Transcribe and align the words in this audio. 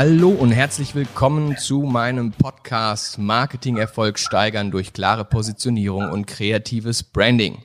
Hallo 0.00 0.28
und 0.28 0.52
herzlich 0.52 0.94
willkommen 0.94 1.56
zu 1.56 1.80
meinem 1.80 2.30
Podcast 2.30 3.18
Marketing-Erfolg 3.18 4.20
steigern 4.20 4.70
durch 4.70 4.92
klare 4.92 5.24
Positionierung 5.24 6.12
und 6.12 6.28
kreatives 6.28 7.02
Branding. 7.02 7.64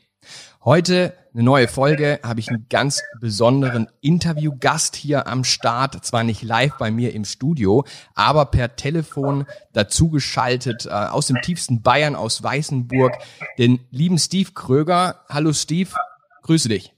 Heute 0.66 1.14
eine 1.32 1.44
neue 1.44 1.68
Folge, 1.68 2.20
habe 2.24 2.40
ich 2.40 2.50
einen 2.50 2.66
ganz 2.70 3.04
besonderen 3.22 3.88
Interviewgast 4.02 4.96
hier 4.96 5.28
am 5.28 5.44
Start, 5.44 6.04
zwar 6.04 6.24
nicht 6.24 6.42
live 6.42 6.74
bei 6.80 6.90
mir 6.90 7.14
im 7.14 7.24
Studio, 7.24 7.86
aber 8.16 8.46
per 8.46 8.76
Telefon 8.78 9.46
dazugeschaltet 9.74 10.88
äh, 10.88 10.90
aus 10.90 11.28
dem 11.28 11.40
tiefsten 11.44 11.84
Bayern, 11.84 12.16
aus 12.16 12.42
Weißenburg, 12.42 13.14
den 13.60 13.80
lieben 13.92 14.18
Steve 14.18 14.54
Kröger. 14.56 15.24
Hallo 15.30 15.54
Steve, 15.54 15.92
grüße 16.42 16.68
dich. 16.68 16.96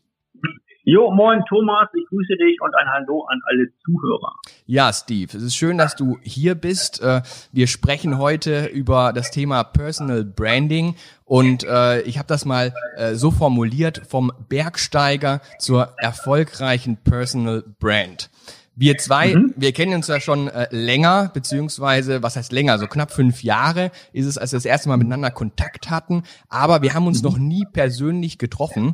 Jo, 0.88 1.10
moin 1.10 1.44
Thomas, 1.50 1.90
ich 1.96 2.06
grüße 2.10 2.38
dich 2.38 2.62
und 2.62 2.76
ein 2.76 2.88
Hallo 2.88 3.26
an 3.28 3.42
alle 3.48 3.72
Zuhörer. 3.84 4.36
Ja, 4.68 4.94
Steve, 4.94 5.36
es 5.36 5.42
ist 5.42 5.56
schön, 5.56 5.80
dass 5.80 5.96
du 5.96 6.20
hier 6.22 6.54
bist. 6.54 7.02
Äh, 7.02 7.24
wir 7.52 7.66
sprechen 7.66 8.20
heute 8.20 8.68
über 8.68 9.12
das 9.12 9.32
Thema 9.32 9.64
Personal 9.64 10.24
Branding 10.24 10.94
und 11.24 11.64
äh, 11.64 12.02
ich 12.02 12.20
habe 12.20 12.28
das 12.28 12.46
mal 12.46 12.72
äh, 12.98 13.16
so 13.16 13.32
formuliert, 13.32 14.04
vom 14.08 14.32
Bergsteiger 14.48 15.42
zur 15.58 15.90
erfolgreichen 15.98 16.98
Personal 16.98 17.64
Brand. 17.80 18.30
Wir 18.76 18.98
zwei, 18.98 19.34
mhm. 19.34 19.54
wir 19.56 19.72
kennen 19.72 19.96
uns 19.96 20.08
ja 20.08 20.20
schon 20.20 20.50
äh, 20.50 20.68
länger, 20.70 21.32
beziehungsweise, 21.34 22.22
was 22.22 22.36
heißt 22.36 22.52
länger, 22.52 22.78
so 22.78 22.86
knapp 22.86 23.12
fünf 23.12 23.42
Jahre 23.42 23.90
ist 24.14 24.26
es, 24.28 24.38
als 24.38 24.52
wir 24.52 24.58
das 24.58 24.66
erste 24.66 24.90
Mal 24.90 24.98
miteinander 24.98 25.32
Kontakt 25.32 25.90
hatten, 25.90 26.22
aber 26.48 26.84
wir 26.84 26.94
haben 26.94 27.08
uns 27.08 27.24
mhm. 27.24 27.30
noch 27.30 27.38
nie 27.40 27.66
persönlich 27.74 28.38
getroffen. 28.38 28.94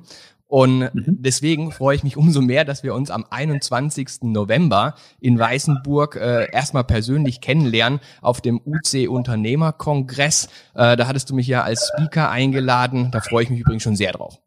Und 0.52 0.80
mhm. 0.80 0.92
deswegen 1.22 1.72
freue 1.72 1.96
ich 1.96 2.04
mich 2.04 2.18
umso 2.18 2.42
mehr, 2.42 2.66
dass 2.66 2.84
wir 2.84 2.94
uns 2.94 3.10
am 3.10 3.26
21. 3.30 4.24
November 4.24 4.96
in 5.22 5.40
Weißenburg 5.40 6.18
äh, 6.18 6.52
erstmal 6.52 6.84
persönlich 6.84 7.40
kennenlernen 7.40 8.02
auf 8.22 8.42
dem 8.42 8.60
UC 8.66 9.08
Unternehmerkongress. 9.08 10.50
Äh, 10.76 10.98
da 10.98 11.08
hattest 11.08 11.30
du 11.30 11.36
mich 11.36 11.48
ja 11.48 11.64
als 11.64 11.90
Speaker 11.94 12.30
eingeladen. 12.30 13.12
Da 13.12 13.22
freue 13.22 13.44
ich 13.44 13.50
mich 13.50 13.62
übrigens 13.62 13.84
schon 13.84 13.96
sehr 13.96 14.12
drauf. 14.12 14.42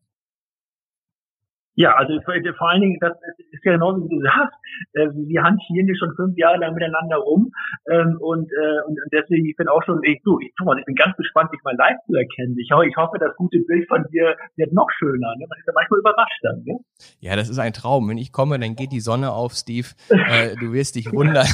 Ja, 1.77 1.95
also 1.97 2.21
vor 2.23 2.71
allen 2.71 2.83
Dingen, 2.83 2.99
das 3.01 3.13
ist 3.51 3.65
ja 3.65 3.73
genauso 3.73 4.05
wie 4.05 4.09
du 4.09 4.23
sagst, 4.23 4.55
äh, 4.95 5.09
wir 5.11 5.43
hantieren 5.43 5.87
hier 5.87 5.97
schon 5.97 6.15
fünf 6.15 6.37
Jahre 6.37 6.59
lang 6.59 6.75
miteinander 6.75 7.17
rum 7.17 7.51
ähm, 7.91 8.17
und, 8.21 8.51
äh, 8.53 8.81
und 8.87 8.99
deswegen, 9.13 9.47
ich 9.47 9.57
bin 9.57 9.67
auch 9.69 9.83
schon, 9.85 10.03
ich, 10.05 10.21
du, 10.23 10.39
ich, 10.41 10.53
Thomas, 10.57 10.79
ich 10.79 10.85
bin 10.85 10.95
ganz 10.95 11.17
gespannt, 11.17 11.51
dich 11.53 11.61
mal 11.65 11.75
live 11.77 11.99
zu 12.07 12.15
erkennen. 12.15 12.57
Ich, 12.59 12.71
ich 12.71 12.97
hoffe, 12.97 13.19
das 13.19 13.35
gute 13.37 13.59
Bild 13.67 13.89
von 13.89 14.05
dir 14.13 14.37
wird 14.57 14.73
noch 14.73 14.89
schöner. 14.99 15.35
Ne? 15.37 15.47
Man 15.49 15.59
ist 15.59 15.67
ja 15.67 15.73
manchmal 15.75 16.01
überrascht 16.01 16.41
dann. 16.43 16.63
Ne? 16.65 16.79
Ja, 17.21 17.37
das 17.37 17.49
ist 17.49 17.59
ein 17.59 17.73
Traum. 17.73 18.09
Wenn 18.09 18.19
ich 18.19 18.33
komme, 18.33 18.59
dann 18.59 18.77
geht 18.77 18.93
die 18.93 19.01
Sonne 19.01 19.33
auf, 19.33 19.53
Steve. 19.55 19.89
Äh, 20.11 20.57
du 20.61 20.73
wirst 20.73 20.95
dich 20.95 21.13
wundern. 21.13 21.47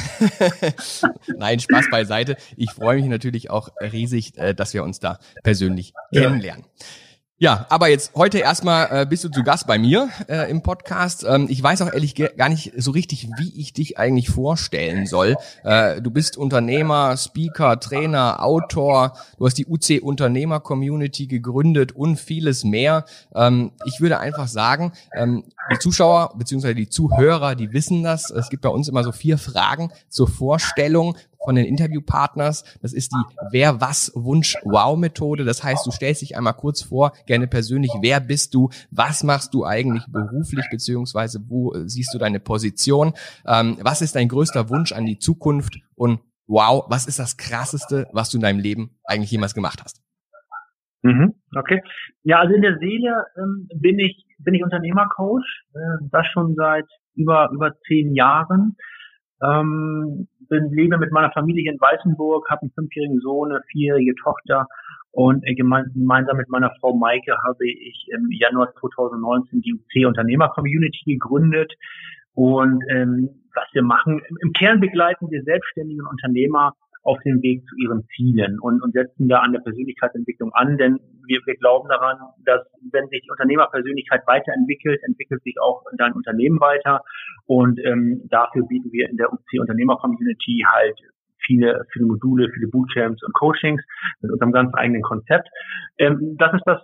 Nein, 1.37 1.59
Spaß 1.59 1.89
beiseite. 1.89 2.35
Ich 2.57 2.71
freue 2.71 2.97
mich 2.97 3.07
natürlich 3.07 3.49
auch 3.49 3.69
riesig, 3.81 4.33
dass 4.33 4.73
wir 4.73 4.83
uns 4.83 4.99
da 4.99 5.17
persönlich 5.43 5.93
kennenlernen. 6.13 6.65
Ja. 7.41 7.65
Aber 7.69 7.87
jetzt 7.87 8.13
heute 8.13 8.37
erstmal 8.37 9.01
äh, 9.01 9.05
bist 9.07 9.23
du 9.23 9.29
zu 9.29 9.41
Gast 9.41 9.65
bei 9.65 9.79
mir 9.79 10.09
äh, 10.27 10.47
im 10.51 10.61
Podcast. 10.61 11.25
Ähm, 11.27 11.47
ich 11.49 11.63
weiß 11.63 11.81
auch 11.81 11.91
ehrlich 11.91 12.13
gar 12.13 12.49
nicht 12.49 12.71
so 12.77 12.91
richtig, 12.91 13.29
wie 13.39 13.51
ich 13.59 13.73
dich 13.73 13.97
eigentlich 13.97 14.29
vorstellen 14.29 15.07
soll. 15.07 15.35
Äh, 15.63 16.03
du 16.03 16.11
bist 16.11 16.37
Unternehmer, 16.37 17.17
Speaker, 17.17 17.79
Trainer, 17.79 18.43
Autor. 18.43 19.13
Du 19.39 19.47
hast 19.47 19.57
die 19.57 19.65
UC 19.65 20.03
Unternehmer 20.03 20.59
Community 20.59 21.25
gegründet 21.25 21.93
und 21.93 22.19
vieles 22.19 22.63
mehr. 22.63 23.05
Ähm, 23.33 23.71
ich 23.85 24.01
würde 24.01 24.19
einfach 24.19 24.47
sagen, 24.47 24.91
ähm, 25.15 25.43
die 25.73 25.79
Zuschauer 25.79 26.35
bzw. 26.37 26.75
die 26.75 26.89
Zuhörer, 26.89 27.55
die 27.55 27.73
wissen 27.73 28.03
das. 28.03 28.29
Es 28.29 28.49
gibt 28.49 28.61
bei 28.61 28.69
uns 28.69 28.87
immer 28.87 29.03
so 29.03 29.11
vier 29.11 29.39
Fragen 29.39 29.91
zur 30.09 30.27
Vorstellung 30.27 31.17
von 31.43 31.55
den 31.55 31.65
Interviewpartners. 31.65 32.63
Das 32.81 32.93
ist 32.93 33.11
die 33.11 33.35
Wer 33.51 33.81
was 33.81 34.11
Wunsch 34.15 34.55
Wow 34.63 34.97
Methode. 34.97 35.43
Das 35.43 35.63
heißt, 35.63 35.85
du 35.85 35.91
stellst 35.91 36.21
dich 36.21 36.37
einmal 36.37 36.53
kurz 36.53 36.81
vor, 36.81 37.13
gerne 37.25 37.47
persönlich, 37.47 37.91
wer 38.01 38.19
bist 38.19 38.53
du, 38.53 38.69
was 38.91 39.23
machst 39.23 39.53
du 39.53 39.65
eigentlich 39.65 40.05
beruflich, 40.07 40.65
beziehungsweise 40.69 41.39
wo 41.47 41.73
siehst 41.85 42.13
du 42.13 42.17
deine 42.17 42.39
Position, 42.39 43.13
ähm, 43.45 43.77
was 43.81 44.01
ist 44.01 44.15
dein 44.15 44.27
größter 44.27 44.69
Wunsch 44.69 44.91
an 44.91 45.05
die 45.05 45.17
Zukunft 45.17 45.79
und 45.95 46.19
wow, 46.47 46.85
was 46.89 47.07
ist 47.07 47.19
das 47.19 47.37
krasseste, 47.37 48.07
was 48.11 48.29
du 48.29 48.37
in 48.37 48.43
deinem 48.43 48.59
Leben 48.59 48.97
eigentlich 49.05 49.31
jemals 49.31 49.53
gemacht 49.53 49.81
hast? 49.83 50.01
Mhm, 51.03 51.33
okay. 51.57 51.81
Ja, 52.23 52.39
also 52.39 52.53
in 52.53 52.61
der 52.61 52.77
Seele 52.77 53.25
ähm, 53.37 53.67
bin 53.75 53.97
ich 53.99 54.25
bin 54.37 54.53
ich 54.53 54.63
Unternehmercoach, 54.63 55.43
äh, 55.73 55.79
das 56.11 56.27
schon 56.27 56.55
seit 56.55 56.85
über 57.15 57.49
über 57.53 57.75
zehn 57.87 58.13
Jahren. 58.13 58.75
Ähm, 59.43 60.27
bin, 60.51 60.69
lebe 60.71 60.99
mit 60.99 61.11
meiner 61.11 61.31
Familie 61.31 61.71
in 61.71 61.79
Weißenburg, 61.79 62.47
habe 62.49 62.61
einen 62.61 62.71
fünfjährigen 62.71 63.19
Sohn, 63.21 63.51
eine 63.51 63.63
vierjährige 63.71 64.13
Tochter 64.21 64.67
und 65.11 65.45
äh, 65.45 65.55
gemeinsam 65.55 66.37
mit 66.37 66.49
meiner 66.49 66.71
Frau 66.79 66.93
Maike 66.95 67.35
habe 67.45 67.67
ich 67.67 68.07
im 68.13 68.29
Januar 68.31 68.73
2019 68.79 69.61
die 69.61 69.73
UC 69.73 70.07
Unternehmer 70.07 70.49
Community 70.49 71.13
gegründet. 71.13 71.73
Und 72.33 72.81
ähm, 72.89 73.29
was 73.53 73.67
wir 73.73 73.83
machen, 73.83 74.21
im 74.41 74.53
Kern 74.53 74.79
begleiten 74.79 75.29
wir 75.29 75.43
selbstständige 75.43 76.03
Unternehmer 76.09 76.73
auf 77.03 77.17
dem 77.25 77.41
Weg 77.41 77.63
zu 77.67 77.75
ihren 77.77 78.05
Zielen 78.15 78.59
und, 78.59 78.81
und 78.81 78.93
setzen 78.93 79.27
da 79.27 79.39
an 79.39 79.53
der 79.53 79.61
Persönlichkeitsentwicklung 79.61 80.53
an, 80.53 80.77
denn 80.77 80.99
wir, 81.25 81.39
wir 81.45 81.55
glauben 81.55 81.89
daran, 81.89 82.17
dass 82.45 82.61
wenn 82.91 83.07
sich 83.09 83.21
die 83.21 83.31
Unternehmerpersönlichkeit 83.31 84.21
weiterentwickelt, 84.27 85.01
entwickelt 85.03 85.41
sich 85.43 85.55
auch 85.61 85.83
dein 85.97 86.13
Unternehmen 86.13 86.59
weiter 86.59 87.01
und 87.45 87.79
ähm, 87.83 88.21
dafür 88.29 88.67
bieten 88.67 88.91
wir 88.91 89.09
in 89.09 89.17
der 89.17 89.31
UC 89.31 89.59
Unternehmer 89.59 89.97
Community 89.97 90.63
halt 90.67 90.99
viele, 91.45 91.85
viele 91.91 92.05
Module, 92.05 92.49
viele 92.53 92.67
Bootcamps 92.67 93.23
und 93.23 93.33
Coachings 93.33 93.81
mit 94.21 94.31
unserem 94.31 94.51
ganz 94.51 94.73
eigenen 94.75 95.01
Konzept. 95.01 95.49
Ähm, 95.97 96.35
das 96.37 96.53
ist 96.53 96.63
das, 96.65 96.81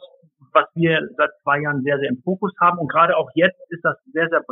was 0.53 0.65
wir 0.75 1.07
seit 1.17 1.29
zwei 1.43 1.61
Jahren 1.61 1.83
sehr, 1.83 1.99
sehr 1.99 2.09
im 2.09 2.21
Fokus 2.23 2.51
haben. 2.59 2.79
Und 2.79 2.89
gerade 2.89 3.15
auch 3.15 3.29
jetzt 3.35 3.59
ist 3.69 3.83
das 3.83 3.97
sehr, 4.11 4.27
sehr 4.29 4.43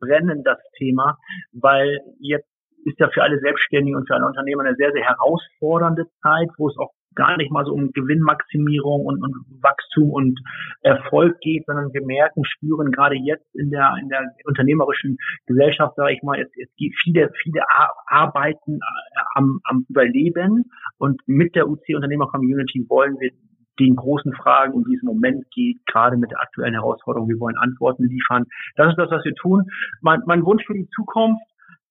brennend, 0.00 0.46
das 0.46 0.58
Thema, 0.78 1.18
weil 1.52 2.00
jetzt 2.20 2.48
ist 2.84 2.98
ja 2.98 3.08
für 3.08 3.22
alle 3.22 3.38
Selbstständigen 3.40 3.98
und 3.98 4.06
für 4.06 4.14
alle 4.14 4.26
Unternehmer 4.26 4.64
eine 4.64 4.76
sehr, 4.76 4.92
sehr 4.92 5.04
herausfordernde 5.04 6.06
Zeit, 6.22 6.48
wo 6.56 6.68
es 6.68 6.76
auch 6.78 6.92
gar 7.14 7.36
nicht 7.36 7.50
mal 7.50 7.64
so 7.64 7.72
um 7.72 7.92
Gewinnmaximierung 7.92 9.04
und, 9.04 9.22
und 9.22 9.34
Wachstum 9.60 10.10
und 10.10 10.40
Erfolg 10.80 11.38
geht, 11.40 11.64
sondern 11.66 11.92
wir 11.92 12.04
merken, 12.04 12.44
spüren 12.44 12.90
gerade 12.90 13.16
jetzt 13.16 13.54
in 13.54 13.70
der 13.70 13.94
in 14.00 14.08
der 14.08 14.22
unternehmerischen 14.44 15.18
Gesellschaft, 15.46 15.94
sage 15.96 16.14
ich 16.14 16.22
mal, 16.22 16.40
es, 16.40 16.48
es 16.56 16.68
viele 17.02 17.30
viele 17.42 17.62
Arbeiten 18.06 18.76
äh, 18.76 19.20
am, 19.34 19.60
am 19.64 19.86
Überleben 19.88 20.70
und 20.98 21.20
mit 21.26 21.54
der 21.54 21.68
UC 21.68 21.94
Unternehmer 21.94 22.26
Community 22.28 22.86
wollen 22.88 23.18
wir 23.20 23.30
den 23.78 23.96
großen 23.96 24.34
Fragen, 24.34 24.74
um 24.74 24.84
die 24.84 24.94
es 24.94 25.02
im 25.02 25.08
Moment 25.08 25.44
geht, 25.50 25.78
gerade 25.86 26.16
mit 26.16 26.30
der 26.30 26.40
aktuellen 26.40 26.74
Herausforderung. 26.74 27.28
Wir 27.28 27.40
wollen 27.40 27.56
Antworten 27.56 28.04
liefern. 28.04 28.44
Das 28.76 28.90
ist 28.90 28.98
das, 28.98 29.10
was 29.10 29.24
wir 29.24 29.34
tun. 29.34 29.64
Mein, 30.02 30.20
mein 30.26 30.44
Wunsch 30.44 30.64
für 30.66 30.74
die 30.74 30.88
Zukunft 30.94 31.42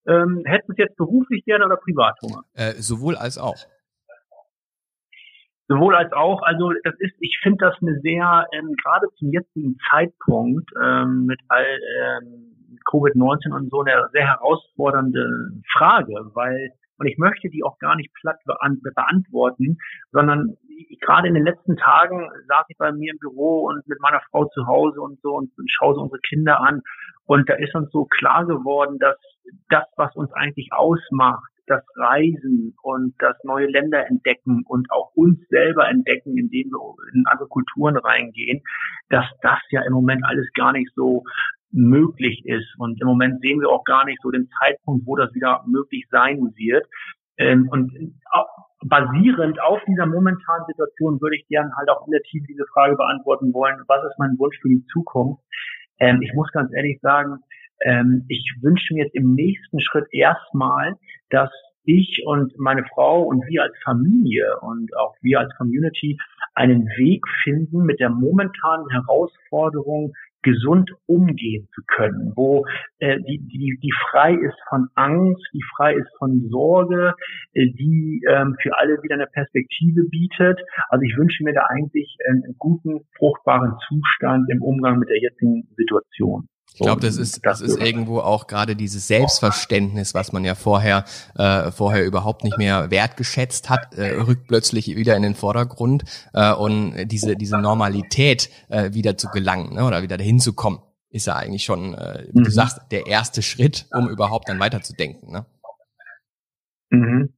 ähm, 0.07 0.44
hättest 0.45 0.69
du 0.69 0.73
es 0.73 0.78
jetzt 0.78 0.97
beruflich 0.97 1.44
gerne 1.45 1.66
oder 1.66 1.78
privat, 1.78 2.16
Thomas? 2.19 2.45
Äh, 2.53 2.73
sowohl 2.81 3.16
als 3.16 3.38
auch. 3.38 3.57
Sowohl 5.67 5.95
als 5.95 6.12
auch, 6.12 6.41
also 6.44 6.73
das 6.84 6.95
ist, 7.00 7.16
ich 7.19 7.39
finde 7.41 7.66
das 7.66 7.75
eine 7.81 8.00
sehr, 8.01 8.45
ähm, 8.53 8.75
gerade 8.84 9.07
zum 9.17 9.31
jetzigen 9.31 9.78
Zeitpunkt 9.90 10.69
ähm, 10.81 11.25
mit 11.25 11.40
all 11.47 11.66
ähm, 11.66 12.78
Covid-19 12.91 13.53
und 13.53 13.69
so 13.69 13.81
eine 13.81 14.09
sehr 14.11 14.28
herausfordernde 14.28 15.25
Frage, 15.78 16.13
weil 16.34 16.72
und 17.01 17.07
ich 17.07 17.17
möchte 17.17 17.50
die 17.50 17.63
auch 17.63 17.79
gar 17.79 17.95
nicht 17.95 18.13
platt 18.13 18.38
beantworten, 18.45 19.79
sondern 20.12 20.56
gerade 21.00 21.28
in 21.28 21.34
den 21.34 21.45
letzten 21.45 21.75
Tagen 21.75 22.29
saß 22.47 22.66
ich 22.70 22.78
bei 22.78 22.91
mir 22.91 23.11
im 23.11 23.17
Büro 23.17 23.66
und 23.67 23.87
mit 23.87 23.99
meiner 24.02 24.22
Frau 24.29 24.46
zu 24.46 24.67
Hause 24.67 25.02
und 25.02 25.20
so 25.22 25.34
und, 25.34 25.49
und 25.58 25.72
schaue 25.72 25.96
so 25.96 26.02
unsere 26.02 26.22
Kinder 26.22 26.61
an. 26.61 26.81
Und 27.26 27.49
da 27.49 27.55
ist 27.55 27.73
uns 27.73 27.90
so 27.91 28.05
klar 28.05 28.46
geworden, 28.46 28.99
dass 28.99 29.17
das, 29.70 29.85
was 29.96 30.16
uns 30.16 30.31
eigentlich 30.34 30.70
ausmacht, 30.73 31.49
das 31.66 31.84
Reisen 31.96 32.76
und 32.84 33.16
das 33.17 33.35
neue 33.46 33.66
Länder 33.66 34.05
entdecken 34.05 34.61
und 34.67 34.91
auch 34.91 35.11
uns 35.16 35.40
selber 35.49 35.87
entdecken, 35.90 36.37
indem 36.37 36.70
wir 36.70 36.96
in 37.16 37.23
andere 37.26 37.47
Kulturen 37.47 37.97
reingehen, 37.97 38.61
dass 39.09 39.26
das 39.41 39.59
ja 39.72 39.81
im 39.87 39.93
Moment 39.93 40.23
alles 40.23 40.47
gar 40.53 40.72
nicht 40.72 40.91
so 40.93 41.23
möglich 41.72 42.46
ist. 42.46 42.68
Und 42.78 43.02
im 43.02 43.08
Moment 43.08 43.41
sehen 43.41 43.59
wir 43.62 43.70
auch 43.70 43.84
gar 43.84 44.06
nicht 44.06 44.20
so 44.22 44.32
den 44.32 44.50
Zeitpunkt, 44.59 45.06
wo 45.06 45.16
das 45.16 45.34
wieder 45.34 45.64
möglich 45.68 46.06
sein 46.12 46.53
wird. 46.56 46.85
Ähm, 47.38 47.68
und 47.72 47.91
basierend 48.84 49.62
auf 49.62 49.79
dieser 49.88 50.06
momentanen 50.06 50.66
Situation 50.68 51.22
würde 51.22 51.35
ich 51.38 51.47
gerne 51.47 51.72
halt 51.78 51.90
auch 51.90 52.06
in 52.08 52.12
der 52.12 52.22
Tiefe 52.23 52.46
diese 52.47 52.66
Frage 52.73 52.96
beantworten 52.96 53.53
wollen, 53.53 53.78
was 53.88 54.03
ist 54.06 54.18
mein 54.18 54.38
Wunsch 54.38 54.58
für 54.62 54.70
die 54.70 54.84
Zukunft? 54.91 55.41
Ähm, 56.00 56.22
ich 56.22 56.34
muss 56.34 56.52
ganz 56.52 56.72
ehrlich 56.73 57.00
sagen, 57.02 57.38
ähm, 57.82 58.26
ich 58.28 58.53
wünsche 58.62 58.94
mir 58.94 59.06
jetzt 59.06 59.16
im 59.16 59.34
nächsten 59.34 59.79
Schritt 59.82 60.08
erstmal, 60.12 60.96
dass 61.29 61.50
ich 61.84 62.24
und 62.26 62.58
meine 62.59 62.84
Frau 62.94 63.24
und 63.24 63.46
wir 63.47 63.64
als 63.64 63.76
Familie 63.84 64.59
und 64.62 64.96
auch 64.97 65.16
wir 65.22 65.40
als 65.40 65.56
Community 65.58 66.17
einen 66.53 66.85
Weg 66.97 67.24
finden, 67.44 67.85
mit 67.85 68.00
der 68.00 68.09
momentanen 68.09 68.88
Herausforderung 68.90 70.14
gesund 70.43 70.91
umgehen 71.05 71.67
zu 71.73 71.82
können, 71.88 72.34
wo 72.35 72.66
äh, 72.99 73.17
die, 73.20 73.40
die, 73.40 73.78
die 73.82 73.93
frei 74.09 74.34
ist 74.34 74.58
von 74.70 74.88
Angst, 74.96 75.43
die 75.53 75.64
frei 75.76 75.93
ist 75.96 76.09
von 76.17 76.47
Sorge, 76.49 77.14
äh, 77.53 77.66
die 77.66 78.22
ähm, 78.28 78.55
für 78.61 78.78
alle 78.78 79.02
wieder 79.03 79.16
eine 79.16 79.28
Perspektive 79.28 80.03
bietet. 80.09 80.59
Also 80.90 81.03
ich 81.03 81.16
wünsche 81.17 81.43
mir 81.43 81.53
da 81.53 81.66
eigentlich 81.70 82.17
einen 82.29 82.55
guten, 82.58 83.02
fruchtbaren 83.17 83.76
Zustand 83.88 84.49
im 84.49 84.61
Umgang 84.61 84.99
mit 84.99 85.09
der 85.09 85.20
jetzigen 85.20 85.67
Situation. 85.76 86.47
Ich 86.81 86.87
glaube, 86.87 87.01
das 87.01 87.17
ist, 87.17 87.41
das 87.43 87.61
ist 87.61 87.78
irgendwo 87.78 88.19
auch 88.19 88.47
gerade 88.47 88.75
dieses 88.75 89.07
Selbstverständnis, 89.07 90.13
was 90.16 90.31
man 90.33 90.43
ja 90.43 90.55
vorher, 90.55 91.05
äh, 91.35 91.72
vorher 91.72 92.03
überhaupt 92.05 92.43
nicht 92.43 92.57
mehr 92.57 92.89
wertgeschätzt 92.89 93.69
hat, 93.69 93.93
äh, 93.93 94.16
rückt 94.16 94.47
plötzlich 94.47 94.95
wieder 94.95 95.16
in 95.16 95.22
den 95.22 95.35
Vordergrund 95.35 96.03
äh, 96.33 96.51
und 96.51 97.07
diese, 97.07 97.35
diese 97.35 97.59
Normalität 97.59 98.49
äh, 98.69 98.93
wieder 98.93 99.16
zu 99.16 99.28
gelangen 99.29 99.75
ne, 99.75 99.85
oder 99.85 100.01
wieder 100.01 100.17
dahin 100.17 100.39
zu 100.39 100.53
kommen, 100.53 100.79
ist 101.11 101.28
ja 101.28 101.35
eigentlich 101.35 101.63
schon, 101.63 101.93
äh, 101.93 102.25
wie 102.31 102.39
mhm. 102.39 102.45
du 102.45 102.51
sagst, 102.51 102.79
der 102.89 103.05
erste 103.05 103.43
Schritt, 103.43 103.85
um 103.91 104.09
überhaupt 104.09 104.49
dann 104.49 104.59
weiterzudenken. 104.59 105.31
Ne? 105.31 105.45
Mhm. 106.89 107.33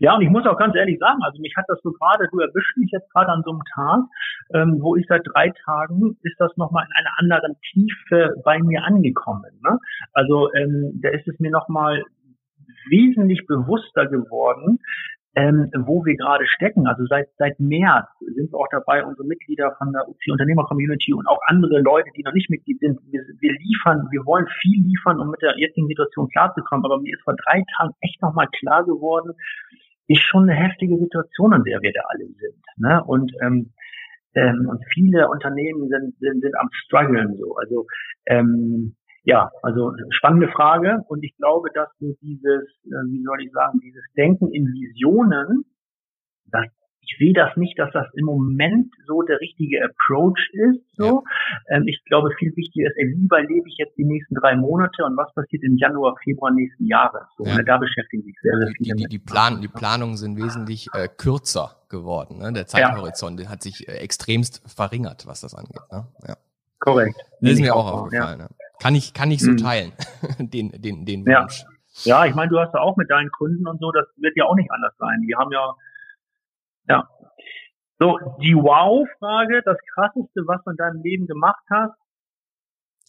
Ja, 0.00 0.14
und 0.14 0.22
ich 0.22 0.30
muss 0.30 0.46
auch 0.46 0.58
ganz 0.58 0.74
ehrlich 0.74 0.98
sagen, 0.98 1.18
also 1.22 1.40
mich 1.40 1.54
hat 1.56 1.64
das 1.68 1.80
so 1.82 1.92
gerade, 1.92 2.28
du 2.30 2.40
erwischst 2.40 2.76
mich 2.76 2.90
jetzt 2.90 3.10
gerade 3.12 3.30
an 3.30 3.42
so 3.44 3.50
einem 3.50 3.62
Tag, 3.74 4.00
ähm, 4.54 4.78
wo 4.80 4.96
ich 4.96 5.06
seit 5.08 5.22
drei 5.32 5.52
Tagen 5.64 6.18
ist 6.22 6.38
das 6.38 6.56
nochmal 6.56 6.84
in 6.84 6.92
einer 6.98 7.18
anderen 7.18 7.56
Tiefe 7.72 8.34
bei 8.44 8.58
mir 8.58 8.84
angekommen. 8.84 9.60
Ne? 9.62 9.78
Also 10.12 10.52
ähm, 10.54 11.00
da 11.02 11.10
ist 11.10 11.26
es 11.26 11.38
mir 11.38 11.50
nochmal 11.50 12.04
wesentlich 12.88 13.46
bewusster 13.46 14.06
geworden, 14.06 14.78
ähm, 15.36 15.70
wo 15.84 16.04
wir 16.04 16.16
gerade 16.16 16.46
stecken. 16.46 16.86
Also 16.86 17.04
seit 17.06 17.28
seit 17.38 17.60
März 17.60 18.08
sind 18.34 18.50
wir 18.52 18.58
auch 18.58 18.68
dabei, 18.70 19.04
unsere 19.04 19.26
Mitglieder 19.26 19.74
von 19.76 19.92
der 19.92 20.08
UC 20.08 20.32
Unternehmer 20.32 20.64
Community 20.64 21.12
und 21.12 21.26
auch 21.28 21.40
andere 21.46 21.80
Leute, 21.80 22.08
die 22.16 22.22
noch 22.22 22.32
nicht 22.32 22.48
Mitglied 22.48 22.80
sind, 22.80 22.98
wir, 23.10 23.20
wir 23.40 23.52
liefern, 23.52 24.08
wir 24.10 24.24
wollen 24.24 24.46
viel 24.60 24.82
liefern, 24.82 25.20
um 25.20 25.30
mit 25.30 25.42
der 25.42 25.54
jetzigen 25.58 25.88
Situation 25.88 26.28
klarzukommen. 26.28 26.84
Aber 26.86 26.98
mir 26.98 27.14
ist 27.14 27.22
vor 27.22 27.36
drei 27.44 27.62
Tagen 27.76 27.92
echt 28.00 28.20
nochmal 28.22 28.48
klar 28.48 28.84
geworden, 28.84 29.32
ist 30.08 30.22
schon 30.22 30.48
eine 30.48 30.54
heftige 30.54 30.96
Situation, 30.98 31.52
in 31.52 31.64
der 31.64 31.80
wir 31.82 31.92
da 31.92 32.00
alle 32.08 32.26
sind. 32.26 32.64
Ne? 32.76 33.02
Und 33.04 33.32
ähm, 33.42 33.72
ähm, 34.34 34.68
und 34.68 34.84
viele 34.92 35.28
Unternehmen 35.28 35.88
sind, 35.88 36.14
sind, 36.20 36.42
sind 36.42 36.54
am 36.58 36.68
struggeln 36.72 37.36
so. 37.36 37.56
Also 37.56 37.86
ähm, 38.26 38.94
ja, 39.24 39.50
also 39.62 39.92
spannende 40.10 40.48
Frage 40.48 41.02
und 41.08 41.24
ich 41.24 41.34
glaube, 41.36 41.68
dass 41.74 41.88
du 41.98 42.14
dieses, 42.20 42.62
äh, 42.84 43.02
wie 43.10 43.24
soll 43.24 43.42
ich 43.42 43.50
sagen, 43.50 43.80
dieses 43.82 44.04
Denken 44.16 44.52
in 44.52 44.66
Visionen, 44.66 45.64
das 46.46 46.66
ich 47.06 47.16
sehe 47.18 47.32
das 47.32 47.56
nicht, 47.56 47.78
dass 47.78 47.90
das 47.92 48.06
im 48.14 48.26
Moment 48.26 48.92
so 49.06 49.22
der 49.22 49.40
richtige 49.40 49.84
Approach 49.84 50.50
ist. 50.52 50.80
So, 50.96 51.22
ja. 51.70 51.76
ähm, 51.76 51.86
ich 51.86 52.02
glaube, 52.04 52.30
viel 52.38 52.54
wichtiger 52.56 52.88
ist, 52.88 52.96
ey, 52.96 53.14
wie 53.16 53.24
überlebe 53.24 53.68
ich 53.68 53.76
jetzt 53.78 53.96
die 53.96 54.04
nächsten 54.04 54.34
drei 54.34 54.56
Monate 54.56 55.04
und 55.04 55.16
was 55.16 55.32
passiert 55.34 55.62
im 55.62 55.76
Januar, 55.76 56.16
Februar 56.24 56.50
nächsten 56.50 56.86
Jahres. 56.86 57.22
So, 57.38 57.44
ja. 57.44 57.62
da 57.62 57.78
beschäftigen 57.78 58.24
sich 58.24 58.34
sehr, 58.42 58.56
sehr 58.58 58.68
viele. 58.76 58.96
Die, 58.96 59.02
die, 59.02 59.08
die, 59.08 59.18
Plan, 59.18 59.60
die 59.60 59.68
Planungen 59.68 60.16
sind 60.16 60.36
wesentlich 60.36 60.88
äh, 60.92 61.08
kürzer 61.08 61.76
geworden. 61.88 62.38
Ne? 62.38 62.52
Der 62.52 62.66
Zeithorizont 62.66 63.40
ja. 63.40 63.48
hat 63.48 63.62
sich 63.62 63.88
äh, 63.88 63.92
extremst 63.98 64.62
verringert, 64.66 65.26
was 65.26 65.40
das 65.40 65.54
angeht. 65.54 65.82
Ne? 65.92 66.06
Ja. 66.26 66.36
Korrekt. 66.80 67.16
Das 67.40 67.52
ist 67.52 67.60
mir 67.60 67.74
auch 67.74 67.92
aufgefallen. 68.02 68.40
Ja. 68.40 68.48
Kann 68.80 68.94
ich, 68.94 69.14
kann 69.14 69.30
ich 69.30 69.40
so 69.40 69.52
mhm. 69.52 69.56
teilen, 69.58 69.92
den, 70.38 70.70
den, 70.70 71.06
den 71.06 71.24
Wunsch. 71.24 71.64
Ja. 72.04 72.24
ja, 72.24 72.26
ich 72.26 72.34
meine, 72.34 72.50
du 72.50 72.58
hast 72.58 72.74
ja 72.74 72.80
auch 72.80 72.96
mit 72.96 73.10
deinen 73.10 73.30
Kunden 73.30 73.66
und 73.66 73.80
so, 73.80 73.92
das 73.92 74.06
wird 74.16 74.36
ja 74.36 74.44
auch 74.44 74.56
nicht 74.56 74.70
anders 74.70 74.92
sein. 74.98 75.22
Die 75.26 75.34
haben 75.34 75.52
ja 75.52 75.74
ja. 76.88 77.08
So, 77.98 78.18
die 78.42 78.54
Wow-Frage, 78.54 79.62
das 79.64 79.78
krasseste, 79.94 80.42
was 80.46 80.62
du 80.64 80.70
in 80.70 80.76
deinem 80.76 81.02
Leben 81.02 81.26
gemacht 81.26 81.64
hast. 81.70 81.96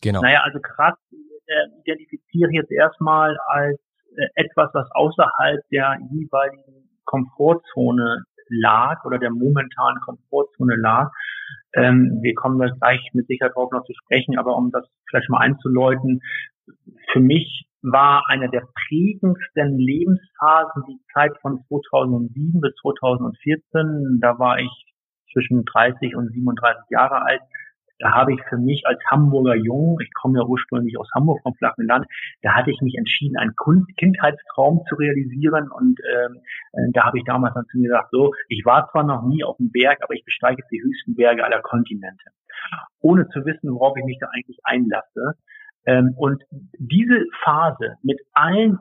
Genau. 0.01 0.21
Naja, 0.21 0.41
also 0.43 0.59
krass 0.61 0.95
äh, 1.11 1.67
identifiziere 1.83 2.49
ich 2.51 2.55
jetzt 2.55 2.71
erstmal 2.71 3.37
als 3.47 3.79
äh, 4.15 4.27
etwas, 4.35 4.69
was 4.73 4.87
außerhalb 4.91 5.59
der 5.71 5.97
jeweiligen 6.11 6.89
Komfortzone 7.05 8.23
lag 8.49 9.03
oder 9.05 9.17
der 9.17 9.31
momentanen 9.31 10.01
Komfortzone 10.01 10.75
lag. 10.75 11.11
Ähm, 11.73 12.19
wir 12.21 12.33
kommen 12.33 12.59
gleich 12.79 13.01
mit 13.13 13.27
Sicherheit 13.27 13.55
drauf 13.55 13.71
noch 13.71 13.83
zu 13.85 13.93
sprechen, 13.93 14.37
aber 14.37 14.55
um 14.55 14.71
das 14.71 14.85
vielleicht 15.09 15.29
mal 15.29 15.39
einzuläuten, 15.39 16.21
für 17.11 17.19
mich 17.19 17.67
war 17.91 18.23
eine 18.27 18.49
der 18.49 18.67
prägendsten 18.87 19.77
Lebensphasen 19.77 20.83
die 20.87 20.99
Zeit 21.13 21.37
von 21.41 21.63
2007 21.67 22.61
bis 22.61 22.73
2014. 22.81 24.19
Da 24.21 24.39
war 24.39 24.59
ich 24.59 24.71
zwischen 25.31 25.65
30 25.65 26.15
und 26.15 26.31
37 26.31 26.83
Jahre 26.89 27.23
alt. 27.23 27.41
Da 27.99 28.11
habe 28.11 28.33
ich 28.33 28.39
für 28.47 28.57
mich 28.57 28.85
als 28.85 28.99
Hamburger 29.09 29.55
Jung, 29.55 29.99
ich 30.01 30.13
komme 30.13 30.37
ja 30.37 30.45
ursprünglich 30.45 30.99
aus 30.99 31.09
Hamburg 31.15 31.41
vom 31.41 31.55
flachen 31.55 31.87
Land, 31.87 32.05
da 32.43 32.53
hatte 32.53 32.69
ich 32.69 32.79
mich 32.81 32.95
entschieden, 32.95 33.37
einen 33.37 33.55
Kindheitstraum 33.97 34.83
zu 34.87 34.95
realisieren 34.95 35.71
und 35.71 35.99
ähm, 36.05 36.37
äh, 36.73 36.91
da 36.93 37.05
habe 37.05 37.17
ich 37.17 37.23
damals 37.25 37.55
dann 37.55 37.65
zu 37.71 37.77
mir 37.79 37.87
gesagt, 37.87 38.09
so, 38.11 38.33
ich 38.49 38.63
war 38.65 38.87
zwar 38.91 39.03
noch 39.03 39.23
nie 39.23 39.43
auf 39.43 39.57
dem 39.57 39.71
Berg, 39.71 39.97
aber 40.03 40.13
ich 40.13 40.23
besteige 40.23 40.61
jetzt 40.61 40.71
die 40.71 40.83
höchsten 40.83 41.15
Berge 41.15 41.43
aller 41.43 41.61
Kontinente, 41.61 42.25
ohne 42.99 43.27
zu 43.29 43.43
wissen, 43.45 43.73
worauf 43.73 43.97
ich 43.97 44.05
mich 44.05 44.19
da 44.19 44.27
eigentlich 44.31 44.59
einlasse. 44.63 45.33
Ähm, 45.87 46.13
und 46.17 46.43
diese 46.77 47.25
Phase 47.43 47.95
mit 48.03 48.19
allen 48.33 48.77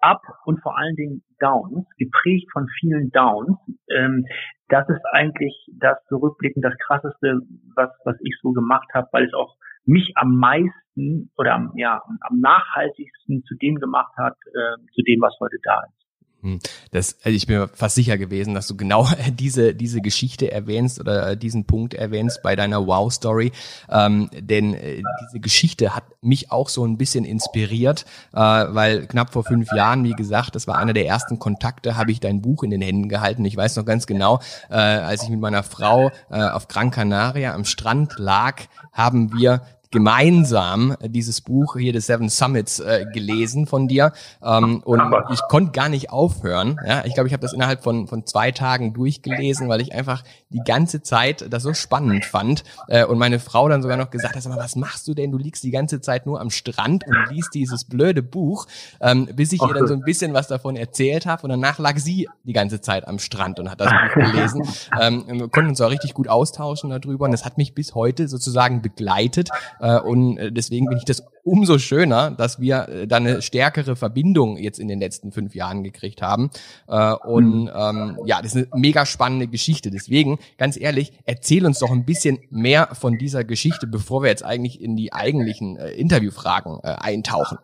Up 0.00 0.22
und 0.44 0.60
vor 0.62 0.76
allen 0.76 0.96
Dingen 0.96 1.22
Downs, 1.38 1.86
geprägt 1.96 2.50
von 2.52 2.66
vielen 2.80 3.10
Downs, 3.10 3.56
ähm, 3.88 4.26
das 4.68 4.88
ist 4.88 5.02
eigentlich 5.12 5.54
das 5.78 5.98
zurückblickend 6.08 6.64
das 6.64 6.76
krasseste, 6.86 7.40
was, 7.74 7.90
was 8.04 8.16
ich 8.20 8.36
so 8.42 8.52
gemacht 8.52 8.88
habe, 8.94 9.08
weil 9.12 9.26
es 9.26 9.34
auch 9.34 9.56
mich 9.84 10.12
am 10.16 10.36
meisten 10.36 11.30
oder 11.36 11.54
am, 11.54 11.72
ja, 11.76 12.02
am 12.20 12.40
nachhaltigsten 12.40 13.44
zu 13.44 13.54
dem 13.56 13.76
gemacht 13.76 14.12
hat, 14.16 14.36
äh, 14.46 14.76
zu 14.94 15.02
dem, 15.02 15.20
was 15.20 15.36
heute 15.40 15.56
da 15.62 15.82
ist. 15.84 15.99
Hm. 16.42 16.58
Das, 16.90 17.16
also 17.22 17.36
ich 17.36 17.46
bin 17.46 17.68
fast 17.74 17.94
sicher 17.94 18.16
gewesen, 18.16 18.54
dass 18.54 18.66
du 18.66 18.76
genau 18.76 19.06
diese, 19.32 19.74
diese 19.74 20.00
Geschichte 20.00 20.50
erwähnst 20.50 20.98
oder 21.00 21.36
diesen 21.36 21.66
Punkt 21.66 21.94
erwähnst 21.94 22.42
bei 22.42 22.56
deiner 22.56 22.86
Wow-Story. 22.86 23.52
Ähm, 23.90 24.30
denn 24.32 24.74
äh, 24.74 25.02
diese 25.26 25.40
Geschichte 25.40 25.94
hat 25.94 26.04
mich 26.22 26.50
auch 26.50 26.68
so 26.68 26.84
ein 26.84 26.96
bisschen 26.96 27.24
inspiriert, 27.24 28.06
äh, 28.32 28.38
weil 28.38 29.06
knapp 29.06 29.32
vor 29.32 29.44
fünf 29.44 29.72
Jahren, 29.72 30.04
wie 30.04 30.12
gesagt, 30.12 30.54
das 30.54 30.66
war 30.66 30.78
einer 30.78 30.92
der 30.92 31.06
ersten 31.06 31.38
Kontakte, 31.38 31.96
habe 31.96 32.12
ich 32.12 32.20
dein 32.20 32.40
Buch 32.40 32.62
in 32.62 32.70
den 32.70 32.82
Händen 32.82 33.08
gehalten. 33.08 33.44
Ich 33.44 33.56
weiß 33.56 33.76
noch 33.76 33.84
ganz 33.84 34.06
genau, 34.06 34.40
äh, 34.70 34.74
als 34.74 35.22
ich 35.22 35.28
mit 35.28 35.40
meiner 35.40 35.62
Frau 35.62 36.10
äh, 36.30 36.42
auf 36.42 36.68
Gran 36.68 36.90
Canaria 36.90 37.54
am 37.54 37.64
Strand 37.64 38.18
lag, 38.18 38.62
haben 38.92 39.32
wir 39.32 39.62
gemeinsam 39.90 40.96
dieses 41.02 41.40
Buch 41.40 41.76
hier 41.76 41.92
des 41.92 42.06
Seven 42.06 42.28
Summits 42.28 42.78
äh, 42.78 43.06
gelesen 43.12 43.66
von 43.66 43.88
dir 43.88 44.12
ähm, 44.42 44.82
und 44.84 45.02
ich 45.32 45.40
konnte 45.48 45.72
gar 45.72 45.88
nicht 45.88 46.10
aufhören. 46.10 46.78
Ja, 46.86 47.04
ich 47.04 47.14
glaube, 47.14 47.26
ich 47.26 47.32
habe 47.32 47.42
das 47.42 47.52
innerhalb 47.52 47.82
von 47.82 48.06
von 48.06 48.24
zwei 48.24 48.52
Tagen 48.52 48.92
durchgelesen, 48.92 49.68
weil 49.68 49.80
ich 49.80 49.92
einfach 49.92 50.22
die 50.50 50.62
ganze 50.64 51.02
Zeit 51.02 51.52
das 51.52 51.64
so 51.64 51.74
spannend 51.74 52.24
fand 52.24 52.62
äh, 52.86 53.04
und 53.04 53.18
meine 53.18 53.40
Frau 53.40 53.68
dann 53.68 53.82
sogar 53.82 53.96
noch 53.96 54.10
gesagt 54.10 54.36
hat, 54.36 54.42
sag 54.42 54.54
mal, 54.54 54.62
was 54.62 54.76
machst 54.76 55.08
du 55.08 55.14
denn? 55.14 55.32
Du 55.32 55.38
liegst 55.38 55.64
die 55.64 55.72
ganze 55.72 56.00
Zeit 56.00 56.24
nur 56.24 56.40
am 56.40 56.50
Strand 56.50 57.04
und 57.06 57.30
liest 57.30 57.54
dieses 57.54 57.84
blöde 57.84 58.22
Buch, 58.22 58.66
ähm, 59.00 59.28
bis 59.34 59.52
ich 59.52 59.60
ihr 59.60 59.74
dann 59.74 59.88
so 59.88 59.94
ein 59.94 60.02
bisschen 60.02 60.34
was 60.34 60.46
davon 60.46 60.76
erzählt 60.76 61.26
habe 61.26 61.42
und 61.42 61.50
danach 61.50 61.80
lag 61.80 61.98
sie 61.98 62.28
die 62.44 62.52
ganze 62.52 62.80
Zeit 62.80 63.08
am 63.08 63.18
Strand 63.18 63.58
und 63.58 63.68
hat 63.68 63.80
das 63.80 63.90
Buch 63.90 64.14
gelesen. 64.32 64.62
ähm, 65.00 65.24
wir 65.26 65.48
konnten 65.48 65.70
uns 65.70 65.80
auch 65.80 65.90
richtig 65.90 66.14
gut 66.14 66.28
austauschen 66.28 66.90
darüber 66.90 67.24
und 67.24 67.32
das 67.32 67.44
hat 67.44 67.58
mich 67.58 67.74
bis 67.74 67.96
heute 67.96 68.28
sozusagen 68.28 68.82
begleitet 68.82 69.50
äh, 69.79 69.79
und 69.80 70.38
äh, 70.38 70.52
deswegen 70.52 70.86
bin 70.86 70.98
ich 70.98 71.04
das 71.04 71.26
umso 71.42 71.78
schöner, 71.78 72.30
dass 72.30 72.60
wir 72.60 72.88
äh, 72.88 73.06
da 73.06 73.16
eine 73.16 73.42
stärkere 73.42 73.96
Verbindung 73.96 74.56
jetzt 74.56 74.78
in 74.78 74.88
den 74.88 75.00
letzten 75.00 75.32
fünf 75.32 75.54
Jahren 75.54 75.82
gekriegt 75.82 76.22
haben. 76.22 76.50
Und 76.86 77.64
mhm. 77.64 77.70
ähm, 77.74 78.18
ja, 78.26 78.42
das 78.42 78.54
ist 78.54 78.72
eine 78.72 78.80
mega 78.80 79.06
spannende 79.06 79.46
Geschichte. 79.46 79.90
Deswegen, 79.90 80.38
ganz 80.58 80.78
ehrlich, 80.80 81.12
erzähl 81.24 81.66
uns 81.66 81.78
doch 81.78 81.90
ein 81.90 82.04
bisschen 82.04 82.38
mehr 82.50 82.88
von 82.92 83.18
dieser 83.18 83.44
Geschichte, 83.44 83.86
bevor 83.86 84.22
wir 84.22 84.28
jetzt 84.28 84.44
eigentlich 84.44 84.80
in 84.80 84.96
die 84.96 85.12
eigentlichen 85.12 85.76
äh, 85.76 85.92
Interviewfragen 85.92 86.80
äh, 86.82 86.96
eintauchen. 86.98 87.58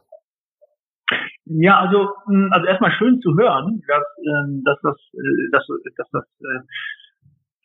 Ja, 1.45 1.79
also, 1.79 2.09
also 2.51 2.67
erstmal 2.67 2.91
schön 2.99 3.21
zu 3.21 3.37
hören, 3.37 3.83
dass, 3.87 4.05
ähm, 4.19 4.63
dass 4.65 4.79
das, 4.83 4.97
dass, 5.53 5.65
dass 5.97 6.09
das 6.11 6.25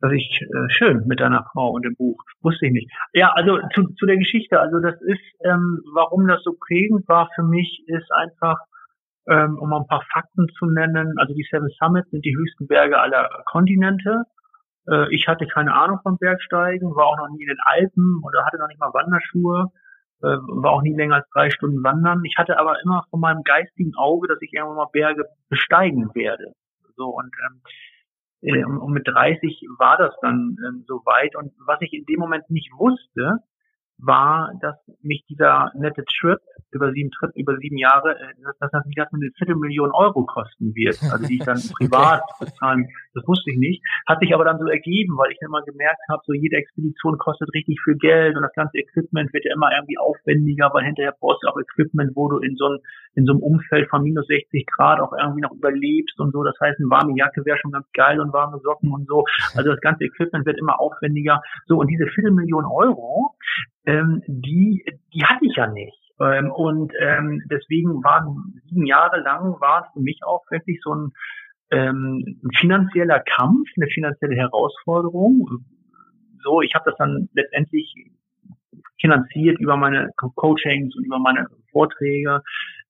dass 0.02 0.12
ich 0.12 0.42
äh, 0.42 0.70
schön 0.70 1.06
mit 1.08 1.20
deiner 1.20 1.46
Frau 1.52 1.72
und 1.72 1.86
dem 1.86 1.96
Buch. 1.96 2.18
Wusste 2.42 2.66
ich 2.66 2.74
nicht. 2.74 2.92
Ja, 3.14 3.32
also 3.34 3.60
zu, 3.74 3.88
zu 3.94 4.06
der 4.06 4.18
Geschichte. 4.18 4.60
Also 4.60 4.80
das 4.80 5.00
ist, 5.02 5.22
ähm, 5.46 5.82
warum 5.94 6.28
das 6.28 6.44
so 6.44 6.54
prägend 6.60 7.08
war 7.08 7.30
für 7.36 7.44
mich, 7.44 7.84
ist 7.88 8.12
einfach, 8.12 8.58
ähm, 9.30 9.58
um 9.60 9.72
ein 9.74 9.88
paar 9.88 10.04
Fakten 10.12 10.48
zu 10.58 10.66
nennen. 10.66 11.14
Also 11.18 11.34
die 11.34 11.48
Seven 11.50 11.70
Summits 11.80 12.10
sind 12.10 12.26
die 12.26 12.36
höchsten 12.36 12.68
Berge 12.68 13.00
aller 13.00 13.30
Kontinente. 13.46 14.24
Äh, 14.90 15.14
ich 15.14 15.28
hatte 15.28 15.46
keine 15.46 15.74
Ahnung 15.76 16.00
vom 16.02 16.18
Bergsteigen, 16.18 16.96
war 16.96 17.06
auch 17.06 17.18
noch 17.18 17.30
nie 17.30 17.44
in 17.44 17.50
den 17.50 17.62
Alpen 17.64 18.22
oder 18.24 18.46
hatte 18.46 18.58
noch 18.58 18.68
nicht 18.68 18.80
mal 18.80 18.94
Wanderschuhe, 18.94 19.68
äh, 20.24 20.28
war 20.28 20.72
auch 20.72 20.82
nie 20.82 20.96
länger 20.96 21.16
als 21.16 21.30
drei 21.30 21.52
Stunden 21.52 21.84
wandern. 21.84 22.24
Ich 22.26 22.38
hatte 22.38 22.58
aber 22.58 22.82
immer 22.84 23.06
von 23.12 23.20
meinem 23.20 23.44
geistigen 23.44 23.94
Auge, 23.96 24.28
dass 24.28 24.42
ich 24.42 24.52
irgendwann 24.54 24.78
mal 24.78 24.90
Berge 24.92 25.26
besteigen 25.50 26.10
werde. 26.16 26.54
So 26.96 27.10
und 27.10 27.32
ähm, 27.46 27.62
äh, 27.64 27.91
und 28.42 28.92
mit 28.92 29.08
30 29.08 29.68
war 29.78 29.98
das 29.98 30.16
dann 30.22 30.58
ähm, 30.68 30.84
so 30.88 31.02
weit. 31.06 31.36
Und 31.36 31.52
was 31.66 31.80
ich 31.82 31.94
in 31.94 32.06
dem 32.06 32.20
Moment 32.20 32.50
nicht 32.50 32.72
wusste, 32.78 33.38
war, 33.98 34.52
dass 34.62 34.76
mich 35.02 35.24
dieser 35.30 35.72
nette 35.76 36.04
Trip 36.06 36.40
über 36.72 36.92
sieben 36.92 37.12
über 37.36 37.58
sieben 37.58 37.78
Jahre, 37.78 38.16
äh, 38.20 38.34
dass 38.60 38.72
das 38.72 38.86
mich 38.86 38.96
das 38.96 39.12
eine 39.14 39.30
Viertelmillion 39.38 39.92
Euro 39.92 40.26
kosten 40.26 40.74
wird, 40.76 40.98
also 41.12 41.26
die 41.28 41.38
ich 41.38 41.46
dann 41.46 41.62
privat 41.78 42.24
bezahlen, 42.40 42.88
das 43.14 43.28
wusste 43.28 43.52
ich 43.52 43.58
nicht, 43.58 43.84
hat 44.08 44.20
sich 44.20 44.34
aber 44.34 44.46
dann 44.46 44.60
so 44.60 44.68
ergeben, 44.68 45.18
weil 45.18 45.32
ich 45.32 45.38
dann 45.40 45.52
mal 45.52 45.64
gemerkt 45.64 46.02
habe, 46.10 46.22
so 46.26 46.34
jede 46.34 46.58
Expedition 46.58 47.18
kostet 47.18 47.54
richtig 47.54 47.80
viel 47.84 47.96
Geld 47.96 48.36
und 48.36 48.44
das 48.44 48.54
ganze 48.54 48.78
Equipment 48.78 49.34
wird 49.34 49.46
ja 49.46 49.54
immer 49.54 49.72
irgendwie 49.72 49.98
aufwendiger, 49.98 50.70
weil 50.74 50.86
hinterher 50.86 51.16
brauchst 51.20 51.44
du 51.44 51.48
auch 51.50 51.60
Equipment, 51.60 52.16
wo 52.16 52.30
du 52.30 52.40
in 52.40 52.56
so, 52.56 52.68
ein, 52.68 52.80
in 53.16 53.26
so 53.26 53.34
einem 53.34 53.42
Umfeld 53.42 53.90
von 53.90 54.04
minus 54.04 54.28
60 54.28 54.66
Grad 54.66 55.00
auch 55.00 55.14
irgendwie 55.14 55.42
noch 55.42 55.52
überlebst 55.52 56.20
und 56.20 56.32
so, 56.32 56.44
das 56.44 56.56
heißt, 56.60 56.80
eine 56.80 56.90
warme 56.90 57.18
Jacke 57.18 57.46
wäre 57.46 57.58
schon 57.58 57.72
ganz 57.72 57.88
geil 57.94 58.20
und 58.20 58.34
warme 58.34 58.60
Socken 58.60 58.92
und 58.92 59.08
so, 59.08 59.26
also 59.56 59.70
das 59.72 59.82
ganze 59.82 60.06
Equipment 60.06 60.46
wird 60.46 60.60
immer 60.60 60.80
aufwendiger, 60.80 61.42
so 61.68 61.78
und 61.78 61.88
diese 61.88 62.08
Viertelmillion 62.08 62.66
Euro, 62.66 63.36
ähm, 63.86 64.24
die, 64.28 64.84
die 65.14 65.26
hatte 65.26 65.46
ich 65.46 65.56
ja 65.56 65.68
nicht. 65.68 65.98
Ähm, 66.22 66.52
und 66.52 66.94
ähm, 67.00 67.44
deswegen 67.50 68.04
waren 68.04 68.62
sieben 68.70 68.86
Jahre 68.86 69.22
lang 69.22 69.60
war 69.60 69.86
es 69.86 69.94
für 69.94 70.02
mich 70.02 70.20
auch 70.26 70.44
wirklich 70.52 70.80
so 70.84 70.94
ein, 70.94 71.12
ähm, 71.72 72.40
ein 72.44 72.52
finanzieller 72.60 73.20
Kampf, 73.20 73.68
eine 73.76 73.88
finanzielle 73.88 74.36
Herausforderung. 74.36 75.66
So, 76.44 76.62
ich 76.62 76.74
habe 76.76 76.90
das 76.90 76.98
dann 76.98 77.30
letztendlich 77.34 77.94
finanziert 79.00 79.60
über 79.60 79.78
meine 79.78 80.12
Coachings 80.16 80.96
und 80.96 81.06
über 81.06 81.20
meine 81.20 81.48
Vorträge. 81.72 82.42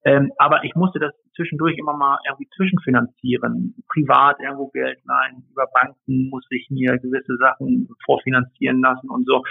Ähm, 0.03 0.31
aber 0.38 0.63
ich 0.63 0.73
musste 0.75 1.00
das 1.00 1.13
zwischendurch 1.35 1.77
immer 1.77 1.95
mal 1.95 2.17
irgendwie 2.27 2.50
zwischenfinanzieren. 2.55 3.75
Privat 3.88 4.39
irgendwo 4.39 4.67
Geld 4.69 5.00
leihen, 5.05 5.45
über 5.51 5.67
Banken 5.73 6.29
musste 6.29 6.55
ich 6.55 6.69
mir 6.69 6.97
gewisse 6.97 7.38
Sachen 7.38 7.88
vorfinanzieren 8.05 8.81
lassen 8.81 9.09
und 9.09 9.25
so. 9.25 9.43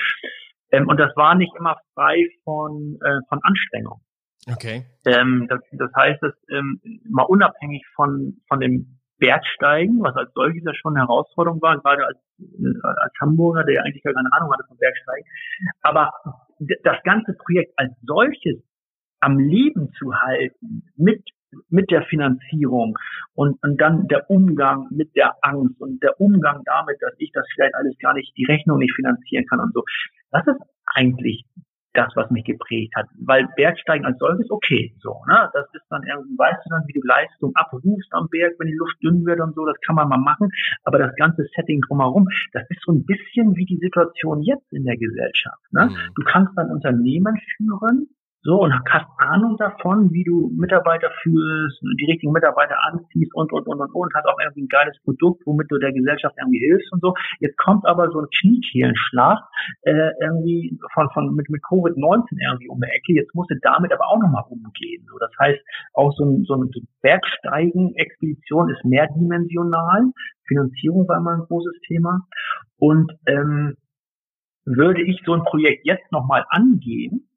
Ähm, 0.72 0.88
und 0.88 0.98
das 0.98 1.14
war 1.16 1.34
nicht 1.34 1.52
immer 1.58 1.76
frei 1.94 2.26
von, 2.44 2.98
äh, 3.04 3.20
von 3.28 3.40
Anstrengung. 3.42 4.00
Okay. 4.50 4.84
Ähm, 5.04 5.46
das, 5.48 5.60
das 5.72 5.90
heißt, 5.94 6.22
dass 6.22 6.34
ähm, 6.50 6.80
mal 7.08 7.24
unabhängig 7.24 7.84
von, 7.94 8.40
von 8.48 8.60
dem 8.60 9.00
Bergsteigen, 9.18 10.00
was 10.02 10.16
als 10.16 10.32
solches 10.32 10.64
ja 10.64 10.74
schon 10.74 10.96
eine 10.96 11.06
Herausforderung 11.06 11.60
war, 11.60 11.78
gerade 11.78 12.06
als, 12.06 12.18
äh, 12.40 12.80
als 12.82 13.12
Hamburger, 13.20 13.64
der 13.64 13.74
ja 13.74 13.82
eigentlich 13.82 14.02
gar 14.02 14.14
keine 14.14 14.32
Ahnung 14.32 14.52
hatte 14.52 14.64
vom 14.66 14.78
Bergsteigen. 14.78 15.26
Aber 15.82 16.12
das 16.82 17.02
ganze 17.04 17.34
Projekt 17.34 17.72
als 17.76 17.92
solches 18.02 18.62
am 19.20 19.38
Leben 19.38 19.92
zu 19.98 20.14
halten, 20.14 20.90
mit 20.96 21.22
mit 21.69 21.90
der 21.90 22.02
Finanzierung 22.02 22.97
und, 23.35 23.62
und 23.62 23.80
dann 23.80 24.09
der 24.09 24.28
Umgang 24.30 24.87
mit 24.90 25.14
der 25.16 25.35
Angst 25.42 25.80
und 25.80 26.02
der 26.02 26.21
Umgang 26.21 26.62
damit, 26.64 26.97
dass 27.00 27.14
ich 27.19 27.30
das 27.33 27.47
vielleicht 27.54 27.75
alles 27.75 27.97
gar 27.99 28.14
nicht, 28.14 28.37
die 28.37 28.45
Rechnung 28.45 28.78
nicht 28.78 28.95
finanzieren 28.95 29.47
kann 29.47 29.61
und 29.61 29.73
so. 29.75 29.85
Das 30.30 30.47
ist 30.47 30.61
eigentlich 30.95 31.45
das, 31.95 32.12
was 32.14 32.30
mich 32.30 32.45
geprägt 32.45 32.95
hat. 32.97 33.07
Weil 33.19 33.49
Bergsteigen 33.57 34.07
als 34.07 34.19
solches, 34.19 34.50
okay, 34.50 34.95
so, 35.00 35.23
ne? 35.26 35.50
Das 35.52 35.66
ist 35.75 35.85
dann 35.90 36.02
irgendwie, 36.04 36.38
weißt 36.38 36.64
du 36.64 36.71
dann, 36.71 36.85
wie 36.87 36.92
du 36.92 37.00
Leistung 37.04 37.52
abrufst 37.54 38.12
am 38.12 38.28
Berg, 38.30 38.54
wenn 38.59 38.69
die 38.69 38.78
Luft 38.78 38.97
dünn 39.02 39.25
wird 39.26 39.40
und 39.40 39.54
so, 39.54 39.66
das 39.66 39.76
kann 39.87 39.97
man 39.97 40.09
mal 40.09 40.19
machen. 40.19 40.49
Aber 40.85 40.99
das 40.99 41.14
ganze 41.16 41.45
Setting 41.57 41.80
drumherum, 41.88 42.28
das 42.52 42.62
ist 42.69 42.83
so 42.85 42.92
ein 42.92 43.04
bisschen 43.04 43.57
wie 43.57 43.64
die 43.64 43.78
Situation 43.78 44.42
jetzt 44.42 44.73
in 44.73 44.85
der 44.85 44.97
Gesellschaft, 44.97 45.62
ne? 45.73 45.87
Mhm. 45.87 46.14
Du 46.14 46.23
kannst 46.25 46.57
ein 46.59 46.71
Unternehmen 46.71 47.37
führen, 47.57 48.09
so, 48.42 48.62
und 48.62 48.73
hast 48.73 49.06
Ahnung 49.18 49.59
davon, 49.59 50.11
wie 50.12 50.25
du 50.25 50.50
Mitarbeiter 50.56 51.11
führst, 51.23 51.78
die 52.00 52.06
richtigen 52.06 52.32
Mitarbeiter 52.32 52.75
anziehst 52.85 53.35
und, 53.35 53.52
und, 53.52 53.66
und, 53.66 53.80
und, 53.80 53.90
und, 53.92 54.14
hast 54.14 54.25
auch 54.25 54.38
irgendwie 54.40 54.62
ein 54.62 54.68
geiles 54.68 54.97
Produkt, 55.04 55.42
womit 55.44 55.70
du 55.70 55.76
der 55.76 55.92
Gesellschaft 55.92 56.35
irgendwie 56.40 56.59
hilfst 56.59 56.90
und 56.90 57.02
so. 57.02 57.12
Jetzt 57.40 57.59
kommt 57.59 57.85
aber 57.85 58.09
so 58.11 58.20
ein 58.20 58.28
Kniekehlenschlag, 58.40 59.40
äh, 59.82 60.11
irgendwie 60.23 60.78
von, 60.94 61.11
von, 61.12 61.35
mit, 61.35 61.50
mit 61.50 61.62
Covid-19 61.64 62.40
irgendwie 62.40 62.68
um 62.70 62.80
die 62.80 62.88
Ecke. 62.88 63.12
Jetzt 63.12 63.35
musst 63.35 63.50
du 63.50 63.56
damit 63.61 63.92
aber 63.92 64.09
auch 64.09 64.18
nochmal 64.18 64.44
umgehen. 64.49 65.04
So, 65.11 65.18
das 65.18 65.32
heißt, 65.38 65.61
auch 65.92 66.12
so 66.16 66.25
ein, 66.25 66.44
so 66.44 66.54
ein 66.54 66.70
Bergsteigen-Expedition 67.02 68.70
ist 68.70 68.85
mehrdimensional. 68.87 70.12
Finanzierung 70.49 71.06
war 71.09 71.18
immer 71.18 71.35
ein 71.35 71.47
großes 71.47 71.78
Thema. 71.87 72.20
Und, 72.78 73.12
ähm, 73.26 73.76
würde 74.64 75.02
ich 75.02 75.20
so 75.25 75.35
ein 75.35 75.42
Projekt 75.42 75.85
jetzt 75.85 76.12
nochmal 76.12 76.44
angehen, 76.49 77.29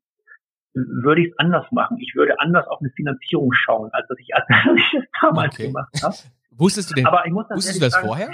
würde 0.73 1.21
ich 1.21 1.31
es 1.31 1.39
anders 1.39 1.65
machen. 1.71 1.97
Ich 1.99 2.13
würde 2.15 2.39
anders 2.39 2.67
auf 2.67 2.79
eine 2.79 2.89
Finanzierung 2.91 3.53
schauen, 3.53 3.89
als 3.93 4.07
dass 4.07 4.17
ich, 4.19 4.35
als 4.35 4.45
ich 4.75 4.99
es 4.99 5.05
damals 5.21 5.53
okay. 5.53 5.67
gemacht 5.67 5.93
habe. 6.01 6.15
Wusstest 6.57 6.91
du 6.91 6.95
denn, 6.95 7.07
Aber 7.07 7.25
ich 7.25 7.33
muss 7.33 7.45
wusstest 7.49 7.77
du 7.77 7.81
das 7.81 7.93
sagen, 7.93 8.05
vorher? 8.05 8.29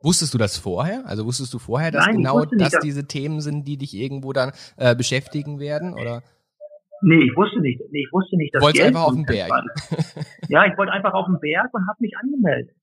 Wusstest 0.00 0.32
du 0.32 0.38
das 0.38 0.56
vorher? 0.56 1.02
Also 1.06 1.26
wusstest 1.26 1.52
du 1.52 1.58
vorher, 1.58 1.90
dass 1.90 2.06
Nein, 2.06 2.16
genau 2.16 2.42
das 2.42 2.72
nicht, 2.72 2.82
diese 2.82 3.06
Themen 3.06 3.42
sind, 3.42 3.68
die 3.68 3.76
dich 3.76 3.94
irgendwo 3.94 4.32
dann 4.32 4.52
äh, 4.78 4.96
beschäftigen 4.96 5.60
werden? 5.60 5.92
Oder? 5.92 6.22
Nee, 7.02 7.24
ich 7.24 7.36
wusste 7.36 7.60
nicht. 7.60 7.82
Nee, 7.90 8.04
ich 8.06 8.12
wusste 8.12 8.38
nicht, 8.38 8.54
dass 8.54 8.62
Wolltest 8.62 8.86
einfach 8.86 9.04
auf 9.04 9.12
den 9.12 9.26
Berg. 9.26 9.50
ja, 10.48 10.64
ich 10.64 10.78
wollte 10.78 10.92
einfach 10.92 11.12
auf 11.12 11.26
den 11.26 11.38
Berg 11.38 11.68
und 11.74 11.86
habe 11.86 11.98
mich 12.00 12.12
angemeldet. 12.16 12.74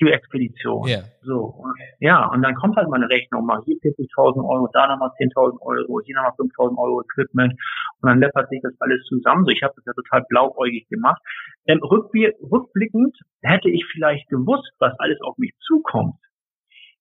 Q-Expedition. 0.00 0.88
Yeah. 0.88 1.04
So, 1.22 1.62
ja, 2.00 2.26
und 2.32 2.42
dann 2.42 2.54
kommt 2.54 2.76
halt 2.76 2.88
mal 2.88 2.96
eine 2.96 3.08
Rechnung, 3.08 3.44
mal 3.44 3.60
hier 3.64 3.76
40.000 3.76 4.36
Euro, 4.48 4.68
da 4.72 4.88
nochmal 4.88 5.10
10.000 5.18 5.60
Euro, 5.60 6.00
hier 6.04 6.16
nochmal 6.16 6.32
5.000 6.32 6.78
Euro 6.78 7.02
Equipment 7.02 7.52
und 8.00 8.08
dann 8.08 8.18
läppert 8.18 8.48
sich 8.48 8.60
das 8.62 8.72
alles 8.80 9.04
zusammen. 9.04 9.44
So, 9.44 9.50
ich 9.50 9.62
habe 9.62 9.74
das 9.76 9.84
ja 9.84 9.92
total 9.92 10.24
blauäugig 10.28 10.88
gemacht. 10.88 11.20
Ähm, 11.66 11.80
rückblickend 11.82 13.16
hätte 13.42 13.68
ich 13.70 13.84
vielleicht 13.92 14.28
gewusst, 14.28 14.72
was 14.78 14.98
alles 14.98 15.20
auf 15.22 15.36
mich 15.38 15.52
zukommt. 15.60 16.16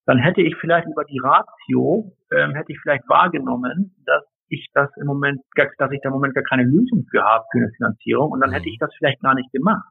Dann 0.06 0.18
hätte 0.18 0.41
ich 0.41 0.56
vielleicht 0.56 0.88
über 0.88 1.06
die 1.06 1.20
Ratio, 1.20 2.12
ähm, 2.32 2.56
hätte 2.56 2.72
ich 2.72 2.79
vielleicht 2.82 3.08
wahrgenommen, 3.08 3.96
dass 4.06 4.24
ich 4.50 4.68
das 4.74 4.89
im 4.98 5.06
Moment, 5.06 5.41
dass 5.56 5.91
ich 5.91 6.01
da 6.01 6.10
im 6.10 6.15
Moment 6.15 6.34
gar 6.34 6.44
keine 6.44 6.63
Lösung 6.63 7.06
für 7.10 7.24
habe 7.24 7.46
für 7.51 7.60
eine 7.60 7.70
Finanzierung 7.77 8.32
und 8.32 8.41
dann 8.41 8.51
hätte 8.51 8.65
mhm. 8.65 8.74
ich 8.74 8.79
das 8.79 8.94
vielleicht 8.98 9.22
gar 9.22 9.36
nicht 9.36 9.51
gemacht. 9.51 9.86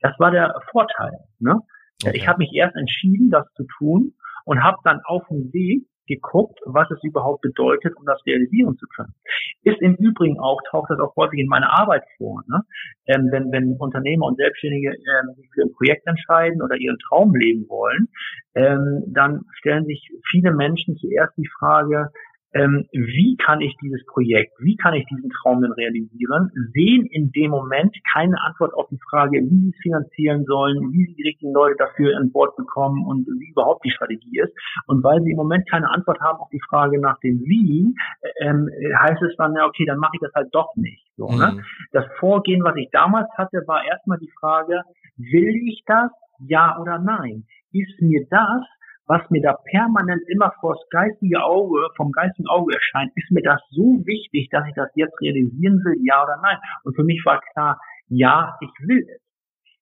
Das 0.00 0.18
war 0.18 0.30
der 0.30 0.54
Vorteil. 0.70 1.12
Ne? 1.38 1.60
Okay. 2.02 2.16
Ich 2.16 2.28
habe 2.28 2.38
mich 2.38 2.52
erst 2.52 2.76
entschieden, 2.76 3.30
das 3.30 3.46
zu 3.54 3.64
tun 3.78 4.14
und 4.44 4.62
habe 4.62 4.78
dann 4.84 5.00
auf 5.04 5.26
dem 5.28 5.52
Weg 5.52 5.86
geguckt, 6.06 6.60
was 6.66 6.90
es 6.90 7.02
überhaupt 7.02 7.40
bedeutet, 7.40 7.96
um 7.96 8.04
das 8.04 8.20
realisieren 8.26 8.76
zu 8.76 8.86
können. 8.94 9.14
Ist 9.62 9.80
im 9.80 9.94
Übrigen 9.96 10.38
auch, 10.38 10.60
taucht 10.70 10.90
das 10.90 11.00
auch 11.00 11.16
häufig 11.16 11.40
in 11.40 11.48
meiner 11.48 11.72
Arbeit 11.72 12.04
vor. 12.18 12.42
Ne? 12.46 12.62
Ähm, 13.06 13.28
wenn, 13.30 13.50
wenn 13.52 13.76
Unternehmer 13.78 14.26
und 14.26 14.36
Selbstständige 14.36 14.90
ähm, 14.90 15.34
sich 15.36 15.48
für 15.54 15.62
ein 15.62 15.72
Projekt 15.72 16.06
entscheiden 16.06 16.62
oder 16.62 16.76
ihren 16.76 16.98
Traum 17.08 17.34
leben 17.34 17.66
wollen, 17.68 18.08
ähm, 18.54 19.04
dann 19.08 19.42
stellen 19.54 19.86
sich 19.86 20.10
viele 20.30 20.52
Menschen 20.52 20.96
zuerst 20.96 21.36
die 21.36 21.48
Frage, 21.58 22.10
ähm, 22.54 22.86
wie 22.92 23.36
kann 23.36 23.60
ich 23.60 23.76
dieses 23.82 24.04
Projekt, 24.06 24.52
wie 24.60 24.76
kann 24.76 24.94
ich 24.94 25.04
diesen 25.06 25.30
Traum 25.30 25.60
denn 25.60 25.72
realisieren, 25.72 26.50
sehen 26.72 27.06
in 27.06 27.32
dem 27.32 27.50
Moment 27.50 27.96
keine 28.12 28.40
Antwort 28.42 28.72
auf 28.74 28.88
die 28.88 29.00
Frage, 29.10 29.38
wie 29.38 29.60
sie 29.60 29.70
es 29.70 29.82
finanzieren 29.82 30.44
sollen, 30.44 30.92
wie 30.92 31.04
sie 31.04 31.14
die 31.14 31.28
richtigen 31.28 31.52
Leute 31.52 31.76
dafür 31.78 32.16
an 32.16 32.30
Bord 32.30 32.56
bekommen 32.56 33.04
und 33.06 33.26
wie 33.26 33.50
überhaupt 33.50 33.84
die 33.84 33.90
Strategie 33.90 34.38
ist. 34.38 34.52
Und 34.86 35.02
weil 35.02 35.20
sie 35.22 35.32
im 35.32 35.36
Moment 35.36 35.68
keine 35.68 35.90
Antwort 35.90 36.20
haben 36.20 36.38
auf 36.38 36.48
die 36.50 36.62
Frage 36.68 37.00
nach 37.00 37.18
dem 37.20 37.40
Wie, 37.40 37.94
ähm, 38.40 38.70
heißt 39.00 39.22
es 39.22 39.36
dann, 39.36 39.54
ja, 39.54 39.66
okay, 39.66 39.84
dann 39.84 39.98
mache 39.98 40.12
ich 40.14 40.20
das 40.20 40.32
halt 40.34 40.48
doch 40.52 40.74
nicht. 40.76 41.04
So, 41.16 41.26
ne? 41.26 41.32
mhm. 41.32 41.56
ne? 41.56 41.64
Das 41.92 42.04
Vorgehen, 42.20 42.62
was 42.62 42.76
ich 42.76 42.88
damals 42.92 43.28
hatte, 43.36 43.62
war 43.66 43.84
erstmal 43.84 44.18
die 44.18 44.30
Frage, 44.38 44.82
will 45.16 45.56
ich 45.68 45.82
das? 45.86 46.10
Ja 46.46 46.78
oder 46.80 46.98
nein? 46.98 47.44
Ist 47.72 48.00
mir 48.00 48.26
das, 48.28 48.62
was 49.06 49.22
mir 49.30 49.42
da 49.42 49.54
permanent 49.70 50.22
immer 50.28 50.52
vors 50.60 50.78
geistige 50.90 51.42
Auge, 51.42 51.88
vom 51.96 52.12
geistigen 52.12 52.48
Auge 52.48 52.74
erscheint, 52.74 53.12
ist 53.16 53.30
mir 53.30 53.42
das 53.42 53.60
so 53.70 54.02
wichtig, 54.04 54.48
dass 54.50 54.66
ich 54.66 54.74
das 54.74 54.88
jetzt 54.94 55.20
realisieren 55.20 55.82
will, 55.84 55.96
ja 56.02 56.22
oder 56.22 56.38
nein. 56.42 56.58
Und 56.84 56.96
für 56.96 57.04
mich 57.04 57.22
war 57.24 57.40
klar, 57.52 57.80
ja, 58.08 58.56
ich 58.60 58.88
will 58.88 59.06
es. 59.08 59.20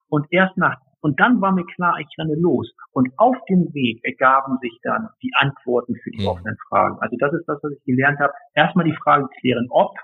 Und 0.09 0.27
erst 0.31 0.57
nach, 0.57 0.79
und 1.01 1.19
dann 1.19 1.41
war 1.41 1.53
mir 1.53 1.67
klar, 1.67 1.99
ich 1.99 2.09
renne 2.19 2.37
los. 2.37 2.73
Und 2.93 3.11
auf 3.17 3.37
dem 3.49 3.73
Weg 3.75 4.01
ergaben 4.05 4.59
sich 4.61 4.79
dann 4.83 5.09
die 5.23 5.33
Antworten 5.35 5.97
für 5.97 6.11
die 6.11 6.23
mhm. 6.23 6.29
offenen 6.29 6.57
Fragen. 6.69 6.97
Also 7.01 7.17
das 7.19 7.33
ist 7.33 7.47
das, 7.47 7.59
was 7.63 7.73
ich 7.73 7.85
gelernt 7.85 8.21
habe. 8.21 8.33
Erstmal 8.55 8.85
die 8.85 8.97
Frage 9.03 9.27
klären, 9.41 9.67
ob 9.71 9.97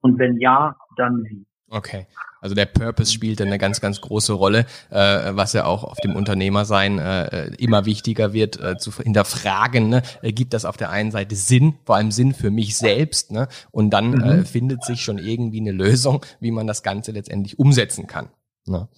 und 0.00 0.18
wenn 0.18 0.38
ja, 0.38 0.76
dann 0.96 1.24
wie. 1.24 1.46
Okay. 1.70 2.06
Also 2.40 2.54
der 2.54 2.66
Purpose 2.66 3.12
spielt 3.12 3.40
eine 3.40 3.58
ganz, 3.58 3.80
ganz 3.80 4.00
große 4.00 4.32
Rolle, 4.32 4.60
äh, 4.90 5.30
was 5.32 5.52
ja 5.52 5.64
auch 5.64 5.84
auf 5.84 5.98
dem 5.98 6.14
Unternehmersein 6.14 6.98
äh, 6.98 7.50
immer 7.58 7.84
wichtiger 7.84 8.32
wird, 8.32 8.60
äh, 8.60 8.76
zu 8.78 8.92
hinterfragen, 8.92 9.88
ne? 9.88 10.02
Äh, 10.22 10.32
gibt 10.32 10.54
das 10.54 10.64
auf 10.64 10.76
der 10.76 10.90
einen 10.90 11.10
Seite 11.10 11.34
Sinn, 11.34 11.74
vor 11.84 11.96
allem 11.96 12.10
Sinn 12.10 12.32
für 12.32 12.50
mich 12.50 12.78
selbst, 12.78 13.32
ne? 13.32 13.48
und 13.70 13.90
dann 13.90 14.12
mhm. 14.12 14.22
äh, 14.22 14.44
findet 14.44 14.84
sich 14.84 15.02
schon 15.02 15.18
irgendwie 15.18 15.60
eine 15.60 15.72
Lösung, 15.72 16.24
wie 16.40 16.52
man 16.52 16.66
das 16.66 16.82
Ganze 16.82 17.12
letztendlich 17.12 17.58
umsetzen 17.58 18.06
kann. 18.06 18.28
Ne? 18.66 18.88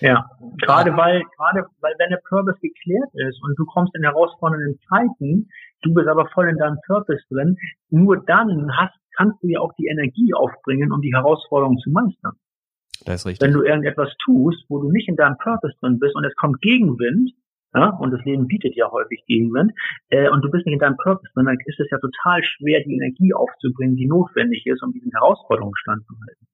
Ja, 0.00 0.28
gerade 0.60 0.96
weil, 0.96 1.22
gerade 1.36 1.64
weil 1.80 1.94
wenn 1.98 2.10
der 2.10 2.20
Purpose 2.28 2.58
geklärt 2.60 3.14
ist 3.14 3.40
und 3.42 3.56
du 3.56 3.64
kommst 3.66 3.94
in 3.94 4.02
herausfordernden 4.02 4.78
Zeiten, 4.88 5.48
du 5.82 5.94
bist 5.94 6.08
aber 6.08 6.28
voll 6.34 6.48
in 6.48 6.58
deinem 6.58 6.78
Purpose 6.86 7.22
drin, 7.30 7.56
nur 7.88 8.22
dann 8.24 8.70
hast 8.76 8.94
kannst 9.22 9.42
du 9.42 9.48
ja 9.48 9.60
auch 9.60 9.72
die 9.78 9.86
Energie 9.86 10.34
aufbringen, 10.34 10.92
um 10.92 11.00
die 11.00 11.14
Herausforderungen 11.14 11.78
zu 11.78 11.90
meistern. 11.90 12.32
Das 13.04 13.20
ist 13.20 13.26
richtig. 13.26 13.46
Wenn 13.46 13.54
du 13.54 13.62
irgendetwas 13.62 14.10
tust, 14.24 14.64
wo 14.68 14.80
du 14.80 14.90
nicht 14.90 15.08
in 15.08 15.16
deinem 15.16 15.36
Purpose 15.38 15.74
drin 15.80 15.98
bist 15.98 16.14
und 16.14 16.24
es 16.24 16.34
kommt 16.36 16.60
Gegenwind, 16.60 17.32
Ja, 17.74 17.88
und 17.88 18.10
das 18.10 18.22
Leben 18.24 18.48
bietet 18.48 18.76
ja 18.76 18.90
häufig 18.90 19.24
Gegenwind. 19.26 19.72
Äh, 20.10 20.28
und 20.28 20.42
du 20.42 20.50
bist 20.50 20.66
nicht 20.66 20.74
in 20.74 20.78
deinem 20.78 20.98
Purpose, 20.98 21.30
dann 21.34 21.48
ist 21.64 21.80
es 21.80 21.88
ja 21.90 21.98
total 21.98 22.44
schwer, 22.44 22.82
die 22.84 22.94
Energie 22.94 23.32
aufzubringen, 23.32 23.96
die 23.96 24.06
notwendig 24.06 24.66
ist, 24.66 24.82
um 24.82 24.92
diesen 24.92 25.10
Herausforderungen 25.10 25.74
standzuhalten. 25.76 26.46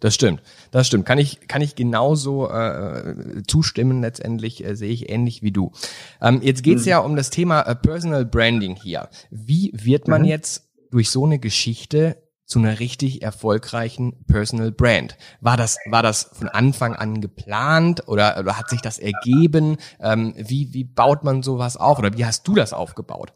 Das 0.00 0.14
stimmt, 0.14 0.42
das 0.70 0.86
stimmt. 0.88 1.06
Kann 1.06 1.18
ich, 1.18 1.46
kann 1.48 1.62
ich 1.62 1.74
genauso 1.74 2.50
äh, 2.50 3.42
zustimmen. 3.46 4.02
Letztendlich 4.02 4.64
äh, 4.64 4.74
sehe 4.74 4.90
ich 4.90 5.08
ähnlich 5.08 5.42
wie 5.42 5.52
du. 5.52 5.72
Ähm, 6.20 6.40
jetzt 6.42 6.64
geht's 6.64 6.84
mhm. 6.84 6.90
ja 6.90 6.98
um 6.98 7.16
das 7.16 7.30
Thema 7.30 7.62
äh, 7.62 7.74
Personal 7.74 8.26
Branding 8.26 8.74
hier. 8.74 9.08
Wie 9.30 9.70
wird 9.72 10.08
man 10.08 10.22
mhm. 10.22 10.28
jetzt 10.28 10.67
durch 10.90 11.10
so 11.10 11.24
eine 11.24 11.38
Geschichte 11.38 12.16
zu 12.44 12.58
einer 12.58 12.80
richtig 12.80 13.22
erfolgreichen 13.22 14.24
Personal 14.26 14.72
Brand? 14.72 15.16
War 15.40 15.56
das, 15.56 15.78
war 15.90 16.02
das 16.02 16.24
von 16.36 16.48
Anfang 16.48 16.94
an 16.94 17.20
geplant 17.20 18.08
oder, 18.08 18.38
oder 18.38 18.58
hat 18.58 18.70
sich 18.70 18.80
das 18.80 18.98
ergeben? 18.98 19.76
Ähm, 20.00 20.34
wie, 20.36 20.72
wie 20.72 20.84
baut 20.84 21.24
man 21.24 21.42
sowas 21.42 21.76
auf 21.76 21.98
oder 21.98 22.16
wie 22.16 22.24
hast 22.24 22.48
du 22.48 22.54
das 22.54 22.72
aufgebaut? 22.72 23.34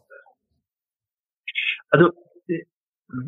Also, 1.89 2.07
äh, 2.47 2.65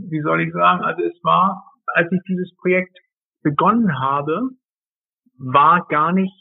wie 0.09 0.21
soll 0.21 0.41
ich 0.41 0.53
sagen? 0.53 0.83
Also 0.83 1.03
es 1.03 1.23
war, 1.23 1.71
als 1.93 2.11
ich 2.11 2.19
dieses 2.27 2.55
Projekt 2.57 2.97
begonnen 3.43 3.99
habe, 3.99 4.49
war 5.37 5.85
gar 5.87 6.11
nicht 6.11 6.33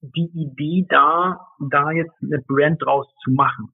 die 0.00 0.30
Idee 0.32 0.86
da, 0.88 1.40
da 1.70 1.90
jetzt 1.90 2.14
eine 2.22 2.40
Brand 2.46 2.82
draus 2.82 3.06
zu 3.24 3.32
machen. 3.32 3.72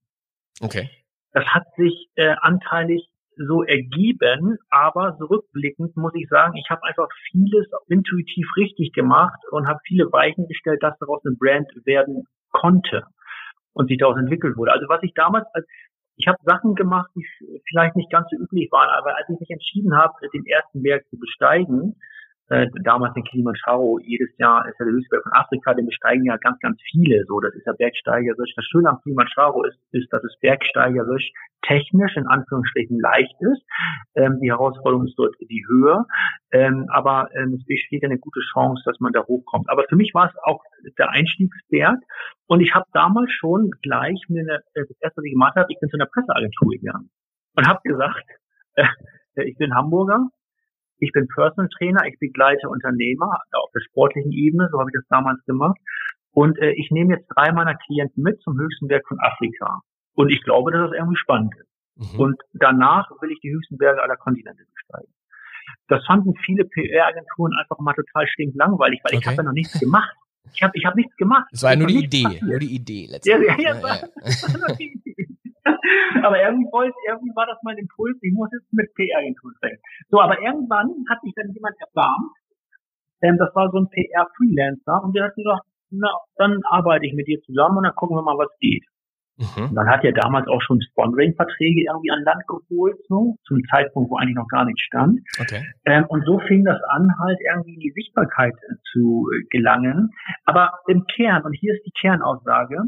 Okay. 0.62 0.88
Das 1.32 1.44
hat 1.46 1.64
sich 1.76 2.08
äh, 2.14 2.34
anteilig 2.40 3.11
so 3.36 3.62
ergeben, 3.62 4.58
aber 4.70 5.16
zurückblickend 5.18 5.96
muss 5.96 6.12
ich 6.14 6.28
sagen, 6.28 6.56
ich 6.56 6.68
habe 6.70 6.82
einfach 6.84 7.08
vieles 7.30 7.66
intuitiv 7.88 8.46
richtig 8.56 8.92
gemacht 8.92 9.38
und 9.50 9.66
habe 9.66 9.80
viele 9.86 10.10
Weichen 10.12 10.46
gestellt, 10.48 10.82
dass 10.82 10.98
daraus 10.98 11.24
eine 11.24 11.36
Brand 11.36 11.68
werden 11.84 12.24
konnte 12.50 13.04
und 13.72 13.88
sich 13.88 13.98
daraus 13.98 14.18
entwickelt 14.18 14.56
wurde. 14.56 14.72
Also 14.72 14.88
was 14.88 15.02
ich 15.02 15.14
damals 15.14 15.46
als 15.54 15.66
ich 16.16 16.28
habe 16.28 16.38
Sachen 16.44 16.74
gemacht, 16.74 17.10
die 17.16 17.26
vielleicht 17.68 17.96
nicht 17.96 18.10
ganz 18.10 18.28
so 18.30 18.36
üblich 18.36 18.70
waren, 18.70 18.90
aber 18.90 19.16
als 19.16 19.28
ich 19.28 19.40
mich 19.40 19.50
entschieden 19.50 19.96
habe, 19.96 20.12
den 20.32 20.44
ersten 20.46 20.82
Berg 20.82 21.08
zu 21.08 21.18
besteigen, 21.18 21.96
äh, 22.48 22.66
damals 22.84 23.14
den 23.14 23.24
Kilimanjaro, 23.24 23.98
jedes 24.00 24.36
Jahr 24.38 24.68
ist 24.68 24.78
ja 24.78 24.84
der 24.84 24.94
höchste 24.94 25.10
Berg 25.10 25.22
von 25.22 25.32
Afrika, 25.32 25.74
den 25.74 25.86
besteigen 25.86 26.24
ja 26.24 26.36
ganz, 26.36 26.58
ganz 26.60 26.80
viele, 26.90 27.24
so, 27.26 27.40
das 27.40 27.54
ist 27.54 27.66
ja 27.66 27.72
bergsteigerisch. 27.72 28.54
Das 28.54 28.64
Schöne 28.66 28.90
am 28.90 29.00
Kilimanjaro 29.02 29.64
ist, 29.64 29.78
ist, 29.92 30.12
dass 30.12 30.22
es 30.24 30.38
bergsteigerisch 30.40 31.30
technisch 31.62 32.16
in 32.16 32.26
Anführungsstrichen 32.26 32.98
leicht 32.98 33.34
ist. 33.40 33.62
Ähm, 34.14 34.40
die 34.40 34.50
Herausforderung 34.50 35.06
ist 35.06 35.16
dort 35.16 35.34
die 35.40 35.64
Höhe, 35.68 36.04
ähm, 36.50 36.86
aber 36.92 37.28
ähm, 37.34 37.54
es 37.54 37.64
besteht 37.64 38.04
eine 38.04 38.18
gute 38.18 38.40
Chance, 38.52 38.82
dass 38.84 38.98
man 39.00 39.12
da 39.12 39.24
hochkommt. 39.24 39.68
Aber 39.70 39.84
für 39.88 39.96
mich 39.96 40.12
war 40.14 40.28
es 40.28 40.36
auch 40.42 40.62
der 40.98 41.10
Einstiegsberg 41.10 42.00
und 42.46 42.60
ich 42.60 42.74
habe 42.74 42.86
damals 42.92 43.30
schon 43.32 43.70
gleich 43.82 44.20
mir 44.28 44.40
eine, 44.40 44.56
äh, 44.74 44.84
das 44.88 45.00
erste, 45.00 45.18
was 45.18 45.24
ich 45.24 45.32
gemacht 45.32 45.56
habe, 45.56 45.66
ich 45.70 45.80
bin 45.80 45.88
zu 45.88 45.96
einer 45.96 46.06
Presseagentur 46.06 46.70
gegangen 46.70 47.10
und 47.56 47.66
habe 47.66 47.80
gesagt, 47.84 48.24
äh, 48.74 48.86
ich 49.44 49.56
bin 49.56 49.74
Hamburger, 49.74 50.28
ich 51.02 51.10
bin 51.10 51.26
Personal 51.34 51.68
Trainer, 51.76 52.06
ich 52.06 52.16
begleite 52.20 52.68
Unternehmer 52.68 53.40
auf 53.52 53.70
der 53.74 53.80
sportlichen 53.80 54.30
Ebene, 54.30 54.68
so 54.70 54.78
habe 54.78 54.90
ich 54.90 54.94
das 54.94 55.06
damals 55.08 55.44
gemacht. 55.46 55.76
Und 56.30 56.56
äh, 56.58 56.72
ich 56.78 56.90
nehme 56.92 57.14
jetzt 57.14 57.26
drei 57.34 57.50
meiner 57.52 57.74
Klienten 57.74 58.22
mit 58.22 58.40
zum 58.42 58.56
höchsten 58.56 58.86
Berg 58.86 59.02
von 59.08 59.18
Afrika. 59.20 59.80
Und 60.14 60.30
ich 60.30 60.42
glaube, 60.44 60.70
dass 60.70 60.90
das 60.90 60.96
irgendwie 60.96 61.16
spannend 61.16 61.52
ist. 61.58 62.14
Mhm. 62.14 62.20
Und 62.20 62.40
danach 62.54 63.10
will 63.20 63.32
ich 63.32 63.40
die 63.40 63.50
höchsten 63.50 63.78
Berge 63.78 64.00
aller 64.00 64.16
Kontinente 64.16 64.62
besteigen. 64.72 65.12
Das 65.88 66.06
fanden 66.06 66.34
viele 66.46 66.64
PR-Agenturen 66.64 67.52
einfach 67.58 67.78
mal 67.80 67.94
total 67.94 68.26
stinklangweilig, 68.28 69.00
weil 69.02 69.16
okay. 69.16 69.18
ich 69.20 69.26
habe 69.26 69.36
ja 69.38 69.42
noch 69.42 69.52
nichts 69.52 69.78
gemacht. 69.80 70.14
Ich 70.54 70.62
habe 70.62 70.72
ich 70.74 70.84
hab 70.84 70.94
nichts 70.94 71.16
gemacht. 71.16 71.48
Es 71.50 71.64
war 71.64 71.70
ja 71.70 71.76
nur 71.76 71.88
die 71.88 72.04
Idee, 72.04 72.22
passiert. 72.22 72.42
nur 72.42 72.58
die 72.60 72.74
Idee 72.74 73.08
letztendlich. 73.10 73.50
Ja, 73.58 73.58
ja, 73.58 73.74
ja, 73.74 73.80
ja, 73.80 73.96
ja. 73.96 74.76
Aber 76.22 76.42
irgendwie, 76.42 76.70
wollte, 76.72 76.96
irgendwie 77.08 77.34
war 77.34 77.46
das 77.46 77.58
mein 77.62 77.78
Impuls, 77.78 78.16
ich 78.20 78.32
muss 78.32 78.50
jetzt 78.52 78.72
mit 78.72 78.92
PR-Agenturen 78.94 79.54
sprechen. 79.56 79.80
So, 80.10 80.20
aber 80.20 80.40
irgendwann 80.40 80.90
hat 81.08 81.20
sich 81.22 81.32
dann 81.34 81.52
jemand 81.52 81.76
erbarmt, 81.78 82.32
ähm, 83.22 83.38
das 83.38 83.54
war 83.54 83.70
so 83.70 83.78
ein 83.78 83.88
PR-Freelancer 83.88 85.04
und 85.04 85.14
der 85.14 85.24
hat 85.24 85.34
gesagt, 85.34 85.62
na, 85.90 86.10
dann 86.36 86.60
arbeite 86.68 87.06
ich 87.06 87.14
mit 87.14 87.26
dir 87.26 87.40
zusammen 87.42 87.78
und 87.78 87.84
dann 87.84 87.94
gucken 87.94 88.16
wir 88.16 88.22
mal, 88.22 88.38
was 88.38 88.50
geht. 88.58 88.84
Mhm. 89.38 89.74
dann 89.74 89.88
hat 89.88 90.04
er 90.04 90.12
damals 90.12 90.46
auch 90.46 90.60
schon 90.60 90.80
Sponsoring-Verträge 90.80 91.84
irgendwie 91.88 92.10
an 92.10 92.22
Land 92.22 92.46
geholt, 92.46 92.96
so, 93.08 93.36
zum 93.44 93.62
Zeitpunkt, 93.70 94.10
wo 94.10 94.16
eigentlich 94.16 94.36
noch 94.36 94.48
gar 94.48 94.64
nichts 94.64 94.82
stand. 94.82 95.20
Okay. 95.40 95.64
Ähm, 95.86 96.04
und 96.08 96.24
so 96.26 96.38
fing 96.46 96.64
das 96.64 96.80
an, 96.90 97.08
halt 97.18 97.38
irgendwie 97.50 97.74
in 97.74 97.80
die 97.80 97.92
Sichtbarkeit 97.92 98.52
äh, 98.52 98.74
zu 98.92 99.26
äh, 99.32 99.44
gelangen. 99.50 100.10
Aber 100.44 100.70
im 100.86 101.06
Kern, 101.06 101.42
und 101.44 101.54
hier 101.54 101.74
ist 101.74 101.84
die 101.86 101.92
Kernaussage, 101.98 102.82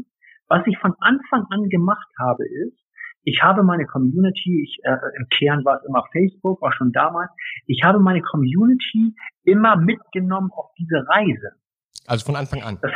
was 0.47 0.65
ich 0.67 0.77
von 0.79 0.93
Anfang 0.99 1.45
an 1.49 1.69
gemacht 1.69 2.07
habe, 2.19 2.45
ist, 2.45 2.77
ich 3.23 3.41
habe 3.41 3.63
meine 3.63 3.85
Community, 3.85 4.63
ich, 4.63 4.79
äh, 4.83 4.97
im 5.17 5.27
Kern 5.29 5.65
war 5.65 5.77
es 5.77 5.85
immer 5.87 6.03
Facebook, 6.11 6.61
auch 6.61 6.73
schon 6.73 6.91
damals, 6.91 7.31
ich 7.65 7.81
habe 7.83 7.99
meine 7.99 8.21
Community 8.21 9.15
immer 9.43 9.75
mitgenommen 9.77 10.51
auf 10.51 10.69
diese 10.77 11.03
Reise. 11.07 11.51
Also 12.07 12.25
von 12.25 12.35
Anfang 12.35 12.61
an? 12.61 12.77
Das, 12.81 12.91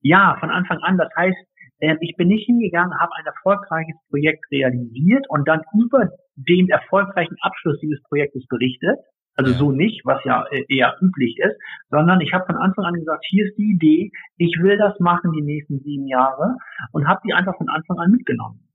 ja, 0.00 0.36
von 0.40 0.50
Anfang 0.50 0.78
an. 0.78 0.96
Das 0.96 1.10
heißt, 1.14 1.36
äh, 1.80 1.96
ich 2.00 2.16
bin 2.16 2.28
nicht 2.28 2.46
hingegangen, 2.46 2.98
habe 2.98 3.12
ein 3.16 3.26
erfolgreiches 3.26 3.96
Projekt 4.08 4.44
realisiert 4.50 5.26
und 5.28 5.46
dann 5.46 5.62
über 5.74 6.08
dem 6.36 6.68
erfolgreichen 6.68 7.36
Abschluss 7.42 7.78
dieses 7.80 8.02
Projektes 8.04 8.46
berichtet. 8.48 8.98
Also 9.36 9.52
ja. 9.52 9.58
so 9.58 9.72
nicht, 9.72 10.04
was 10.04 10.22
ja 10.24 10.44
äh, 10.50 10.64
eher 10.68 10.96
üblich 11.00 11.38
ist, 11.38 11.56
sondern 11.90 12.20
ich 12.20 12.32
habe 12.32 12.46
von 12.46 12.56
Anfang 12.56 12.84
an 12.84 12.94
gesagt, 12.94 13.24
hier 13.28 13.46
ist 13.46 13.56
die 13.56 13.72
Idee, 13.72 14.10
ich 14.36 14.56
will 14.60 14.76
das 14.76 14.98
machen 15.00 15.32
die 15.32 15.42
nächsten 15.42 15.80
sieben 15.80 16.06
Jahre 16.06 16.56
und 16.92 17.08
habe 17.08 17.20
die 17.24 17.32
einfach 17.32 17.56
von 17.56 17.68
Anfang 17.68 17.98
an 17.98 18.10
mitgenommen. 18.10 18.66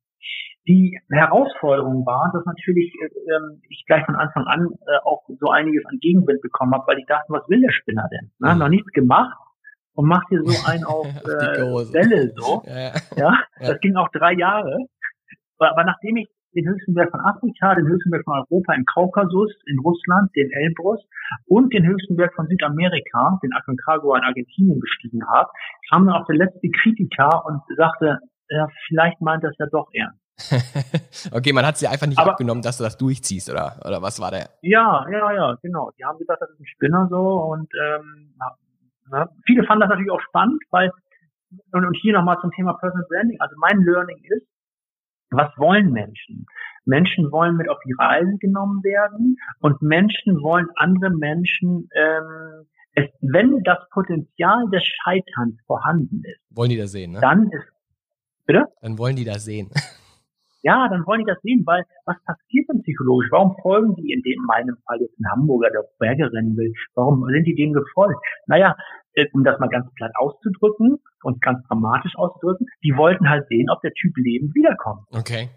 Die 0.67 0.99
Herausforderung 1.11 2.05
war, 2.05 2.31
dass 2.33 2.43
natürlich 2.45 2.91
äh, 2.95 3.39
ich 3.69 3.85
gleich 3.85 4.05
von 4.05 4.15
Anfang 4.15 4.45
an 4.45 4.69
äh, 4.87 4.97
auch 5.03 5.21
so 5.39 5.49
einiges 5.51 5.85
an 5.85 5.99
Gegenwind 5.99 6.41
bekommen 6.41 6.73
habe, 6.73 6.87
weil 6.87 6.99
ich 6.99 7.05
dachte, 7.05 7.25
was 7.29 7.47
will 7.47 7.61
der 7.61 7.71
Spinner 7.71 8.07
denn? 8.11 8.31
Ne? 8.39 8.53
Mhm. 8.53 8.59
Noch 8.59 8.69
nichts 8.69 8.91
gemacht 8.91 9.37
und 9.93 10.07
macht 10.07 10.27
hier 10.29 10.41
so 10.43 10.51
einen 10.69 10.83
auf 10.83 11.05
äh, 11.05 11.93
Welle 11.93 12.33
so. 12.35 12.63
Ja, 12.65 12.75
ja. 12.75 12.93
ja, 13.15 13.33
das 13.59 13.79
ging 13.79 13.95
auch 13.95 14.09
drei 14.09 14.33
Jahre. 14.33 14.77
Aber 15.57 15.83
nachdem 15.83 16.17
ich 16.17 16.27
den 16.55 16.67
höchsten 16.67 16.93
Berg 16.93 17.11
von 17.11 17.19
Afrika, 17.21 17.75
den 17.75 17.87
höchsten 17.87 18.09
Berg 18.09 18.23
von 18.23 18.39
Europa 18.39 18.73
im 18.73 18.85
Kaukasus, 18.85 19.51
in 19.67 19.79
Russland, 19.79 20.35
den 20.35 20.49
Elbrus 20.51 20.99
und 21.47 21.73
den 21.73 21.85
höchsten 21.85 22.15
Berg 22.15 22.33
von 22.35 22.47
Südamerika, 22.47 23.39
den 23.43 23.53
Aconcagua 23.53 24.17
in 24.17 24.23
Argentinien 24.23 24.79
bestiegen 24.79 25.21
habe, 25.27 25.49
kam 25.91 26.05
dann 26.05 26.15
auch 26.15 26.25
der 26.25 26.37
letzte 26.37 26.69
Kritiker 26.69 27.45
und 27.45 27.61
sagte, 27.77 28.19
ja, 28.49 28.67
vielleicht 28.87 29.21
meint 29.21 29.43
das 29.43 29.53
ja 29.59 29.65
doch 29.71 29.89
ernst. 29.93 30.19
okay, 31.31 31.53
man 31.53 31.65
hat 31.65 31.77
sie 31.77 31.87
einfach 31.87 32.07
nicht 32.07 32.19
Aber, 32.19 32.31
abgenommen, 32.31 32.61
dass 32.61 32.77
du 32.77 32.83
das 32.83 32.97
durchziehst, 32.97 33.49
oder? 33.49 33.79
Oder 33.85 34.01
was 34.01 34.19
war 34.19 34.31
der? 34.31 34.49
Ja, 34.61 35.05
ja, 35.09 35.31
ja, 35.31 35.55
genau. 35.61 35.91
Die 35.97 36.03
haben 36.03 36.17
gesagt, 36.17 36.41
das 36.41 36.49
ist 36.49 36.59
ein 36.59 36.65
Spinner 36.65 37.07
so 37.09 37.17
und 37.17 37.69
ähm, 37.81 38.35
na, 39.09 39.29
viele 39.45 39.63
fanden 39.65 39.81
das 39.81 39.89
natürlich 39.89 40.11
auch 40.11 40.21
spannend, 40.21 40.61
weil 40.71 40.91
und, 41.71 41.85
und 41.85 41.97
hier 42.01 42.13
nochmal 42.13 42.37
zum 42.41 42.51
Thema 42.51 42.73
Personal 42.73 43.05
Branding. 43.09 43.39
Also 43.39 43.55
mein 43.59 43.79
Learning 43.81 44.17
ist, 44.23 44.47
was 45.35 45.51
wollen 45.57 45.91
Menschen? 45.91 46.45
Menschen 46.85 47.31
wollen 47.31 47.57
mit 47.57 47.69
auf 47.69 47.79
die 47.85 47.93
Reise 47.97 48.37
genommen 48.39 48.83
werden 48.83 49.37
und 49.59 49.81
Menschen 49.81 50.41
wollen 50.41 50.67
andere 50.75 51.09
Menschen, 51.09 51.89
ähm, 51.95 52.67
es, 52.93 53.09
wenn 53.21 53.61
das 53.63 53.79
Potenzial 53.91 54.69
des 54.71 54.83
Scheiterns 54.83 55.59
vorhanden 55.65 56.23
ist, 56.23 56.39
wollen 56.51 56.69
die 56.69 56.77
das 56.77 56.91
sehen, 56.91 57.13
ne? 57.13 57.19
Dann 57.19 57.49
ist, 57.49 57.67
bitte? 58.45 58.65
Dann 58.81 58.97
wollen 58.97 59.15
die 59.15 59.25
das 59.25 59.43
sehen. 59.43 59.69
Ja, 60.65 60.89
dann 60.89 61.05
wollen 61.05 61.19
die 61.19 61.29
das 61.29 61.39
sehen, 61.43 61.61
weil 61.67 61.85
was 62.05 62.17
passiert 62.25 62.67
denn 62.67 62.81
psychologisch? 62.81 63.27
Warum 63.29 63.55
folgen 63.61 63.93
die 63.95 64.11
in 64.11 64.23
dem 64.23 64.41
meinem 64.47 64.75
Fall 64.87 64.99
jetzt 64.99 65.19
ein 65.19 65.29
Hamburger, 65.29 65.69
der 65.69 65.85
Berge 65.99 66.33
rennen 66.33 66.57
will? 66.57 66.73
Warum 66.95 67.23
sind 67.29 67.45
die 67.45 67.53
dem 67.53 67.71
gefolgt? 67.71 68.17
Naja, 68.47 68.75
äh, 69.13 69.27
um 69.33 69.43
das 69.43 69.59
mal 69.59 69.69
ganz 69.69 69.93
platt 69.93 70.11
auszudrücken 70.15 70.97
und 71.21 71.39
ganz 71.43 71.61
dramatisch 71.67 72.15
auszudrücken, 72.15 72.65
die 72.83 72.97
wollten 72.97 73.29
halt 73.29 73.47
sehen, 73.47 73.69
ob 73.69 73.79
der 73.81 73.93
Typ 73.93 74.17
lebend 74.17 74.55
wiederkommt. 74.55 75.05
Okay. 75.11 75.49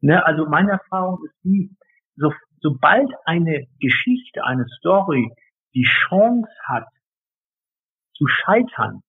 Ne, 0.00 0.24
also 0.24 0.46
meine 0.46 0.70
Erfahrung 0.70 1.18
ist 1.26 1.34
die, 1.44 1.76
so, 2.16 2.32
sobald 2.62 3.10
eine 3.26 3.66
Geschichte, 3.80 4.44
eine 4.44 4.64
Story 4.78 5.30
die 5.74 5.86
Chance 6.08 6.50
hat 6.64 6.86
zu 8.14 8.26
scheitern, 8.26 9.02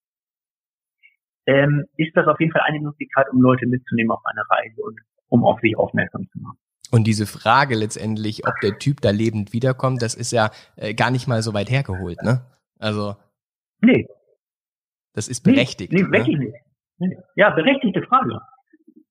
ähm, 1.46 1.84
ist 1.96 2.16
das 2.16 2.26
auf 2.26 2.38
jeden 2.40 2.52
Fall 2.52 2.62
eine 2.64 2.80
Möglichkeit, 2.80 3.26
um 3.32 3.40
Leute 3.40 3.66
mitzunehmen 3.66 4.10
auf 4.10 4.24
eine 4.24 4.42
Reise 4.48 4.82
und 4.82 5.00
um 5.28 5.44
auf 5.44 5.60
sich 5.60 5.76
aufmerksam 5.76 6.28
zu 6.32 6.38
machen. 6.38 6.58
Und 6.90 7.04
diese 7.06 7.26
Frage 7.26 7.74
letztendlich, 7.74 8.46
ob 8.46 8.54
der 8.62 8.78
Typ 8.78 9.00
da 9.00 9.10
lebend 9.10 9.52
wiederkommt, 9.54 10.02
das 10.02 10.14
ist 10.14 10.30
ja 10.30 10.50
äh, 10.76 10.92
gar 10.92 11.10
nicht 11.10 11.26
mal 11.26 11.42
so 11.42 11.54
weit 11.54 11.70
hergeholt, 11.70 12.22
ne? 12.22 12.42
Also. 12.78 13.16
Nee. 13.80 14.06
Das 15.14 15.28
ist 15.28 15.40
berechtigt. 15.42 15.92
Nee, 15.92 16.02
nee 16.02 16.10
wirklich 16.10 16.36
ne? 16.36 16.44
nicht. 16.44 16.56
Nee. 16.98 17.18
Ja, 17.34 17.50
berechtigte 17.50 18.02
Frage. 18.02 18.38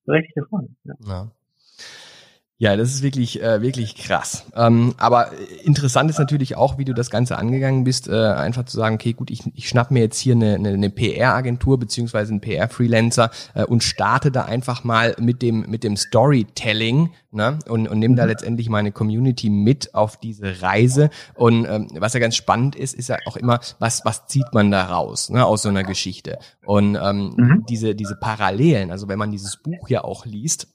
Berechtigte 0.04 0.46
Frage. 0.48 0.68
Ja. 0.84 0.94
ja. 1.06 1.30
Ja, 2.62 2.76
das 2.76 2.94
ist 2.94 3.02
wirklich, 3.02 3.42
äh, 3.42 3.60
wirklich 3.60 3.96
krass. 3.96 4.44
Ähm, 4.54 4.94
aber 4.96 5.32
interessant 5.64 6.08
ist 6.10 6.20
natürlich 6.20 6.54
auch, 6.56 6.78
wie 6.78 6.84
du 6.84 6.94
das 6.94 7.10
Ganze 7.10 7.36
angegangen 7.36 7.82
bist, 7.82 8.06
äh, 8.06 8.12
einfach 8.12 8.66
zu 8.66 8.76
sagen, 8.76 8.94
okay, 8.94 9.14
gut, 9.14 9.32
ich, 9.32 9.42
ich 9.56 9.68
schnapp 9.68 9.90
mir 9.90 9.98
jetzt 9.98 10.20
hier 10.20 10.36
eine, 10.36 10.54
eine, 10.54 10.68
eine 10.68 10.88
PR-Agentur 10.88 11.80
beziehungsweise 11.80 12.30
einen 12.30 12.40
PR-Freelancer 12.40 13.32
äh, 13.54 13.64
und 13.64 13.82
starte 13.82 14.30
da 14.30 14.44
einfach 14.44 14.84
mal 14.84 15.16
mit 15.18 15.42
dem, 15.42 15.68
mit 15.68 15.82
dem 15.82 15.96
Storytelling 15.96 17.10
ne? 17.32 17.58
und, 17.68 17.88
und 17.88 17.98
nehme 17.98 18.14
da 18.14 18.22
mhm. 18.22 18.28
letztendlich 18.28 18.68
meine 18.68 18.92
Community 18.92 19.50
mit 19.50 19.96
auf 19.96 20.16
diese 20.16 20.62
Reise. 20.62 21.10
Und 21.34 21.66
ähm, 21.68 21.88
was 21.98 22.12
ja 22.14 22.20
ganz 22.20 22.36
spannend 22.36 22.76
ist, 22.76 22.94
ist 22.94 23.08
ja 23.08 23.16
auch 23.26 23.36
immer, 23.36 23.58
was, 23.80 24.04
was 24.04 24.28
zieht 24.28 24.54
man 24.54 24.70
da 24.70 24.84
raus 24.84 25.30
ne, 25.30 25.44
aus 25.44 25.62
so 25.62 25.68
einer 25.68 25.82
Geschichte? 25.82 26.38
Und 26.64 26.94
ähm, 26.94 27.34
mhm. 27.36 27.64
diese, 27.68 27.96
diese 27.96 28.14
Parallelen, 28.14 28.92
also 28.92 29.08
wenn 29.08 29.18
man 29.18 29.32
dieses 29.32 29.56
Buch 29.56 29.88
ja 29.88 30.04
auch 30.04 30.26
liest, 30.26 30.68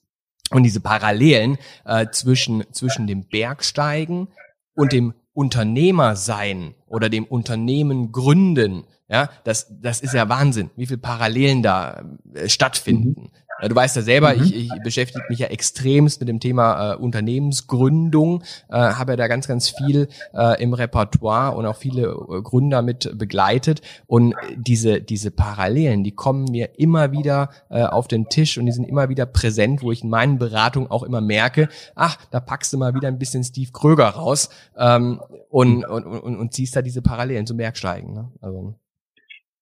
und 0.51 0.63
diese 0.63 0.79
Parallelen 0.79 1.57
äh, 1.85 2.07
zwischen, 2.11 2.63
zwischen 2.71 3.07
dem 3.07 3.27
Bergsteigen 3.27 4.29
und 4.75 4.91
dem 4.91 5.13
Unternehmer 5.33 6.15
sein 6.15 6.73
oder 6.87 7.09
dem 7.09 7.25
Unternehmen 7.25 8.11
gründen, 8.11 8.85
ja, 9.09 9.29
das, 9.43 9.67
das 9.81 10.01
ist 10.01 10.13
ja 10.13 10.27
Wahnsinn, 10.27 10.69
wie 10.75 10.85
viele 10.85 10.97
Parallelen 10.97 11.63
da 11.63 12.03
äh, 12.33 12.49
stattfinden. 12.49 13.21
Mhm. 13.21 13.29
Du 13.65 13.75
weißt 13.75 13.95
ja 13.95 14.01
selber, 14.03 14.35
mhm. 14.35 14.43
ich, 14.43 14.55
ich 14.55 14.71
beschäftige 14.83 15.25
mich 15.29 15.39
ja 15.39 15.47
extremst 15.47 16.19
mit 16.19 16.29
dem 16.29 16.39
Thema 16.39 16.93
äh, 16.93 16.95
Unternehmensgründung, 16.97 18.43
äh, 18.69 18.75
habe 18.75 19.13
ja 19.13 19.15
da 19.15 19.27
ganz, 19.27 19.47
ganz 19.47 19.69
viel 19.69 20.07
äh, 20.33 20.61
im 20.61 20.73
Repertoire 20.73 21.55
und 21.55 21.65
auch 21.65 21.75
viele 21.75 22.03
äh, 22.03 22.41
Gründer 22.41 22.81
mit 22.81 23.17
begleitet. 23.17 23.81
Und 24.05 24.35
diese, 24.55 25.01
diese 25.01 25.31
Parallelen, 25.31 26.03
die 26.03 26.11
kommen 26.11 26.45
mir 26.45 26.77
immer 26.77 27.11
wieder 27.11 27.49
äh, 27.69 27.83
auf 27.83 28.07
den 28.07 28.29
Tisch 28.29 28.57
und 28.57 28.67
die 28.67 28.71
sind 28.71 28.85
immer 28.85 29.09
wieder 29.09 29.25
präsent, 29.25 29.81
wo 29.81 29.91
ich 29.91 30.03
in 30.03 30.09
meinen 30.09 30.37
Beratungen 30.37 30.91
auch 30.91 31.03
immer 31.03 31.21
merke, 31.21 31.69
ach, 31.95 32.17
da 32.29 32.39
packst 32.39 32.73
du 32.73 32.77
mal 32.77 32.93
wieder 32.93 33.07
ein 33.07 33.19
bisschen 33.19 33.43
Steve 33.43 33.71
Kröger 33.71 34.09
raus 34.09 34.49
ähm, 34.77 35.19
und, 35.49 35.83
und, 35.83 36.05
und, 36.05 36.37
und 36.37 36.53
ziehst 36.53 36.75
da 36.75 36.81
diese 36.81 37.01
Parallelen 37.01 37.47
zum 37.47 37.57
Bergsteigen. 37.57 38.13
Ne? 38.13 38.31
Also. 38.41 38.75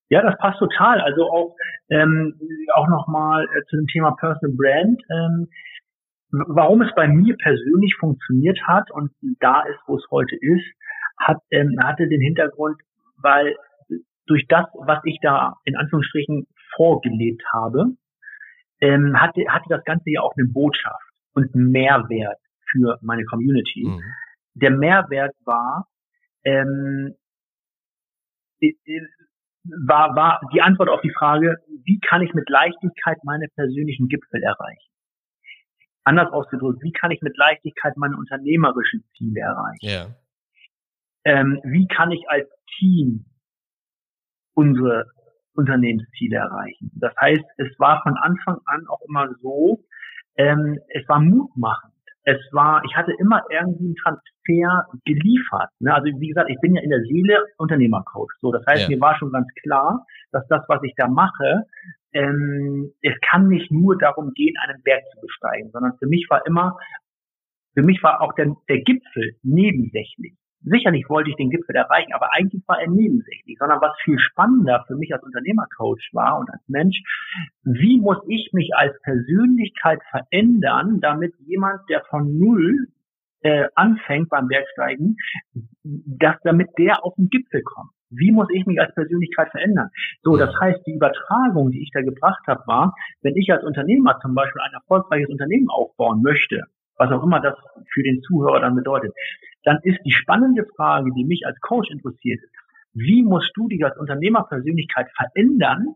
Ja, 0.10 0.22
das 0.22 0.38
passt 0.38 0.60
total. 0.60 1.02
Also 1.02 1.30
auch 1.32 1.56
ähm, 1.90 2.40
auch 2.74 2.88
nochmal 2.88 3.46
äh, 3.46 3.64
zu 3.70 3.78
dem 3.78 3.88
Thema 3.88 4.12
Personal 4.12 4.56
Brand. 4.56 5.02
Ähm, 5.10 5.48
warum 6.30 6.82
es 6.82 6.94
bei 6.96 7.08
mir 7.08 7.36
persönlich 7.38 7.96
funktioniert 8.00 8.60
hat 8.68 8.92
und 8.92 9.12
da 9.40 9.62
ist, 9.64 9.80
wo 9.88 9.98
es 9.98 10.06
heute 10.12 10.36
ist, 10.36 10.66
hat 11.18 11.38
ähm, 11.52 11.78
hatte 11.82 12.08
den 12.08 12.22
Hintergrund, 12.22 12.80
weil 13.18 13.56
durch 14.28 14.46
das, 14.48 14.66
was 14.74 15.00
ich 15.06 15.20
da 15.22 15.56
in 15.64 15.76
Anführungsstrichen 15.76 16.48
vorgelebt 16.76 17.44
habe, 17.54 17.96
ähm, 18.82 19.20
hatte, 19.20 19.42
hatte 19.48 19.70
das 19.70 19.84
Ganze 19.86 20.12
ja 20.12 20.22
auch 20.22 20.34
eine 20.38 20.48
Botschaft 20.48 21.04
und 21.34 21.54
einen 21.54 21.72
Mehrwert 21.72 22.40
für 22.72 22.98
meine 23.02 23.24
Community. 23.26 23.86
Mhm. 23.86 24.02
Der 24.56 24.72
Mehrwert 24.72 25.36
war, 25.46 25.88
ähm, 26.44 27.16
war, 29.86 30.16
war 30.16 30.42
die 30.54 30.62
Antwort 30.62 30.90
auf 30.90 31.02
die 31.02 31.14
Frage, 31.18 31.58
wie 31.84 32.00
kann 32.00 32.22
ich 32.22 32.34
mit 32.34 32.50
Leichtigkeit 32.50 33.18
meine 33.24 33.48
persönlichen 33.56 34.08
Gipfel 34.08 34.42
erreichen? 34.42 34.92
Anders 36.04 36.32
ausgedrückt, 36.32 36.84
wie 36.84 36.92
kann 36.92 37.12
ich 37.12 37.22
mit 37.22 37.36
Leichtigkeit 37.38 37.98
meine 37.98 38.16
unternehmerischen 38.16 39.04
Ziele 39.18 39.42
erreichen? 39.42 39.80
Ja. 39.82 40.16
Ähm, 41.24 41.60
wie 41.64 41.88
kann 41.88 42.12
ich 42.12 42.30
als 42.30 42.48
Team 42.78 43.26
unsere 44.54 45.06
Unternehmensziele 45.54 46.38
erreichen? 46.38 46.92
Das 46.96 47.14
heißt, 47.20 47.44
es 47.58 47.80
war 47.80 48.04
von 48.04 48.16
Anfang 48.18 48.60
an 48.66 48.86
auch 48.88 49.02
immer 49.08 49.34
so, 49.42 49.84
ähm, 50.38 50.80
es 50.90 51.08
war 51.10 51.20
mutmachend 51.20 51.95
es 52.26 52.38
war, 52.52 52.82
ich 52.86 52.96
hatte 52.96 53.14
immer 53.20 53.44
irgendwie 53.50 53.86
einen 53.86 53.96
Transfer 53.96 54.88
geliefert. 55.06 55.70
Ne? 55.80 55.94
Also 55.94 56.08
wie 56.20 56.28
gesagt, 56.28 56.50
ich 56.50 56.60
bin 56.60 56.76
ja 56.76 56.82
in 56.82 56.90
der 56.90 57.02
Seele 57.02 57.46
Unternehmercoach. 57.58 58.34
So, 58.42 58.52
das 58.52 58.66
heißt, 58.66 58.84
ja. 58.84 58.90
mir 58.90 59.02
war 59.02 59.16
schon 59.18 59.32
ganz 59.32 59.48
klar, 59.64 60.06
dass 60.32 60.46
das, 60.48 60.64
was 60.68 60.82
ich 60.84 60.94
da 60.98 61.08
mache, 61.08 61.64
ähm, 62.14 62.92
es 63.02 63.14
kann 63.30 63.48
nicht 63.48 63.72
nur 63.72 63.98
darum 63.98 64.34
gehen, 64.34 64.56
einen 64.64 64.82
Berg 64.82 65.04
zu 65.14 65.22
besteigen, 65.22 65.70
sondern 65.72 65.98
für 66.00 66.08
mich 66.08 66.26
war 66.30 66.46
immer, 66.48 66.78
für 67.76 67.84
mich 67.84 68.02
war 68.02 68.22
auch 68.22 68.34
der, 68.34 68.56
der 68.70 68.80
Gipfel 68.80 69.36
nebensächlich. 69.44 70.34
Sicherlich 70.66 71.06
wollte 71.10 71.30
ich 71.30 71.36
den 71.36 71.52
Gipfel 71.52 71.76
erreichen, 71.76 72.14
aber 72.14 72.34
eigentlich 72.34 72.64
war 72.68 72.82
er 72.82 72.90
nebensächlich, 72.90 73.58
sondern 73.60 73.82
was 73.82 73.96
viel 74.04 74.18
spannender 74.18 74.84
für 74.88 74.96
mich 74.96 75.14
als 75.14 75.24
Unternehmercoach 75.24 76.10
war 76.14 76.40
und 76.40 76.50
als 76.50 76.62
Mensch, 76.68 77.02
wie 77.64 78.00
muss 78.00 78.18
ich 78.28 78.50
mich 78.52 78.72
als 78.76 79.00
Persönlichkeit 79.04 80.02
verändern, 80.10 81.00
damit 81.02 81.34
jemand, 81.46 81.82
der 81.90 82.04
von 82.10 82.40
Null 82.40 82.88
äh, 83.42 83.68
anfängt 83.76 84.30
beim 84.30 84.48
Bergsteigen, 84.48 85.18
dass 85.84 86.36
damit 86.44 86.70
der 86.80 87.06
auf 87.06 87.14
den 87.16 87.30
Gipfel 87.30 87.62
kommt. 87.62 87.92
Wie 88.10 88.32
muss 88.32 88.48
ich 88.52 88.66
mich 88.66 88.80
als 88.80 88.94
Persönlichkeit 88.96 89.52
verändern? 89.52 89.90
So, 90.24 90.38
das 90.38 90.50
heißt, 90.60 90.80
die 90.88 90.94
Übertragung, 90.94 91.72
die 91.72 91.84
ich 91.84 91.92
da 91.94 92.02
gebracht 92.02 92.42
habe, 92.48 92.64
war, 92.66 92.96
wenn 93.22 93.36
ich 93.36 93.52
als 93.52 93.64
Unternehmer 93.64 94.20
zum 94.22 94.34
Beispiel 94.34 94.62
ein 94.62 94.74
erfolgreiches 94.74 95.30
Unternehmen 95.30 95.70
aufbauen 95.70 96.22
möchte, 96.22 96.64
was 96.98 97.12
auch 97.12 97.24
immer 97.24 97.40
das 97.40 97.56
für 97.94 98.04
den 98.04 98.22
Zuhörer 98.22 98.62
dann 98.62 98.76
bedeutet, 98.76 99.14
dann 99.64 99.80
ist 99.84 100.00
die 100.06 100.12
spannende 100.12 100.66
Frage, 100.76 101.12
die 101.16 101.26
mich 101.26 101.46
als 101.46 101.60
Coach 101.62 101.90
interessiert, 101.90 102.40
wie 102.94 103.24
musst 103.24 103.52
du 103.56 103.68
dich 103.68 103.84
als 103.84 103.98
Unternehmerpersönlichkeit 103.98 105.08
verändern, 105.16 105.96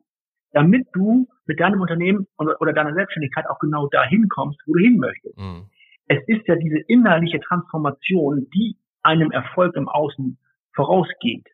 damit 0.51 0.87
du 0.93 1.27
mit 1.45 1.59
deinem 1.59 1.81
Unternehmen 1.81 2.27
oder 2.37 2.73
deiner 2.73 2.93
Selbstständigkeit 2.93 3.47
auch 3.49 3.59
genau 3.59 3.87
dahin 3.87 4.27
kommst, 4.29 4.59
wo 4.65 4.73
du 4.73 4.79
hin 4.79 4.97
möchtest. 4.97 5.37
Mhm. 5.37 5.69
Es 6.07 6.19
ist 6.27 6.47
ja 6.47 6.55
diese 6.55 6.79
innerliche 6.87 7.39
Transformation, 7.39 8.47
die 8.53 8.75
einem 9.03 9.31
Erfolg 9.31 9.75
im 9.75 9.87
Außen 9.87 10.37
vorausgeht. 10.73 11.47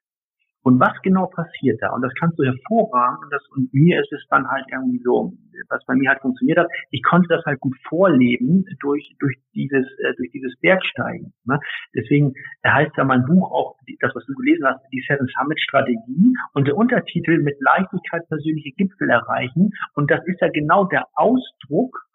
Und 0.65 0.79
was 0.79 0.99
genau 1.03 1.27
passiert 1.27 1.79
da? 1.79 1.93
Und 1.93 2.01
das 2.01 2.11
kannst 2.19 2.39
du 2.39 2.43
hervorragend, 2.43 3.25
und, 3.25 3.31
das, 3.31 3.43
und 3.55 3.71
mir 3.71 4.01
ist 4.01 4.11
es 4.11 4.25
dann 4.31 4.47
halt 4.49 4.65
irgendwie 4.71 4.99
so, 5.03 5.31
was 5.69 5.85
bei 5.85 5.93
mir 5.93 6.09
halt 6.09 6.21
funktioniert 6.21 6.57
hat, 6.57 6.67
ich 6.89 7.03
konnte 7.03 7.27
das 7.29 7.45
halt 7.45 7.59
gut 7.59 7.75
vorleben 7.87 8.65
durch, 8.79 9.15
durch 9.19 9.37
dieses, 9.53 9.85
äh, 9.99 10.15
durch 10.17 10.31
dieses 10.31 10.59
Bergsteigen. 10.61 11.33
Ne? 11.45 11.59
Deswegen 11.95 12.33
heißt 12.65 12.97
ja 12.97 13.03
mein 13.03 13.25
Buch 13.25 13.51
auch, 13.51 13.77
das, 13.99 14.15
was 14.15 14.25
du 14.25 14.33
gelesen 14.33 14.65
hast, 14.65 14.81
die 14.91 15.05
Seven 15.07 15.27
Summit 15.37 15.61
Strategie 15.61 16.33
und 16.55 16.67
der 16.67 16.75
Untertitel 16.75 17.43
mit 17.43 17.57
Leichtigkeit 17.61 18.27
persönliche 18.27 18.71
Gipfel 18.71 19.07
erreichen. 19.07 19.69
Und 19.93 20.09
das 20.09 20.25
ist 20.25 20.41
ja 20.41 20.49
genau 20.49 20.85
der 20.85 21.05
Ausdruck 21.13 22.07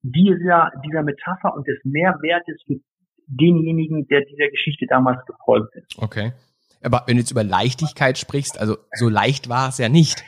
dieser, 0.00 0.72
dieser 0.82 1.02
Metapher 1.02 1.54
und 1.54 1.68
des 1.68 1.78
Mehrwertes 1.84 2.56
für 2.66 2.80
denjenigen, 3.26 4.06
der 4.08 4.22
dieser 4.22 4.48
Geschichte 4.48 4.86
damals 4.88 5.22
gefolgt 5.26 5.76
ist. 5.76 5.98
Okay. 5.98 6.32
Aber 6.82 7.04
wenn 7.06 7.16
du 7.16 7.22
jetzt 7.22 7.30
über 7.30 7.44
Leichtigkeit 7.44 8.18
sprichst, 8.18 8.58
also 8.58 8.78
so 8.94 9.08
leicht 9.08 9.48
war 9.48 9.68
es 9.68 9.78
ja 9.78 9.88
nicht, 9.88 10.24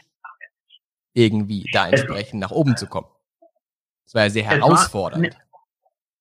irgendwie 1.13 1.69
da 1.73 1.89
entsprechend 1.89 2.41
nach 2.41 2.51
oben 2.51 2.77
zu 2.77 2.87
kommen. 2.87 3.09
Es 4.07 4.15
war 4.15 4.23
ja 4.23 4.31
sehr 4.31 4.45
herausfordernd. 4.45 5.37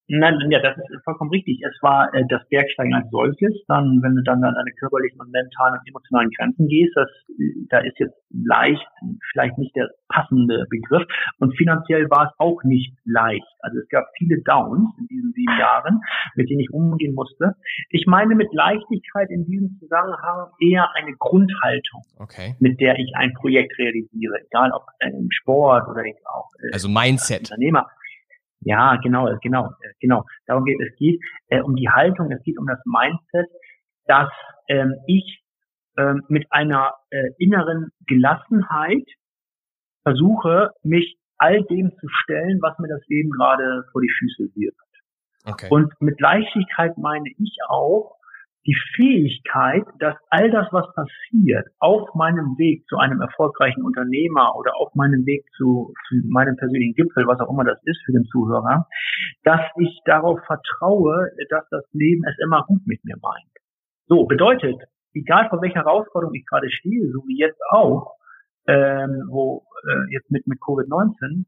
Nein, 0.08 0.36
ja, 0.50 0.60
das 0.60 0.78
ist 0.78 1.04
vollkommen 1.06 1.32
richtig. 1.32 1.62
Es 1.64 1.82
war 1.82 2.14
äh, 2.14 2.24
das 2.28 2.42
Bergsteigen 2.50 2.94
als 2.94 3.10
solches. 3.10 3.54
Dann, 3.68 4.02
wenn 4.02 4.16
du 4.16 4.24
dann 4.24 4.44
an 4.44 4.54
deine 4.54 4.72
körperlichen 4.80 5.20
und 5.20 5.32
mentalen 5.32 5.80
und 5.80 5.88
emotionalen 5.88 6.30
Grenzen 6.38 6.68
gehst, 6.68 6.92
das, 6.96 7.10
da 7.70 7.80
ist 7.80 7.98
jetzt 8.00 8.16
leicht 8.30 8.86
vielleicht 9.32 9.58
nicht 9.58 9.76
der 9.76 9.90
passende 10.10 10.66
Begriff. 10.70 11.08
Und 11.40 11.56
finanziell 11.58 12.10
war 12.10 12.28
es 12.28 12.34
auch 12.38 12.64
nicht 12.64 12.94
leicht. 13.06 13.48
Also 13.60 13.80
es 13.80 13.88
gab 13.90 14.06
viele 14.18 14.42
Downs 14.44 14.90
in 15.00 15.08
diesen 15.08 15.32
sieben 15.34 15.58
Jahren, 15.58 16.02
mit 16.36 16.50
denen 16.50 16.60
ich 16.60 16.72
umgehen 16.72 17.16
musste. 17.16 17.56
Ich 17.90 18.06
meine 18.06 18.36
mit 18.36 18.54
Leichtigkeit 18.54 19.30
in 19.30 19.46
diesem 19.46 19.78
Zusammenhang 19.80 20.50
eher 20.60 20.90
eine 20.96 21.14
Grundhaltung, 21.18 22.02
okay. 22.20 22.56
mit 22.60 22.80
der 22.82 23.00
ich 23.00 23.12
ein 23.16 23.34
Projekt 23.34 23.78
realisiere, 23.78 24.44
egal 24.46 24.72
ob 24.74 24.84
im 25.00 25.30
Sport 25.32 25.88
oder 25.88 26.04
auch 26.26 26.50
äh, 26.60 26.74
also 26.74 26.90
Mindset. 26.90 27.52
Unternehmer. 27.52 27.88
Ja, 28.66 28.96
genau, 28.98 29.30
genau, 29.42 29.68
äh, 29.82 29.94
genau. 30.00 30.26
Darum 30.48 30.66
geht 30.66 30.80
es. 30.82 30.96
geht 30.98 31.20
äh, 31.48 31.62
um 31.62 31.76
die 31.76 31.90
Haltung, 31.90 32.32
es 32.32 32.44
geht 32.44 32.58
um 32.58 32.68
das 32.68 32.80
Mindset, 32.86 33.50
dass 34.06 34.30
ähm, 34.68 34.96
ich 35.08 35.44
ähm, 35.98 36.24
mit 36.28 36.46
einer 36.52 36.94
äh, 37.10 37.30
inneren 37.38 37.92
Gelassenheit 38.08 39.08
versuche, 40.04 40.72
mich 40.84 41.18
all 41.38 41.64
dem 41.64 41.92
zu 42.00 42.08
stellen, 42.24 42.60
was 42.62 42.78
mir 42.80 42.88
das 42.88 43.06
Leben 43.08 43.32
gerade 43.32 43.84
vor 43.92 44.02
die 44.02 44.12
Füße 44.20 44.56
wirft. 44.56 44.78
Okay. 45.46 45.68
Und 45.70 45.94
mit 46.00 46.20
Leichtigkeit 46.22 46.98
meine 46.98 47.30
ich 47.38 47.58
auch, 47.68 48.16
die 48.66 48.78
Fähigkeit, 48.96 49.84
dass 50.00 50.16
all 50.30 50.50
das, 50.52 50.68
was 50.72 50.86
passiert, 50.96 51.68
auf 51.80 52.14
meinem 52.16 52.58
Weg 52.58 52.86
zu 52.88 52.98
einem 52.98 53.22
erfolgreichen 53.22 53.84
Unternehmer 53.84 54.56
oder 54.56 54.76
auf 54.78 54.96
meinem 54.96 55.26
Weg 55.26 55.46
zu, 55.58 55.94
zu 56.08 56.16
meinem 56.30 56.56
persönlichen 56.56 56.96
Gipfel, 56.96 57.28
was 57.28 57.40
auch 57.40 57.50
immer 57.50 57.66
das 57.66 57.80
ist 57.84 58.02
für 58.06 58.14
den 58.14 58.26
Zuhörer, 58.26 58.88
dass 59.44 59.62
ich 59.80 60.00
darauf 60.06 60.40
vertraue, 60.46 61.30
dass 61.50 61.68
das 61.70 61.84
Leben 61.92 62.24
es 62.26 62.36
immer 62.44 62.64
gut 62.66 62.86
mit 62.86 63.04
mir 63.04 63.18
meint. 63.22 63.52
So, 64.08 64.26
bedeutet, 64.26 64.82
egal 65.14 65.50
vor 65.50 65.62
welcher 65.62 65.84
Herausforderung 65.84 66.34
ich 66.34 66.46
gerade 66.46 66.70
stehe, 66.72 67.12
so 67.12 67.24
wie 67.28 67.38
jetzt 67.38 67.60
auch, 67.72 68.16
ähm, 68.68 69.28
wo 69.30 69.64
äh, 69.88 70.14
jetzt 70.14 70.32
mit, 70.32 70.48
mit 70.48 70.60
Covid-19, 70.60 71.46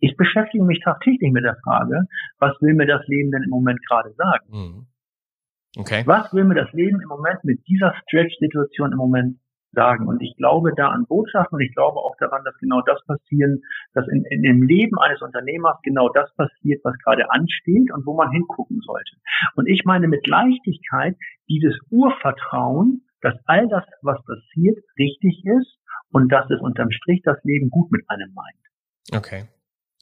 Ich 0.00 0.16
beschäftige 0.16 0.64
mich 0.64 0.80
tagtäglich 0.80 1.32
mit 1.32 1.44
der 1.44 1.56
Frage, 1.64 2.06
was 2.38 2.52
will 2.60 2.74
mir 2.74 2.86
das 2.86 3.06
Leben 3.06 3.30
denn 3.30 3.42
im 3.42 3.50
Moment 3.50 3.80
gerade 3.86 4.12
sagen? 4.12 4.46
Mhm. 4.50 4.86
Okay. 5.76 6.02
Was 6.06 6.32
will 6.32 6.44
mir 6.44 6.54
das 6.56 6.72
Leben 6.72 7.00
im 7.00 7.08
Moment 7.08 7.44
mit 7.44 7.66
dieser 7.68 7.94
Stretch-Situation 8.02 8.92
im 8.92 8.98
Moment 8.98 9.38
sagen? 9.72 10.08
Und 10.08 10.20
ich 10.20 10.36
glaube 10.36 10.72
da 10.76 10.88
an 10.88 11.06
Botschaften 11.06 11.56
und 11.56 11.62
ich 11.62 11.74
glaube 11.74 11.98
auch 11.98 12.16
daran, 12.18 12.42
dass 12.44 12.56
genau 12.58 12.80
das 12.82 13.04
passieren, 13.06 13.62
dass 13.94 14.06
in, 14.08 14.24
in 14.30 14.42
dem 14.42 14.62
Leben 14.62 14.98
eines 14.98 15.22
Unternehmers 15.22 15.78
genau 15.82 16.08
das 16.08 16.34
passiert, 16.34 16.80
was 16.84 16.96
gerade 17.04 17.30
ansteht 17.30 17.92
und 17.92 18.04
wo 18.04 18.14
man 18.14 18.30
hingucken 18.32 18.80
sollte. 18.84 19.16
Und 19.54 19.68
ich 19.68 19.84
meine 19.84 20.08
mit 20.08 20.26
Leichtigkeit 20.26 21.16
dieses 21.48 21.78
Urvertrauen, 21.90 23.04
dass 23.20 23.34
all 23.46 23.68
das, 23.68 23.84
was 24.02 24.18
passiert, 24.24 24.78
richtig 24.98 25.44
ist 25.44 25.78
und 26.10 26.32
dass 26.32 26.50
es 26.50 26.60
unterm 26.60 26.90
Strich 26.90 27.20
das 27.22 27.38
Leben 27.44 27.70
gut 27.70 27.92
mit 27.92 28.02
einem 28.08 28.32
meint. 28.34 28.56
Okay. 29.12 29.44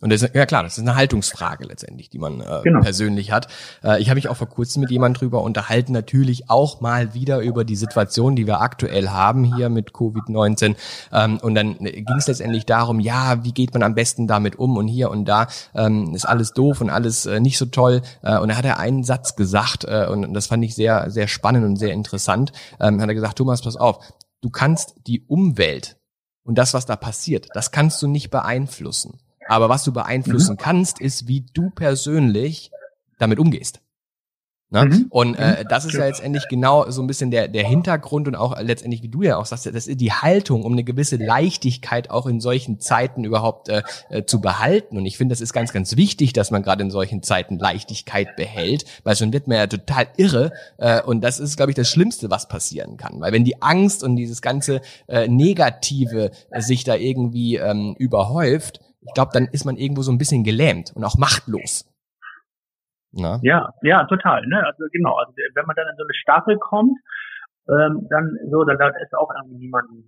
Und 0.00 0.12
das 0.12 0.22
ist, 0.22 0.32
ja 0.32 0.46
klar, 0.46 0.62
das 0.62 0.78
ist 0.78 0.82
eine 0.82 0.94
Haltungsfrage 0.94 1.64
letztendlich, 1.64 2.08
die 2.08 2.18
man 2.18 2.40
äh, 2.40 2.60
genau. 2.62 2.80
persönlich 2.80 3.32
hat. 3.32 3.48
Äh, 3.82 4.00
ich 4.00 4.08
habe 4.08 4.14
mich 4.14 4.28
auch 4.28 4.36
vor 4.36 4.48
kurzem 4.48 4.82
mit 4.82 4.92
jemandem 4.92 5.18
drüber 5.18 5.42
unterhalten, 5.42 5.92
natürlich 5.92 6.48
auch 6.48 6.80
mal 6.80 7.14
wieder 7.14 7.40
über 7.40 7.64
die 7.64 7.74
Situation, 7.74 8.36
die 8.36 8.46
wir 8.46 8.60
aktuell 8.60 9.08
haben 9.08 9.56
hier 9.56 9.68
mit 9.70 9.90
Covid-19. 9.90 10.76
Ähm, 11.12 11.38
und 11.42 11.56
dann 11.56 11.78
ging 11.78 12.16
es 12.16 12.28
letztendlich 12.28 12.64
darum, 12.64 13.00
ja, 13.00 13.42
wie 13.42 13.50
geht 13.50 13.72
man 13.74 13.82
am 13.82 13.96
besten 13.96 14.28
damit 14.28 14.56
um? 14.56 14.76
Und 14.76 14.86
hier 14.86 15.10
und 15.10 15.24
da 15.24 15.48
ähm, 15.74 16.14
ist 16.14 16.28
alles 16.28 16.52
doof 16.52 16.80
und 16.80 16.90
alles 16.90 17.26
äh, 17.26 17.40
nicht 17.40 17.58
so 17.58 17.66
toll. 17.66 18.02
Äh, 18.22 18.38
und 18.38 18.50
da 18.50 18.56
hat 18.56 18.64
er 18.64 18.78
einen 18.78 19.02
Satz 19.02 19.34
gesagt, 19.34 19.84
äh, 19.84 20.06
und 20.08 20.32
das 20.32 20.46
fand 20.46 20.64
ich 20.64 20.76
sehr, 20.76 21.10
sehr 21.10 21.26
spannend 21.26 21.64
und 21.64 21.74
sehr 21.74 21.92
interessant. 21.92 22.52
Ähm, 22.78 23.00
hat 23.00 23.08
er 23.08 23.14
gesagt, 23.14 23.38
Thomas, 23.38 23.62
pass 23.62 23.74
auf, 23.74 23.98
du 24.42 24.50
kannst 24.50 24.94
die 25.08 25.24
Umwelt 25.26 25.96
und 26.44 26.56
das, 26.56 26.72
was 26.72 26.86
da 26.86 26.94
passiert, 26.94 27.48
das 27.54 27.72
kannst 27.72 28.00
du 28.00 28.06
nicht 28.06 28.30
beeinflussen. 28.30 29.18
Aber 29.48 29.68
was 29.68 29.82
du 29.82 29.92
beeinflussen 29.92 30.52
mhm. 30.52 30.58
kannst, 30.58 31.00
ist, 31.00 31.26
wie 31.26 31.44
du 31.52 31.70
persönlich 31.70 32.70
damit 33.18 33.38
umgehst. 33.38 33.80
Ne? 34.70 34.84
Mhm. 34.84 35.06
Und 35.08 35.34
äh, 35.36 35.62
mhm. 35.62 35.68
das 35.68 35.86
ist 35.86 35.94
ja 35.94 36.04
letztendlich 36.04 36.46
genau 36.48 36.90
so 36.90 37.00
ein 37.00 37.06
bisschen 37.06 37.30
der, 37.30 37.48
der 37.48 37.66
Hintergrund 37.66 38.28
und 38.28 38.34
auch 38.36 38.60
letztendlich, 38.60 39.02
wie 39.02 39.08
du 39.08 39.22
ja 39.22 39.38
auch 39.38 39.46
sagst, 39.46 39.64
das 39.64 39.86
ist 39.86 39.98
die 39.98 40.12
Haltung, 40.12 40.62
um 40.62 40.72
eine 40.72 40.84
gewisse 40.84 41.16
Leichtigkeit 41.16 42.10
auch 42.10 42.26
in 42.26 42.40
solchen 42.40 42.78
Zeiten 42.78 43.24
überhaupt 43.24 43.70
äh, 43.70 43.82
äh, 44.10 44.24
zu 44.26 44.42
behalten. 44.42 44.98
Und 44.98 45.06
ich 45.06 45.16
finde, 45.16 45.32
das 45.32 45.40
ist 45.40 45.54
ganz, 45.54 45.72
ganz 45.72 45.96
wichtig, 45.96 46.34
dass 46.34 46.50
man 46.50 46.62
gerade 46.62 46.82
in 46.82 46.90
solchen 46.90 47.22
Zeiten 47.22 47.58
Leichtigkeit 47.58 48.36
behält, 48.36 48.84
weil 49.04 49.16
schon 49.16 49.32
wird 49.32 49.48
man 49.48 49.56
ja 49.56 49.66
total 49.66 50.08
irre. 50.18 50.52
Äh, 50.76 51.00
und 51.00 51.22
das 51.22 51.40
ist, 51.40 51.56
glaube 51.56 51.70
ich, 51.70 51.76
das 51.76 51.88
Schlimmste, 51.88 52.30
was 52.30 52.46
passieren 52.46 52.98
kann. 52.98 53.20
Weil 53.20 53.32
wenn 53.32 53.44
die 53.44 53.62
Angst 53.62 54.04
und 54.04 54.16
dieses 54.16 54.42
ganze 54.42 54.82
äh, 55.06 55.28
Negative 55.28 56.30
äh, 56.50 56.60
sich 56.60 56.84
da 56.84 56.94
irgendwie 56.94 57.56
ähm, 57.56 57.94
überhäuft, 57.98 58.80
ich 59.08 59.14
glaube, 59.14 59.30
dann 59.32 59.46
ist 59.46 59.64
man 59.64 59.76
irgendwo 59.76 60.02
so 60.02 60.12
ein 60.12 60.18
bisschen 60.18 60.44
gelähmt 60.44 60.92
und 60.94 61.04
auch 61.04 61.16
machtlos. 61.18 61.90
Na? 63.12 63.40
Ja, 63.42 63.72
ja, 63.82 64.04
total. 64.04 64.46
Ne? 64.46 64.62
Also 64.64 64.84
genau, 64.92 65.16
also 65.16 65.32
wenn 65.32 65.66
man 65.66 65.74
dann 65.74 65.86
in 65.90 65.96
so 65.96 66.04
eine 66.04 66.14
Staffel 66.14 66.58
kommt, 66.58 66.96
ähm, 67.68 68.06
dann 68.10 68.36
so, 68.50 68.64
dann 68.64 68.78
da 68.78 68.88
ist 68.88 69.14
auch 69.14 69.30
irgendwie 69.34 69.64
niemandem 69.64 70.04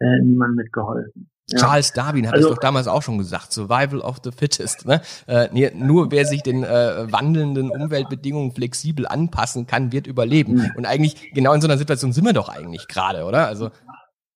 äh, 0.00 0.20
niemand 0.22 0.56
mitgeholfen. 0.56 1.30
Ja. 1.50 1.58
Charles 1.58 1.92
Darwin 1.92 2.26
hat 2.26 2.34
also, 2.34 2.48
es 2.48 2.54
doch 2.54 2.60
damals 2.60 2.88
auch 2.88 3.02
schon 3.02 3.18
gesagt, 3.18 3.52
Survival 3.52 4.00
of 4.00 4.18
the 4.24 4.30
Fittest. 4.30 4.86
Ne? 4.86 5.02
Äh, 5.26 5.70
nur 5.74 6.10
wer 6.10 6.24
sich 6.24 6.42
den 6.42 6.64
äh, 6.64 7.12
wandelnden 7.12 7.70
Umweltbedingungen 7.70 8.52
flexibel 8.52 9.06
anpassen 9.06 9.66
kann, 9.66 9.92
wird 9.92 10.06
überleben. 10.06 10.54
Mhm. 10.54 10.70
Und 10.76 10.86
eigentlich 10.86 11.32
genau 11.34 11.52
in 11.52 11.60
so 11.60 11.68
einer 11.68 11.76
Situation 11.76 12.12
sind 12.12 12.24
wir 12.24 12.32
doch 12.32 12.48
eigentlich 12.48 12.88
gerade, 12.88 13.24
oder? 13.24 13.46
Also 13.46 13.70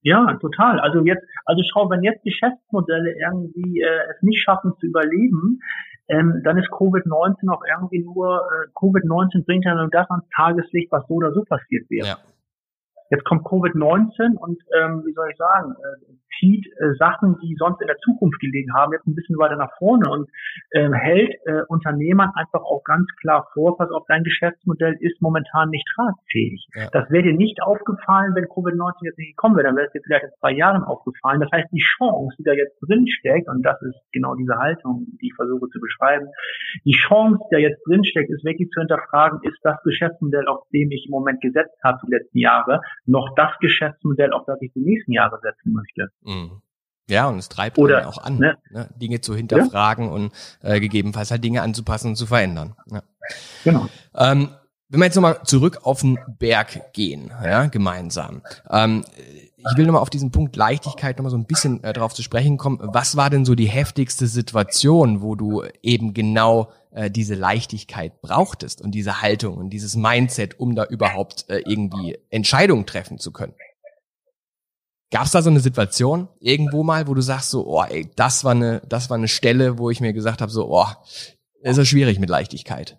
ja, 0.02 0.38
total. 0.40 0.78
Also 0.80 1.04
jetzt, 1.04 1.22
also 1.48 1.62
schau, 1.64 1.88
wenn 1.88 2.02
jetzt 2.02 2.22
Geschäftsmodelle 2.24 3.16
irgendwie 3.18 3.80
äh, 3.80 4.12
es 4.12 4.22
nicht 4.22 4.42
schaffen 4.42 4.74
zu 4.78 4.86
überleben, 4.86 5.60
ähm, 6.08 6.42
dann 6.44 6.58
ist 6.58 6.68
Covid-19 6.68 7.48
auch 7.50 7.62
irgendwie 7.64 8.00
nur, 8.00 8.46
äh, 8.52 8.68
Covid-19 8.74 9.46
bringt 9.46 9.64
ja 9.64 9.74
nur 9.74 9.88
das 9.88 10.08
ans 10.10 10.28
Tageslicht, 10.36 10.92
was 10.92 11.06
so 11.08 11.14
oder 11.14 11.32
so 11.32 11.44
passiert 11.44 11.88
wäre. 11.88 12.06
Ja. 12.06 12.16
Jetzt 13.10 13.24
kommt 13.24 13.46
Covid-19 13.46 14.36
und 14.36 14.60
ähm, 14.78 15.02
wie 15.06 15.12
soll 15.14 15.30
ich 15.30 15.38
sagen, 15.38 15.72
äh, 15.72 16.12
zieht 16.38 16.66
äh, 16.66 16.94
Sachen, 16.98 17.36
die 17.42 17.56
sonst 17.58 17.80
in 17.80 17.86
der 17.86 17.98
Zukunft 17.98 18.40
gelegen 18.40 18.72
haben, 18.74 18.92
jetzt 18.92 19.06
ein 19.06 19.14
bisschen 19.14 19.38
weiter 19.38 19.56
nach 19.56 19.72
vorne 19.78 20.10
und 20.10 20.28
äh, 20.70 20.90
hält 20.90 21.34
äh, 21.46 21.62
Unternehmern 21.68 22.30
einfach 22.34 22.62
auch 22.62 22.82
ganz 22.84 23.06
klar 23.20 23.48
vor, 23.52 23.76
pass 23.76 23.90
auf, 23.90 24.04
dein 24.08 24.24
Geschäftsmodell 24.24 24.96
ist 25.00 25.20
momentan 25.20 25.70
nicht 25.70 25.86
tragfähig. 25.94 26.66
Ja. 26.74 26.88
Das 26.92 27.10
wäre 27.10 27.24
dir 27.24 27.34
nicht 27.34 27.62
aufgefallen, 27.62 28.34
wenn 28.34 28.44
Covid-19 28.44 29.04
jetzt 29.04 29.18
nicht 29.18 29.36
gekommen 29.36 29.56
wäre, 29.56 29.68
dann 29.68 29.76
wäre 29.76 29.86
es 29.86 29.92
dir 29.92 30.00
vielleicht 30.04 30.24
in 30.24 30.30
zwei 30.40 30.52
Jahren 30.52 30.82
aufgefallen. 30.84 31.40
Das 31.40 31.50
heißt, 31.52 31.68
die 31.72 31.82
Chance, 31.82 32.34
die 32.38 32.44
da 32.44 32.52
jetzt 32.52 32.76
drin 32.82 33.06
steckt, 33.06 33.48
und 33.48 33.62
das 33.62 33.80
ist 33.82 33.98
genau 34.12 34.34
diese 34.34 34.56
Haltung, 34.56 35.06
die 35.20 35.28
ich 35.28 35.34
versuche 35.34 35.68
zu 35.68 35.80
beschreiben, 35.80 36.28
die 36.84 36.92
Chance, 36.92 37.38
die 37.50 37.54
da 37.54 37.58
jetzt 37.58 37.82
drin 37.86 38.04
steckt, 38.04 38.30
ist 38.30 38.44
wirklich 38.44 38.70
zu 38.70 38.80
hinterfragen, 38.80 39.40
ist 39.42 39.58
das 39.62 39.80
Geschäftsmodell, 39.84 40.46
auf 40.46 40.66
dem 40.72 40.90
ich 40.90 41.06
im 41.06 41.12
Moment 41.12 41.40
gesetzt 41.40 41.76
habe 41.84 41.98
die 42.06 42.12
letzten 42.12 42.38
Jahre, 42.38 42.80
noch 43.06 43.34
das 43.36 43.52
Geschäftsmodell, 43.60 44.32
auf 44.32 44.44
das 44.46 44.60
ich 44.62 44.72
die 44.72 44.80
nächsten 44.80 45.12
Jahre 45.12 45.38
setzen 45.42 45.72
möchte. 45.72 46.08
Mhm. 46.28 46.62
Ja, 47.10 47.28
und 47.28 47.38
es 47.38 47.48
treibt 47.48 47.78
Oder, 47.78 48.06
auch 48.06 48.18
an, 48.18 48.38
ne? 48.38 48.58
Ne, 48.70 48.88
Dinge 48.96 49.20
zu 49.22 49.34
hinterfragen 49.34 50.06
ja? 50.06 50.10
und 50.10 50.32
äh, 50.60 50.78
gegebenenfalls 50.78 51.30
halt 51.30 51.42
Dinge 51.42 51.62
anzupassen 51.62 52.08
und 52.08 52.16
zu 52.16 52.26
verändern. 52.26 52.74
Ja. 52.90 53.02
Genau. 53.64 53.86
Ähm, 54.14 54.50
wenn 54.90 55.00
wir 55.00 55.06
jetzt 55.06 55.16
nochmal 55.16 55.40
zurück 55.44 55.80
auf 55.82 56.00
den 56.00 56.18
Berg 56.38 56.92
gehen, 56.92 57.30
ja, 57.42 57.66
gemeinsam. 57.66 58.42
Ähm, 58.70 59.04
ich 59.56 59.76
will 59.76 59.86
nochmal 59.86 60.02
auf 60.02 60.10
diesen 60.10 60.30
Punkt 60.30 60.56
Leichtigkeit 60.56 61.18
nochmal 61.18 61.30
so 61.30 61.36
ein 61.36 61.46
bisschen 61.46 61.82
äh, 61.82 61.92
drauf 61.92 62.14
zu 62.14 62.22
sprechen 62.22 62.58
kommen. 62.58 62.78
Was 62.80 63.16
war 63.16 63.28
denn 63.28 63.44
so 63.44 63.54
die 63.54 63.68
heftigste 63.68 64.26
Situation, 64.26 65.20
wo 65.20 65.34
du 65.34 65.64
eben 65.82 66.14
genau 66.14 66.70
äh, 66.90 67.10
diese 67.10 67.34
Leichtigkeit 67.34 68.20
brauchtest 68.22 68.80
und 68.80 68.92
diese 68.92 69.20
Haltung 69.20 69.56
und 69.56 69.70
dieses 69.70 69.96
Mindset, 69.96 70.58
um 70.60 70.74
da 70.74 70.84
überhaupt 70.84 71.46
äh, 71.48 71.58
irgendwie 71.66 72.18
Entscheidungen 72.30 72.86
treffen 72.86 73.18
zu 73.18 73.32
können? 73.32 73.54
Gab 75.10 75.24
es 75.24 75.32
da 75.32 75.40
so 75.40 75.50
eine 75.50 75.60
Situation 75.60 76.28
irgendwo 76.38 76.82
mal, 76.82 77.08
wo 77.08 77.14
du 77.14 77.22
sagst 77.22 77.50
so, 77.50 77.66
oh, 77.66 77.82
ey, 77.82 78.10
das 78.16 78.44
war 78.44 78.52
eine, 78.52 78.82
das 78.88 79.08
war 79.08 79.16
eine 79.16 79.28
Stelle, 79.28 79.78
wo 79.78 79.88
ich 79.88 80.00
mir 80.00 80.12
gesagt 80.12 80.42
habe, 80.42 80.50
so, 80.50 80.68
oh, 80.70 80.86
ist 81.62 81.78
ja 81.78 81.84
schwierig 81.84 82.20
mit 82.20 82.28
Leichtigkeit. 82.28 82.98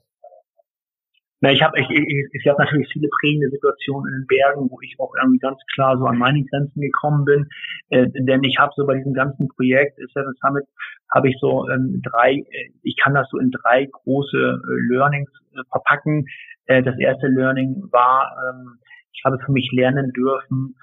Na, 1.41 1.51
ich 1.51 1.61
habe 1.61 1.79
ich, 1.79 1.89
ich, 1.89 2.27
ich 2.33 2.47
hab 2.47 2.59
natürlich 2.59 2.89
viele 2.91 3.07
prägende 3.21 3.49
Situationen 3.49 4.11
in 4.11 4.19
den 4.21 4.27
Bergen, 4.27 4.69
wo 4.69 4.77
ich 4.81 4.95
auch 4.99 5.13
irgendwie 5.21 5.39
ganz 5.39 5.57
klar 5.73 5.97
so 5.97 6.05
an 6.05 6.17
meine 6.17 6.43
Grenzen 6.43 6.81
gekommen 6.81 7.23
bin. 7.23 7.47
Äh, 7.89 8.07
denn 8.09 8.43
ich 8.43 8.57
habe 8.59 8.73
so 8.75 8.85
bei 8.85 8.95
diesem 8.95 9.13
ganzen 9.13 9.47
Projekt 9.47 9.97
Seven 10.13 10.33
Summit 10.41 10.65
habe 11.13 11.29
ich 11.29 11.37
so 11.39 11.69
ähm, 11.69 12.01
drei, 12.03 12.33
äh, 12.33 12.71
ich 12.83 12.97
kann 12.97 13.13
das 13.13 13.29
so 13.29 13.37
in 13.37 13.51
drei 13.51 13.85
große 13.85 14.37
äh, 14.37 14.93
Learnings 14.93 15.29
äh, 15.53 15.61
verpacken. 15.71 16.25
Äh, 16.65 16.83
das 16.83 16.99
erste 16.99 17.27
Learning 17.27 17.83
war, 17.91 18.35
ähm, 18.49 18.79
ich 19.13 19.21
habe 19.23 19.39
für 19.39 19.53
mich 19.53 19.69
lernen 19.71 20.11
dürfen, 20.11 20.75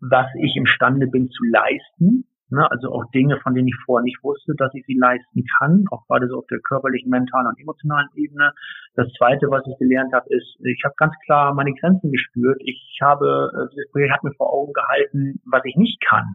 was 0.00 0.26
ich 0.40 0.56
imstande 0.56 1.06
bin 1.06 1.30
zu 1.30 1.44
leisten. 1.44 2.26
Ne? 2.50 2.68
Also 2.70 2.92
auch 2.92 3.04
Dinge, 3.12 3.38
von 3.40 3.54
denen 3.54 3.68
ich 3.68 3.76
vorher 3.84 4.02
nicht 4.02 4.22
wusste, 4.22 4.54
dass 4.56 4.74
ich 4.74 4.84
sie 4.86 4.98
leisten 4.98 5.44
kann, 5.58 5.84
auch 5.90 6.06
gerade 6.06 6.28
so 6.28 6.38
auf 6.38 6.46
der 6.48 6.58
körperlichen, 6.60 7.10
mentalen 7.10 7.46
und 7.46 7.60
emotionalen 7.60 8.08
Ebene. 8.16 8.52
Das 8.94 9.08
Zweite, 9.16 9.46
was 9.50 9.64
ich 9.66 9.78
gelernt 9.78 10.12
habe, 10.12 10.26
ist, 10.28 10.56
ich 10.64 10.82
habe 10.84 10.94
ganz 10.96 11.14
klar 11.24 11.54
meine 11.54 11.72
Grenzen 11.74 12.10
gespürt. 12.10 12.60
Ich 12.64 12.98
habe, 13.00 13.50
äh, 13.54 13.70
dieses 13.72 13.90
Projekt 13.92 14.12
hat 14.12 14.24
mir 14.24 14.34
vor 14.34 14.52
Augen 14.52 14.72
gehalten, 14.72 15.40
was 15.44 15.62
ich 15.64 15.76
nicht 15.76 16.00
kann. 16.02 16.34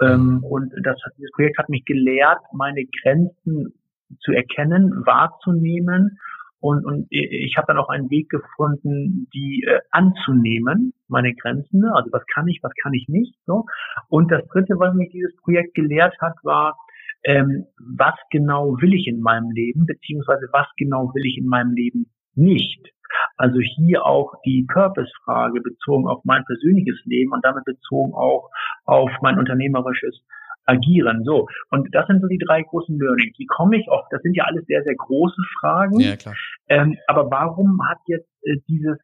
Ähm, 0.00 0.44
und 0.44 0.72
das, 0.84 0.96
dieses 1.16 1.32
Projekt 1.32 1.58
hat 1.58 1.68
mich 1.68 1.84
gelehrt, 1.84 2.40
meine 2.52 2.84
Grenzen 3.02 3.74
zu 4.20 4.32
erkennen, 4.32 5.04
wahrzunehmen 5.06 6.18
und, 6.60 6.84
und 6.84 7.06
ich 7.10 7.56
habe 7.56 7.68
dann 7.68 7.78
auch 7.78 7.88
einen 7.88 8.10
Weg 8.10 8.28
gefunden, 8.30 9.28
die 9.32 9.64
äh, 9.66 9.80
anzunehmen, 9.90 10.92
meine 11.06 11.34
Grenzen. 11.34 11.80
Ne? 11.80 11.92
Also 11.94 12.10
was 12.12 12.24
kann 12.34 12.48
ich, 12.48 12.60
was 12.62 12.72
kann 12.82 12.92
ich 12.94 13.06
nicht. 13.08 13.34
So. 13.46 13.66
Und 14.08 14.30
das 14.32 14.46
Dritte, 14.48 14.74
was 14.78 14.94
mich 14.94 15.10
dieses 15.10 15.36
Projekt 15.36 15.74
gelehrt 15.74 16.16
hat, 16.20 16.34
war, 16.42 16.76
ähm, 17.24 17.66
was 17.78 18.14
genau 18.30 18.76
will 18.80 18.94
ich 18.94 19.06
in 19.06 19.20
meinem 19.20 19.50
Leben, 19.50 19.86
beziehungsweise 19.86 20.48
was 20.52 20.66
genau 20.76 21.12
will 21.14 21.26
ich 21.26 21.38
in 21.38 21.46
meinem 21.46 21.74
Leben 21.74 22.10
nicht. 22.34 22.92
Also 23.36 23.58
hier 23.60 24.04
auch 24.04 24.34
die 24.44 24.66
Purpose-Frage 24.70 25.60
bezogen 25.60 26.08
auf 26.08 26.24
mein 26.24 26.44
persönliches 26.44 27.00
Leben 27.04 27.32
und 27.32 27.44
damit 27.44 27.64
bezogen 27.64 28.12
auch 28.14 28.50
auf 28.84 29.10
mein 29.22 29.38
unternehmerisches 29.38 30.24
agieren. 30.68 31.24
So. 31.24 31.48
Und 31.70 31.88
das 31.94 32.06
sind 32.06 32.20
so 32.20 32.28
die 32.28 32.38
drei 32.38 32.62
großen 32.62 32.98
Learnings. 32.98 33.38
Wie 33.38 33.46
komme 33.46 33.78
ich 33.78 33.88
auf, 33.88 34.06
das 34.10 34.22
sind 34.22 34.34
ja 34.34 34.44
alles 34.44 34.64
sehr, 34.66 34.82
sehr 34.84 34.94
große 34.94 35.42
Fragen. 35.60 35.98
Ja, 35.98 36.16
klar. 36.16 36.34
Ähm, 36.68 36.96
aber 37.06 37.30
warum 37.30 37.80
hat 37.88 37.98
jetzt 38.06 38.28
äh, 38.42 38.56
dieses 38.68 38.98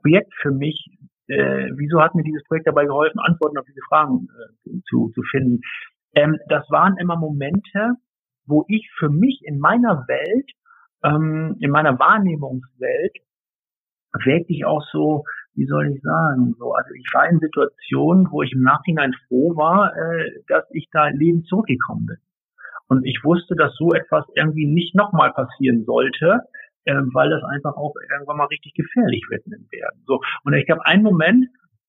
Projekt 0.00 0.32
für 0.40 0.50
mich, 0.50 0.86
äh, 1.28 1.70
wieso 1.76 2.00
hat 2.00 2.14
mir 2.14 2.24
dieses 2.24 2.42
Projekt 2.44 2.66
dabei 2.66 2.86
geholfen, 2.86 3.20
Antworten 3.20 3.58
auf 3.58 3.66
diese 3.66 3.80
Fragen 3.88 4.28
äh, 4.66 4.70
zu, 4.88 5.10
zu 5.14 5.22
finden? 5.30 5.60
Ähm, 6.14 6.38
das 6.48 6.64
waren 6.70 6.96
immer 6.96 7.16
Momente, 7.16 7.96
wo 8.46 8.64
ich 8.68 8.90
für 8.98 9.10
mich 9.10 9.42
in 9.44 9.58
meiner 9.58 10.06
Welt, 10.08 10.50
ähm, 11.02 11.56
in 11.60 11.70
meiner 11.70 11.98
Wahrnehmungswelt, 11.98 13.16
wirklich 14.24 14.64
auch 14.64 14.82
so 14.92 15.24
wie 15.54 15.66
soll 15.66 15.92
ich 15.94 16.02
sagen, 16.02 16.54
so, 16.58 16.72
also 16.72 16.90
ich 16.94 17.06
war 17.12 17.28
in 17.28 17.38
Situationen, 17.38 18.30
wo 18.30 18.42
ich 18.42 18.52
im 18.52 18.62
Nachhinein 18.62 19.14
froh 19.28 19.56
war, 19.56 19.96
äh, 19.96 20.42
dass 20.48 20.64
ich 20.72 20.88
da 20.92 21.08
lebend 21.08 21.46
zurückgekommen 21.46 22.06
bin. 22.06 22.16
Und 22.88 23.06
ich 23.06 23.20
wusste, 23.24 23.54
dass 23.54 23.74
so 23.76 23.92
etwas 23.92 24.24
irgendwie 24.34 24.66
nicht 24.66 24.94
nochmal 24.94 25.32
passieren 25.32 25.84
sollte, 25.84 26.40
äh, 26.84 26.94
weil 27.12 27.30
das 27.30 27.42
einfach 27.44 27.76
auch 27.76 27.94
irgendwann 28.12 28.36
mal 28.36 28.46
richtig 28.46 28.74
gefährlich 28.74 29.22
wird 29.30 29.46
werden. 29.46 30.02
So. 30.06 30.20
Und 30.44 30.54
ich 30.54 30.66
glaube, 30.66 30.84
einen 30.86 31.02
Moment, 31.02 31.46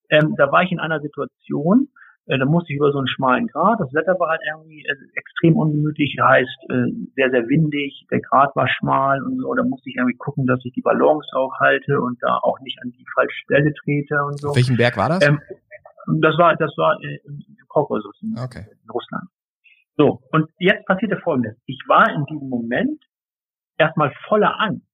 ähm, 0.10 0.36
da 0.38 0.52
war 0.52 0.64
ich 0.64 0.72
in 0.72 0.80
einer 0.80 1.02
Situation, 1.02 1.90
äh, 2.28 2.38
da 2.40 2.46
musste 2.46 2.74
ich 2.74 2.78
über 2.78 2.92
so 2.92 2.98
einen 2.98 3.08
schmalen 3.08 3.48
Grat. 3.48 3.80
Das 3.80 3.94
Wetter 3.94 4.20
war 4.20 4.30
halt 4.30 4.42
irgendwie 4.50 4.84
äh, 4.86 4.96
extrem 5.16 5.56
ungemütlich, 5.56 6.18
heißt 6.22 6.70
äh, 6.70 6.92
sehr, 7.16 7.30
sehr 7.30 7.48
windig. 7.48 8.06
Der 8.12 8.20
Grat 8.22 8.56
war 8.56 8.68
schmal 8.68 9.22
und 9.24 9.40
so. 9.40 9.54
Da 9.54 9.64
musste 9.64 9.90
ich 9.90 9.96
irgendwie 9.96 10.18
gucken, 10.18 10.46
dass 10.48 10.60
ich 10.64 10.74
die 10.74 10.82
Balance 10.82 11.28
auch 11.36 11.54
halte 11.60 12.02
und 12.02 12.18
da 12.22 12.40
auch 12.42 12.60
nicht 12.62 12.80
an 12.82 12.92
die 12.92 13.06
falsche 13.14 13.38
Stelle 13.44 13.74
trete 13.84 14.16
und 14.26 14.40
so. 14.40 14.50
Auf 14.50 14.56
welchem 14.56 14.78
Berg 14.78 14.98
war 14.98 15.10
das? 15.10 15.22
Ähm, 15.28 15.40
das 16.22 16.38
war, 16.38 16.56
das 16.56 16.72
war 16.78 16.98
äh, 17.02 17.20
im 17.26 17.44
Kaukasus 17.70 18.16
in, 18.22 18.36
okay. 18.38 18.66
in 18.84 18.90
Russland. 18.90 19.30
So, 19.98 20.22
und 20.32 20.50
jetzt 20.60 20.86
passierte 20.86 21.18
Folgendes. 21.18 21.58
Ich 21.66 21.80
war 21.88 22.10
in 22.14 22.26
diesem 22.26 22.50
Moment 22.50 23.02
erstmal 23.78 24.12
voller 24.28 24.60
Angst. 24.60 24.86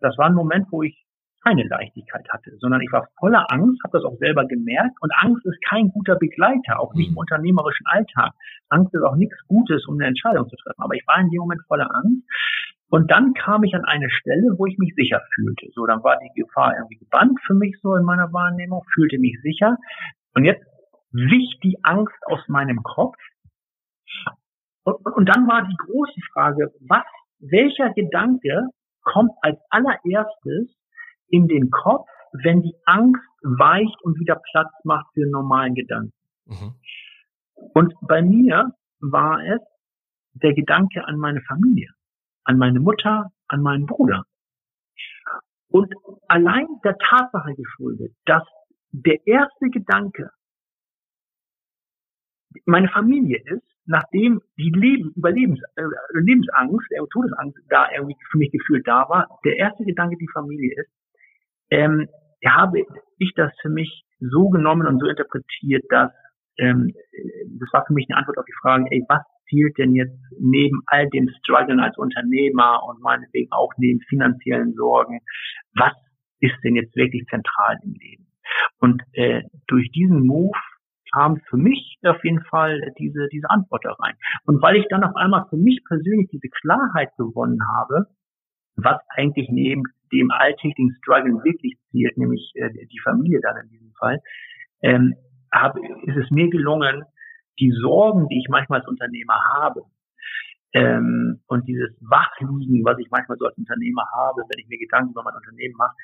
Das 0.00 0.16
war 0.18 0.26
ein 0.26 0.34
Moment, 0.34 0.66
wo 0.70 0.82
ich 0.82 1.05
keine 1.46 1.62
Leichtigkeit 1.62 2.26
hatte, 2.30 2.56
sondern 2.58 2.80
ich 2.80 2.90
war 2.90 3.06
voller 3.20 3.46
Angst, 3.50 3.80
habe 3.84 3.98
das 3.98 4.04
auch 4.04 4.18
selber 4.18 4.44
gemerkt. 4.46 4.96
Und 5.00 5.12
Angst 5.14 5.46
ist 5.46 5.58
kein 5.68 5.90
guter 5.90 6.16
Begleiter, 6.16 6.80
auch 6.80 6.92
nicht 6.94 7.08
im 7.08 7.12
mhm. 7.12 7.18
unternehmerischen 7.18 7.86
Alltag. 7.86 8.32
Angst 8.68 8.92
ist 8.94 9.02
auch 9.02 9.14
nichts 9.14 9.36
Gutes, 9.46 9.86
um 9.86 9.94
eine 9.94 10.08
Entscheidung 10.08 10.48
zu 10.48 10.56
treffen. 10.56 10.82
Aber 10.82 10.94
ich 10.94 11.06
war 11.06 11.20
in 11.20 11.30
dem 11.30 11.38
Moment 11.38 11.62
voller 11.68 11.88
Angst. 11.94 12.26
Und 12.88 13.10
dann 13.10 13.32
kam 13.34 13.62
ich 13.62 13.74
an 13.74 13.84
eine 13.84 14.10
Stelle, 14.10 14.54
wo 14.58 14.66
ich 14.66 14.78
mich 14.78 14.94
sicher 14.96 15.20
fühlte. 15.34 15.68
So, 15.74 15.86
dann 15.86 16.02
war 16.02 16.18
die 16.18 16.40
Gefahr 16.40 16.74
irgendwie 16.76 16.98
gebannt 16.98 17.38
für 17.46 17.54
mich 17.54 17.76
so 17.80 17.94
in 17.94 18.04
meiner 18.04 18.32
Wahrnehmung, 18.32 18.82
fühlte 18.94 19.18
mich 19.18 19.38
sicher. 19.42 19.76
Und 20.34 20.44
jetzt 20.44 20.64
wich 21.12 21.58
die 21.62 21.78
Angst 21.82 22.14
aus 22.26 22.40
meinem 22.48 22.82
Kopf. 22.82 23.16
Und, 24.84 25.04
und 25.04 25.28
dann 25.28 25.46
war 25.46 25.62
die 25.62 25.76
große 25.76 26.20
Frage, 26.32 26.72
was, 26.88 27.04
welcher 27.38 27.90
Gedanke 27.92 28.68
kommt 29.02 29.32
als 29.42 29.58
allererstes 29.70 30.74
in 31.28 31.48
den 31.48 31.70
Kopf, 31.70 32.08
wenn 32.32 32.62
die 32.62 32.74
Angst 32.84 33.22
weicht 33.42 34.02
und 34.02 34.18
wieder 34.18 34.40
Platz 34.50 34.72
macht 34.84 35.06
für 35.14 35.26
normalen 35.26 35.74
Gedanken. 35.74 36.12
Mhm. 36.46 36.74
Und 37.74 37.94
bei 38.02 38.22
mir 38.22 38.72
war 39.00 39.42
es 39.44 39.60
der 40.34 40.54
Gedanke 40.54 41.04
an 41.06 41.16
meine 41.16 41.40
Familie, 41.42 41.90
an 42.44 42.58
meine 42.58 42.80
Mutter, 42.80 43.30
an 43.48 43.62
meinen 43.62 43.86
Bruder. 43.86 44.24
Und 45.68 45.92
allein 46.28 46.66
der 46.84 46.96
Tatsache 46.98 47.54
geschuldet, 47.54 48.14
dass 48.24 48.42
der 48.92 49.26
erste 49.26 49.68
Gedanke 49.70 50.30
meine 52.64 52.88
Familie 52.88 53.42
ist, 53.44 53.66
nachdem 53.84 54.40
die 54.56 54.70
Leben, 54.70 55.12
Überlebens, 55.14 55.60
äh, 55.76 55.82
Lebensangst, 56.14 56.90
äh, 56.92 57.00
Todesangst 57.12 57.58
da 57.68 57.90
irgendwie 57.92 58.16
für 58.30 58.38
mich 58.38 58.50
gefühlt 58.50 58.86
da 58.86 59.08
war, 59.08 59.28
der 59.44 59.56
erste 59.56 59.84
Gedanke 59.84 60.16
die 60.16 60.28
Familie 60.32 60.74
ist, 60.80 60.90
ähm, 61.70 62.08
habe 62.46 62.82
ich 63.18 63.32
das 63.34 63.52
für 63.60 63.68
mich 63.68 64.04
so 64.20 64.48
genommen 64.48 64.86
und 64.86 65.00
so 65.00 65.06
interpretiert, 65.06 65.84
dass 65.90 66.10
ähm, 66.58 66.92
das 67.58 67.68
war 67.72 67.84
für 67.86 67.92
mich 67.92 68.06
eine 68.08 68.18
Antwort 68.18 68.38
auf 68.38 68.44
die 68.44 68.58
Frage, 68.60 68.86
ey, 68.90 69.04
was 69.08 69.22
zielt 69.48 69.76
denn 69.78 69.94
jetzt 69.94 70.18
neben 70.38 70.82
all 70.86 71.08
dem 71.10 71.28
Struggeln 71.38 71.80
als 71.80 71.96
Unternehmer 71.98 72.82
und 72.88 73.00
meinetwegen 73.00 73.52
auch 73.52 73.72
neben 73.76 74.00
finanziellen 74.08 74.74
Sorgen, 74.74 75.20
was 75.74 75.92
ist 76.40 76.56
denn 76.64 76.76
jetzt 76.76 76.96
wirklich 76.96 77.24
zentral 77.28 77.78
im 77.82 77.94
Leben? 77.94 78.26
Und 78.78 79.02
äh, 79.12 79.42
durch 79.66 79.90
diesen 79.92 80.26
Move 80.26 80.58
kam 81.12 81.40
für 81.48 81.56
mich 81.56 81.98
auf 82.04 82.22
jeden 82.24 82.42
Fall 82.44 82.80
diese, 82.98 83.28
diese 83.32 83.48
Antwort 83.50 83.84
da 83.84 83.92
rein. 83.92 84.14
Und 84.44 84.62
weil 84.62 84.76
ich 84.76 84.86
dann 84.88 85.04
auf 85.04 85.14
einmal 85.16 85.46
für 85.48 85.56
mich 85.56 85.80
persönlich 85.86 86.28
diese 86.30 86.48
Klarheit 86.48 87.10
gewonnen 87.16 87.60
habe, 87.76 88.06
was 88.76 89.00
eigentlich 89.08 89.48
neben 89.50 89.82
dem 90.12 90.30
alltäglichen 90.30 90.96
Struggle 90.98 91.42
wirklich 91.44 91.76
zielt, 91.90 92.16
nämlich 92.16 92.52
äh, 92.54 92.70
die 92.70 93.00
Familie 93.02 93.40
dann 93.42 93.56
in 93.64 93.68
diesem 93.70 93.92
Fall, 93.98 94.20
ähm, 94.82 95.14
hab, 95.52 95.76
ist 95.76 96.16
es 96.16 96.30
mir 96.30 96.48
gelungen, 96.50 97.04
die 97.58 97.72
Sorgen, 97.72 98.28
die 98.28 98.38
ich 98.38 98.48
manchmal 98.48 98.80
als 98.80 98.88
Unternehmer 98.88 99.40
habe, 99.54 99.82
ähm, 100.76 101.40
und 101.46 101.66
dieses 101.66 101.90
Wachliegen, 102.00 102.84
was 102.84 102.98
ich 102.98 103.08
manchmal 103.10 103.38
so 103.38 103.46
als 103.46 103.56
Unternehmer 103.56 104.04
habe, 104.14 104.42
wenn 104.48 104.58
ich 104.58 104.68
mir 104.68 104.78
Gedanken 104.78 105.12
über 105.12 105.22
mein 105.22 105.34
Unternehmen 105.34 105.74
mache, 105.76 105.94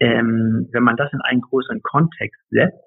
ähm, 0.00 0.68
wenn 0.72 0.82
man 0.82 0.96
das 0.96 1.12
in 1.12 1.20
einen 1.20 1.40
größeren 1.40 1.82
Kontext 1.82 2.40
setzt, 2.50 2.82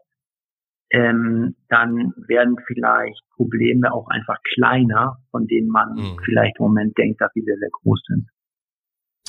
ähm, 0.89 1.55
dann 1.69 2.11
werden 2.27 2.57
vielleicht 2.67 3.21
Probleme 3.35 3.93
auch 3.93 4.09
einfach 4.09 4.37
kleiner, 4.55 5.17
von 5.31 5.47
denen 5.47 5.69
man 5.69 5.93
mhm. 5.93 6.19
vielleicht 6.25 6.59
im 6.59 6.65
Moment 6.65 6.97
denkt, 6.97 7.21
dass 7.21 7.31
sie 7.33 7.41
sehr, 7.41 7.57
sehr 7.57 7.69
groß 7.81 8.01
sind. 8.07 8.27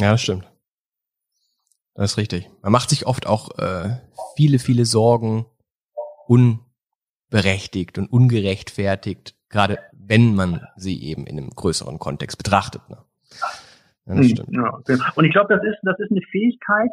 Ja, 0.02 0.10
das 0.10 0.22
stimmt. 0.22 0.50
Das 1.94 2.12
ist 2.12 2.18
richtig. 2.18 2.50
Man 2.60 2.72
macht 2.72 2.90
sich 2.90 3.06
oft 3.06 3.28
auch 3.28 3.56
äh, 3.58 3.98
viele, 4.34 4.58
viele 4.58 4.84
Sorgen 4.84 5.46
unberechtigt 6.26 7.98
und 7.98 8.08
ungerechtfertigt, 8.08 9.36
gerade 9.48 9.78
wenn 9.92 10.34
man 10.34 10.66
sie 10.74 11.04
eben 11.04 11.24
in 11.28 11.38
einem 11.38 11.50
größeren 11.50 12.00
Kontext 12.00 12.36
betrachtet. 12.36 12.82
Ne? 12.88 12.98
Ja, 14.06 14.14
das 14.16 14.16
hm, 14.16 14.28
stimmt. 14.28 14.48
Ja, 14.50 14.80
genau. 14.84 15.04
Und 15.14 15.24
ich 15.24 15.30
glaube, 15.30 15.54
das 15.54 15.64
ist, 15.64 15.78
das 15.84 15.96
ist 16.00 16.10
eine 16.10 16.22
Fähigkeit, 16.32 16.90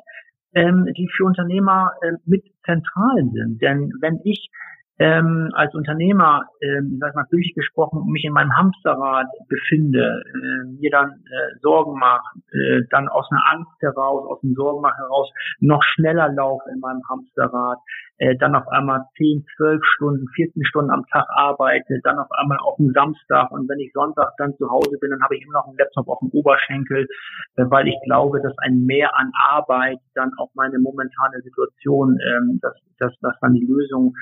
ähm, 0.54 0.86
die 0.96 1.10
für 1.18 1.24
Unternehmer 1.24 1.94
äh, 2.04 2.12
mit 2.26 2.46
zentral 2.64 3.24
sind. 3.34 3.60
Denn 3.60 3.92
wenn 4.02 4.20
ich 4.24 4.52
ähm, 5.00 5.50
als 5.54 5.74
Unternehmer, 5.74 6.44
ähm, 6.62 6.98
sag 7.00 7.16
mal 7.16 7.26
bildlich 7.30 7.56
gesprochen, 7.56 8.04
mich 8.12 8.26
in 8.26 8.34
meinem 8.34 8.56
Hamsterrad 8.56 9.28
befinde, 9.48 10.24
äh, 10.28 10.68
mir 10.78 10.92
dann 10.92 11.12
äh, 11.12 11.58
Sorgen 11.62 11.98
mache, 11.98 12.38
äh, 12.52 12.82
dann 12.90 13.08
aus 13.08 13.26
einer 13.32 13.44
Angst 13.50 13.72
heraus, 13.80 14.28
aus 14.30 14.42
dem 14.42 14.56
Sorgenmach 14.56 14.98
heraus 14.98 15.32
noch 15.62 15.82
schneller 15.84 16.30
laufe 16.34 16.70
in 16.74 16.82
meinem 16.82 17.02
Hamsterrad, 17.10 17.78
äh, 18.18 18.36
dann 18.38 18.56
auf 18.56 18.68
einmal 18.68 19.06
10, 19.16 19.46
12 19.56 19.82
Stunden, 19.96 20.28
14 20.36 20.66
Stunden 20.66 20.92
am 20.92 21.06
Tag 21.08 21.26
arbeite, 21.30 22.00
dann 22.04 22.20
auf 22.20 22.32
einmal 22.32 22.58
auf 22.58 22.76
dem 22.76 22.92
Samstag 22.92 23.52
und 23.52 23.70
wenn 23.70 23.80
ich 23.80 23.94
Sonntag 23.94 24.34
dann 24.38 24.54
zu 24.58 24.70
Hause 24.70 24.98
bin, 25.00 25.12
dann 25.12 25.24
habe 25.24 25.38
ich 25.38 25.44
immer 25.44 25.60
noch 25.60 25.68
einen 25.68 25.78
Laptop 25.78 26.10
auf 26.10 26.20
dem 26.20 26.30
Oberschenkel, 26.32 27.08
äh, 27.56 27.64
weil 27.70 27.88
ich 27.88 27.96
glaube, 28.04 28.42
dass 28.42 28.58
ein 28.58 28.84
Mehr 28.86 29.16
an 29.16 29.32
Arbeit 29.48 30.00
dann 30.14 30.32
auch 30.38 30.50
meine 30.56 30.78
momentane 30.80 31.42
Situation, 31.42 32.20
ähm, 32.20 32.60
dass, 32.62 32.76
dass, 33.00 33.14
dass 33.22 33.40
dann 33.40 33.54
die 33.54 33.66
Lösung 33.66 34.14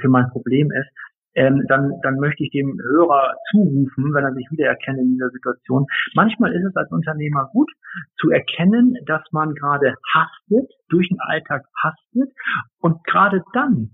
für 0.00 0.08
mein 0.08 0.28
Problem 0.30 0.70
ist 0.72 0.88
ähm, 1.36 1.64
dann, 1.68 2.00
dann 2.02 2.16
möchte 2.16 2.42
ich 2.44 2.50
dem 2.50 2.80
Hörer 2.80 3.34
zurufen, 3.50 4.14
wenn 4.14 4.24
er 4.24 4.32
sich 4.32 4.50
wiedererkennt 4.50 4.98
in 4.98 5.12
dieser 5.12 5.28
Situation. 5.30 5.86
Manchmal 6.14 6.52
ist 6.54 6.64
es 6.64 6.74
als 6.76 6.90
Unternehmer 6.90 7.50
gut 7.52 7.70
zu 8.18 8.30
erkennen, 8.30 8.96
dass 9.06 9.22
man 9.32 9.54
gerade 9.54 9.94
hastet, 10.12 10.70
durch 10.88 11.08
den 11.08 11.20
Alltag 11.20 11.64
hastet 11.82 12.32
und 12.80 13.04
gerade 13.04 13.44
dann, 13.52 13.90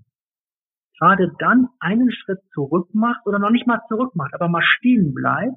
gerade 0.98 1.32
dann 1.40 1.68
einen 1.80 2.12
Schritt 2.12 2.38
zurück 2.54 2.88
macht 2.94 3.26
oder 3.26 3.40
noch 3.40 3.50
nicht 3.50 3.66
mal 3.66 3.80
zurück 3.88 4.14
macht, 4.14 4.34
aber 4.34 4.48
mal 4.48 4.62
stehen 4.62 5.12
bleibt, 5.12 5.56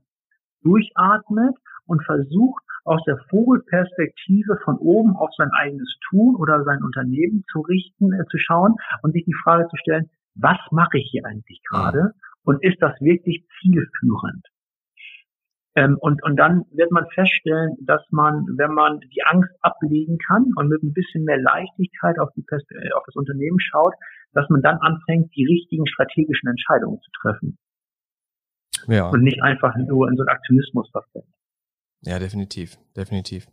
durchatmet 0.63 1.55
und 1.85 2.03
versucht, 2.03 2.63
aus 2.83 3.01
der 3.05 3.17
Vogelperspektive 3.29 4.57
von 4.63 4.77
oben 4.77 5.15
auf 5.15 5.31
sein 5.37 5.49
eigenes 5.57 5.97
Tun 6.07 6.35
oder 6.35 6.63
sein 6.63 6.83
Unternehmen 6.83 7.43
zu 7.51 7.61
richten, 7.61 8.13
äh, 8.13 8.25
zu 8.29 8.37
schauen 8.37 8.75
und 9.01 9.13
sich 9.13 9.25
die 9.25 9.35
Frage 9.43 9.67
zu 9.69 9.77
stellen, 9.77 10.09
was 10.35 10.57
mache 10.71 10.97
ich 10.99 11.09
hier 11.11 11.25
eigentlich 11.25 11.61
gerade 11.69 12.11
und 12.43 12.63
ist 12.63 12.81
das 12.81 12.99
wirklich 12.99 13.45
zielführend? 13.59 14.45
Ähm, 15.77 15.97
und, 15.99 16.23
und 16.23 16.37
dann 16.37 16.63
wird 16.71 16.91
man 16.91 17.05
feststellen, 17.13 17.75
dass 17.81 18.01
man, 18.09 18.45
wenn 18.55 18.73
man 18.73 19.01
die 19.01 19.23
Angst 19.25 19.51
ablegen 19.61 20.17
kann 20.25 20.45
und 20.55 20.69
mit 20.69 20.81
ein 20.83 20.93
bisschen 20.93 21.25
mehr 21.25 21.39
Leichtigkeit 21.39 22.17
auf, 22.17 22.29
die 22.35 22.45
äh, 22.49 22.91
auf 22.93 23.03
das 23.05 23.15
Unternehmen 23.15 23.59
schaut, 23.59 23.93
dass 24.31 24.47
man 24.49 24.61
dann 24.61 24.77
anfängt, 24.77 25.35
die 25.35 25.45
richtigen 25.45 25.85
strategischen 25.85 26.49
Entscheidungen 26.49 27.01
zu 27.01 27.11
treffen. 27.21 27.57
Ja. 28.87 29.09
Und 29.09 29.23
nicht 29.23 29.41
einfach 29.41 29.75
nur 29.75 30.07
in 30.07 30.15
so 30.15 30.21
einen 30.21 30.29
Aktionismus 30.29 30.89
verfällt. 30.91 31.25
Ja, 32.01 32.19
definitiv, 32.19 32.77
definitiv. 32.95 33.47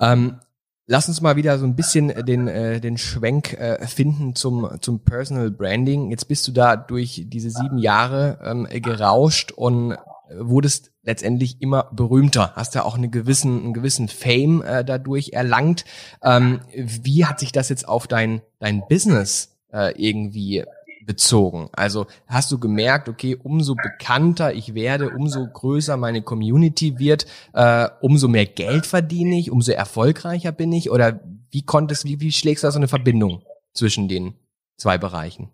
Ähm, 0.00 0.40
Lass 0.86 1.08
uns 1.08 1.20
mal 1.20 1.36
wieder 1.36 1.58
so 1.58 1.66
ein 1.66 1.74
bisschen 1.74 2.08
den, 2.26 2.46
äh, 2.46 2.80
den 2.80 2.96
Schwenk 2.96 3.54
äh, 3.54 3.84
finden 3.86 4.34
zum, 4.36 4.68
zum 4.80 5.00
Personal 5.00 5.50
Branding. 5.50 6.10
Jetzt 6.10 6.26
bist 6.26 6.46
du 6.46 6.52
da 6.52 6.76
durch 6.76 7.24
diese 7.26 7.50
sieben 7.50 7.78
Jahre 7.78 8.38
ähm, 8.44 8.68
gerauscht 8.82 9.50
und 9.52 9.96
wurdest 10.30 10.92
letztendlich 11.02 11.62
immer 11.62 11.88
berühmter, 11.92 12.52
hast 12.56 12.74
ja 12.74 12.84
auch 12.84 12.96
einen 12.96 13.10
gewissen, 13.10 13.64
einen 13.64 13.74
gewissen 13.74 14.08
Fame 14.08 14.62
äh, 14.62 14.84
dadurch 14.84 15.30
erlangt. 15.32 15.84
Ähm, 16.22 16.60
wie 16.74 17.24
hat 17.26 17.38
sich 17.40 17.52
das 17.52 17.68
jetzt 17.68 17.88
auf 17.88 18.06
dein, 18.06 18.42
dein 18.58 18.82
Business 18.88 19.56
äh, 19.72 19.92
irgendwie 19.96 20.64
bezogen? 21.06 21.68
Also 21.72 22.06
hast 22.26 22.52
du 22.52 22.58
gemerkt, 22.58 23.08
okay, 23.08 23.36
umso 23.42 23.74
bekannter 23.74 24.52
ich 24.52 24.74
werde, 24.74 25.10
umso 25.10 25.46
größer 25.46 25.96
meine 25.96 26.22
Community 26.22 26.98
wird, 26.98 27.26
äh, 27.54 27.88
umso 28.00 28.28
mehr 28.28 28.46
Geld 28.46 28.86
verdiene 28.86 29.38
ich, 29.38 29.50
umso 29.50 29.72
erfolgreicher 29.72 30.52
bin 30.52 30.72
ich? 30.72 30.90
Oder 30.90 31.20
wie 31.50 31.62
konntest, 31.62 32.04
wie, 32.04 32.20
wie 32.20 32.32
schlägst 32.32 32.64
du 32.64 32.66
da 32.66 32.72
so 32.72 32.78
eine 32.78 32.88
Verbindung 32.88 33.42
zwischen 33.72 34.08
den 34.08 34.34
zwei 34.76 34.98
Bereichen? 34.98 35.50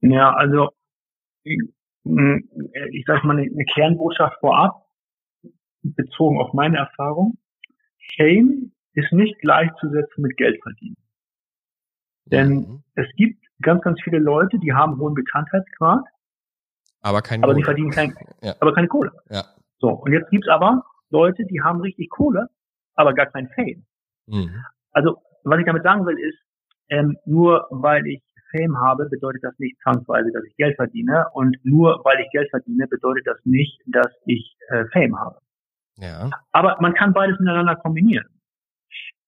Ja, 0.00 0.34
also 0.34 0.70
ich 1.44 3.04
sage 3.06 3.26
mal, 3.26 3.38
eine 3.38 3.64
Kernbotschaft 3.72 4.38
vorab, 4.40 4.86
bezogen 5.82 6.40
auf 6.40 6.52
meine 6.52 6.78
Erfahrung. 6.78 7.38
Fame 8.16 8.72
ist 8.94 9.12
nicht 9.12 9.38
gleichzusetzen 9.40 10.22
mit 10.22 10.36
Geld 10.36 10.60
verdienen. 10.62 10.96
Denn 12.26 12.82
es 12.94 13.06
gibt 13.16 13.41
ganz, 13.62 13.82
ganz 13.82 14.00
viele 14.02 14.18
Leute, 14.18 14.58
die 14.58 14.72
haben 14.72 14.98
hohen 14.98 15.14
Bekanntheitsgrad, 15.14 16.04
aber, 17.02 17.20
kein 17.22 17.42
aber 17.42 17.54
die 17.54 17.64
verdienen 17.64 17.90
kein, 17.90 18.14
ja. 18.42 18.54
aber 18.60 18.72
keine 18.74 18.88
Kohle. 18.88 19.12
Ja. 19.30 19.44
So, 19.78 19.88
und 19.90 20.12
jetzt 20.12 20.30
gibt's 20.30 20.48
aber 20.48 20.84
Leute, 21.10 21.44
die 21.44 21.60
haben 21.60 21.80
richtig 21.80 22.08
Kohle, 22.10 22.48
aber 22.94 23.12
gar 23.12 23.26
kein 23.26 23.48
Fame. 23.48 23.84
Mhm. 24.26 24.64
Also, 24.92 25.16
was 25.44 25.58
ich 25.58 25.66
damit 25.66 25.82
sagen 25.82 26.06
will, 26.06 26.18
ist, 26.18 26.38
ähm, 26.88 27.16
nur 27.24 27.66
weil 27.70 28.06
ich 28.06 28.22
Fame 28.52 28.78
habe, 28.78 29.08
bedeutet 29.08 29.42
das 29.42 29.58
nicht 29.58 29.76
zwangsweise, 29.82 30.30
dass 30.32 30.44
ich 30.44 30.56
Geld 30.56 30.76
verdiene. 30.76 31.26
Und 31.32 31.56
nur 31.64 32.00
weil 32.04 32.20
ich 32.20 32.30
Geld 32.30 32.50
verdiene, 32.50 32.86
bedeutet 32.86 33.26
das 33.26 33.38
nicht, 33.44 33.80
dass 33.86 34.12
ich 34.26 34.56
äh, 34.68 34.84
Fame 34.92 35.18
habe. 35.18 35.38
Ja. 35.96 36.30
Aber 36.52 36.76
man 36.80 36.94
kann 36.94 37.12
beides 37.12 37.38
miteinander 37.40 37.76
kombinieren. 37.76 38.26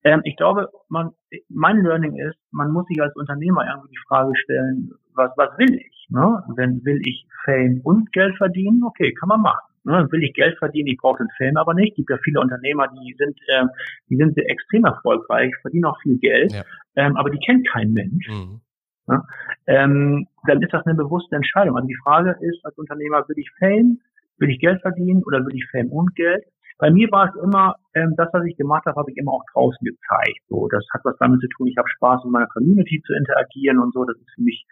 Ähm, 0.05 0.21
ich 0.25 0.37
glaube, 0.37 0.69
man, 0.89 1.11
mein 1.49 1.83
Learning 1.83 2.17
ist, 2.17 2.39
man 2.51 2.71
muss 2.71 2.87
sich 2.87 3.01
als 3.01 3.17
Unternehmer 3.17 3.67
irgendwie 3.67 3.91
die 3.91 4.07
Frage 4.07 4.33
stellen, 4.37 4.93
was, 5.15 5.31
was 5.37 5.57
will 5.59 5.75
ich? 5.75 6.07
Ne? 6.11 6.43
Wenn 6.55 6.85
will 6.85 7.01
ich 7.05 7.27
Fame 7.45 7.81
und 7.83 8.13
Geld 8.13 8.37
verdienen? 8.37 8.83
Okay, 8.85 9.13
kann 9.15 9.29
man 9.29 9.41
machen. 9.41 9.75
Ne? 9.85 10.07
Will 10.11 10.23
ich 10.23 10.35
Geld 10.35 10.59
verdienen? 10.59 10.89
Ich 10.89 10.99
brauche 10.99 11.19
den 11.19 11.31
Fame 11.39 11.57
aber 11.57 11.75
nicht. 11.75 11.93
Es 11.93 11.97
gibt 11.97 12.11
ja 12.11 12.19
viele 12.23 12.41
Unternehmer, 12.41 12.89
die 12.89 13.15
sind, 13.19 13.39
äh, 13.49 13.65
die 14.11 14.17
sind 14.17 14.37
extrem 14.37 14.85
erfolgreich, 14.85 15.53
verdienen 15.63 15.87
auch 15.87 16.01
viel 16.03 16.19
Geld, 16.19 16.53
ja. 16.53 16.65
ähm, 16.97 17.17
aber 17.17 17.31
die 17.31 17.39
kennt 17.39 17.67
kein 17.69 17.93
Mensch. 17.93 18.29
Mhm. 18.29 18.61
Ne? 19.07 19.23
Ähm, 19.67 20.27
dann 20.47 20.63
ist 20.63 20.73
das 20.73 20.85
eine 20.87 20.95
bewusste 20.95 21.37
Entscheidung. 21.37 21.77
Also 21.77 21.87
die 21.87 21.99
Frage 22.03 22.37
ist 22.41 22.65
als 22.65 22.77
Unternehmer, 22.79 23.27
will 23.29 23.39
ich 23.39 23.51
Fame, 23.59 24.01
will 24.39 24.51
ich 24.51 24.59
Geld 24.59 24.81
verdienen 24.81 25.23
oder 25.25 25.45
will 25.45 25.55
ich 25.55 25.67
Fame 25.71 25.91
und 25.91 26.15
Geld? 26.15 26.45
Bei 26.79 26.91
mir 26.91 27.11
war 27.11 27.29
es 27.29 27.43
immer, 27.43 27.77
ähm, 27.95 28.15
das, 28.17 28.29
was 28.33 28.45
ich 28.47 28.57
gemacht 28.57 28.85
habe, 28.87 28.99
habe 28.99 29.11
ich 29.11 29.17
immer 29.17 29.33
auch 29.33 29.45
draußen 29.53 29.85
gezeigt. 29.85 30.41
So, 30.49 30.69
das 30.69 30.85
hat 30.93 31.03
was 31.05 31.17
damit 31.19 31.41
zu 31.41 31.49
tun, 31.49 31.69
ich 31.69 31.77
habe 31.77 31.89
Spaß, 31.89 32.25
mit 32.25 32.33
meiner 32.33 32.49
Community 32.49 33.01
zu 33.07 33.13
interagieren 33.15 33.79
und 33.79 33.93
so. 33.95 34.05
Das 34.05 34.17
ist 34.17 34.31
für 34.35 34.43
mich 34.43 34.67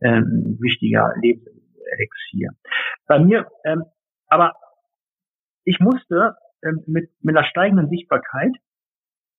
ähm, 0.00 0.56
ein 0.56 0.58
wichtiger 0.60 1.12
Lebenselixier. 1.20 2.50
Bei 3.06 3.18
mir, 3.18 3.46
ähm, 3.64 3.84
aber 4.28 4.52
ich 5.64 5.80
musste 5.80 6.36
ähm, 6.62 6.82
mit, 6.86 7.10
mit 7.22 7.36
einer 7.36 7.46
steigenden 7.46 7.88
Sichtbarkeit 7.88 8.52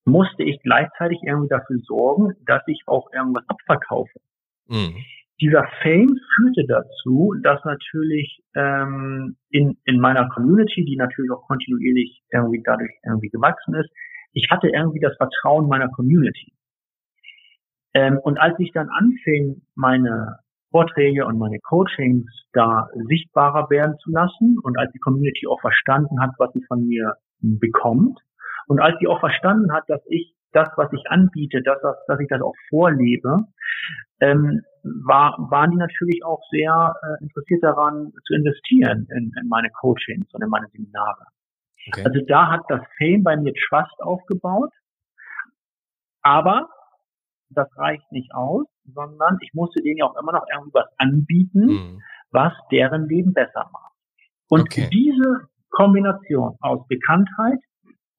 musste 0.06 0.44
ich 0.44 0.60
gleichzeitig 0.64 1.20
irgendwie 1.24 1.50
dafür 1.50 1.78
sorgen, 1.86 2.34
dass 2.46 2.64
ich 2.68 2.82
auch 2.88 3.12
irgendwas 3.14 3.44
abverkaufe. 3.48 4.20
Mhm. 4.68 4.96
Dieser 5.42 5.66
Fame 5.82 6.20
führte 6.36 6.66
dazu, 6.68 7.34
dass 7.42 7.64
natürlich 7.64 8.44
ähm, 8.56 9.38
in, 9.50 9.78
in 9.86 10.00
meiner 10.00 10.28
Community, 10.30 10.84
die 10.84 10.98
natürlich 10.98 11.32
auch 11.32 11.48
kontinuierlich 11.48 12.22
irgendwie 12.32 12.62
dadurch 12.64 12.92
irgendwie 13.06 13.30
gewachsen 13.30 13.76
ist, 13.76 13.90
ich 14.34 14.50
hatte 14.52 14.68
irgendwie 14.68 15.00
das 15.00 15.16
Vertrauen 15.18 15.68
meiner 15.68 15.90
Community. 15.90 16.52
Ähm, 17.94 18.20
und 18.22 18.38
als 18.38 18.60
ich 18.60 18.72
dann 18.74 18.90
anfing, 18.90 19.62
meine 19.76 20.40
Vorträge 20.72 21.26
und 21.26 21.40
meine 21.40 21.60
Coachings 21.60 22.30
da 22.54 22.88
sichtbarer 23.08 23.70
werden 23.70 23.98
zu 24.00 24.12
lassen 24.12 24.58
und 24.62 24.78
als 24.78 24.92
die 24.92 25.00
Community 25.00 25.48
auch 25.48 25.60
verstanden 25.62 26.22
hat, 26.22 26.32
was 26.38 26.54
sie 26.54 26.64
von 26.68 26.86
mir 26.86 27.16
bekommt 27.42 28.20
und 28.68 28.80
als 28.80 29.00
sie 29.00 29.08
auch 29.08 29.20
verstanden 29.20 29.74
hat, 29.74 29.86
dass 29.88 30.02
ich 30.08 30.34
das, 30.52 30.70
was 30.78 30.92
ich 30.94 31.10
anbiete, 31.10 31.62
dass, 31.62 31.82
das, 31.82 31.96
dass 32.08 32.20
ich 32.20 32.28
das 32.28 32.42
auch 32.42 32.56
vorlebe, 32.70 33.46
ähm, 34.20 34.62
war, 35.06 35.38
waren 35.50 35.72
die 35.72 35.78
natürlich 35.78 36.24
auch 36.24 36.42
sehr 36.52 36.96
äh, 37.02 37.24
interessiert 37.24 37.64
daran 37.64 38.12
zu 38.26 38.34
investieren 38.34 39.08
in, 39.12 39.32
in 39.40 39.48
meine 39.48 39.70
Coachings 39.70 40.28
und 40.34 40.44
in 40.44 40.50
meine 40.50 40.68
Seminare. 40.68 41.26
Okay. 41.88 42.04
Also 42.06 42.20
da 42.28 42.52
hat 42.52 42.62
das 42.70 42.82
Fame 42.98 43.24
bei 43.24 43.38
mir 43.38 43.54
Trust 43.68 44.00
aufgebaut, 44.02 44.72
aber 46.22 46.70
das 47.50 47.68
reicht 47.78 48.12
nicht 48.12 48.34
aus, 48.34 48.66
sondern 48.86 49.38
ich 49.42 49.54
musste 49.54 49.82
denen 49.82 49.98
ja 49.98 50.06
auch 50.06 50.20
immer 50.22 50.34
noch 50.34 50.46
irgendwie 50.52 50.74
was 50.74 50.88
anbieten, 50.98 51.66
mhm. 51.66 52.02
was 52.32 52.54
deren 52.72 53.08
Leben 53.08 53.34
besser 53.34 53.70
macht. 53.72 53.94
Und 54.50 54.62
okay. 54.62 54.90
diese 54.92 55.48
Kombination 55.70 56.58
aus 56.62 56.88
Bekanntheit, 56.88 57.60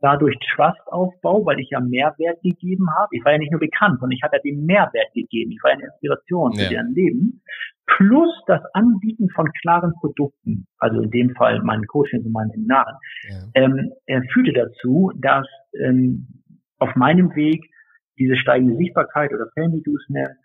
dadurch 0.00 0.36
Trust-Aufbau, 0.54 1.44
weil 1.44 1.60
ich 1.60 1.70
ja 1.70 1.80
Mehrwert 1.80 2.40
gegeben 2.42 2.88
habe. 2.96 3.08
Ich 3.12 3.24
war 3.24 3.32
ja 3.32 3.38
nicht 3.38 3.52
nur 3.52 3.60
bekannt, 3.60 4.00
sondern 4.00 4.16
ich 4.16 4.22
habe 4.22 4.36
ja 4.36 4.42
den 4.42 4.64
Mehrwert 4.64 5.12
gegeben. 5.14 5.52
Ich 5.52 5.62
war 5.62 5.72
eine 5.72 5.84
Inspiration 5.84 6.54
für 6.54 6.68
deren 6.68 6.94
Leben. 6.94 7.42
Plus 7.86 8.30
das 8.46 8.62
Anbieten 8.72 9.28
von 9.30 9.50
klaren 9.62 9.92
Produkten, 10.00 10.66
also 10.78 11.02
in 11.02 11.10
dem 11.10 11.34
Fall 11.34 11.60
meinen 11.62 11.86
Coachings 11.86 12.24
und 12.24 12.32
meinen 12.32 12.50
Seminaren, 12.50 12.96
ja. 13.28 13.62
ähm, 13.62 13.92
er 14.06 14.22
führte 14.32 14.52
dazu, 14.52 15.12
dass 15.16 15.46
ähm, 15.74 16.28
auf 16.78 16.94
meinem 16.94 17.34
Weg 17.34 17.64
diese 18.18 18.36
steigende 18.36 18.76
Sichtbarkeit 18.76 19.32
oder 19.32 19.48
Fan, 19.54 19.72
wie 19.72 19.82
du 19.82 19.96
es 19.96 20.04
nennst, 20.08 20.36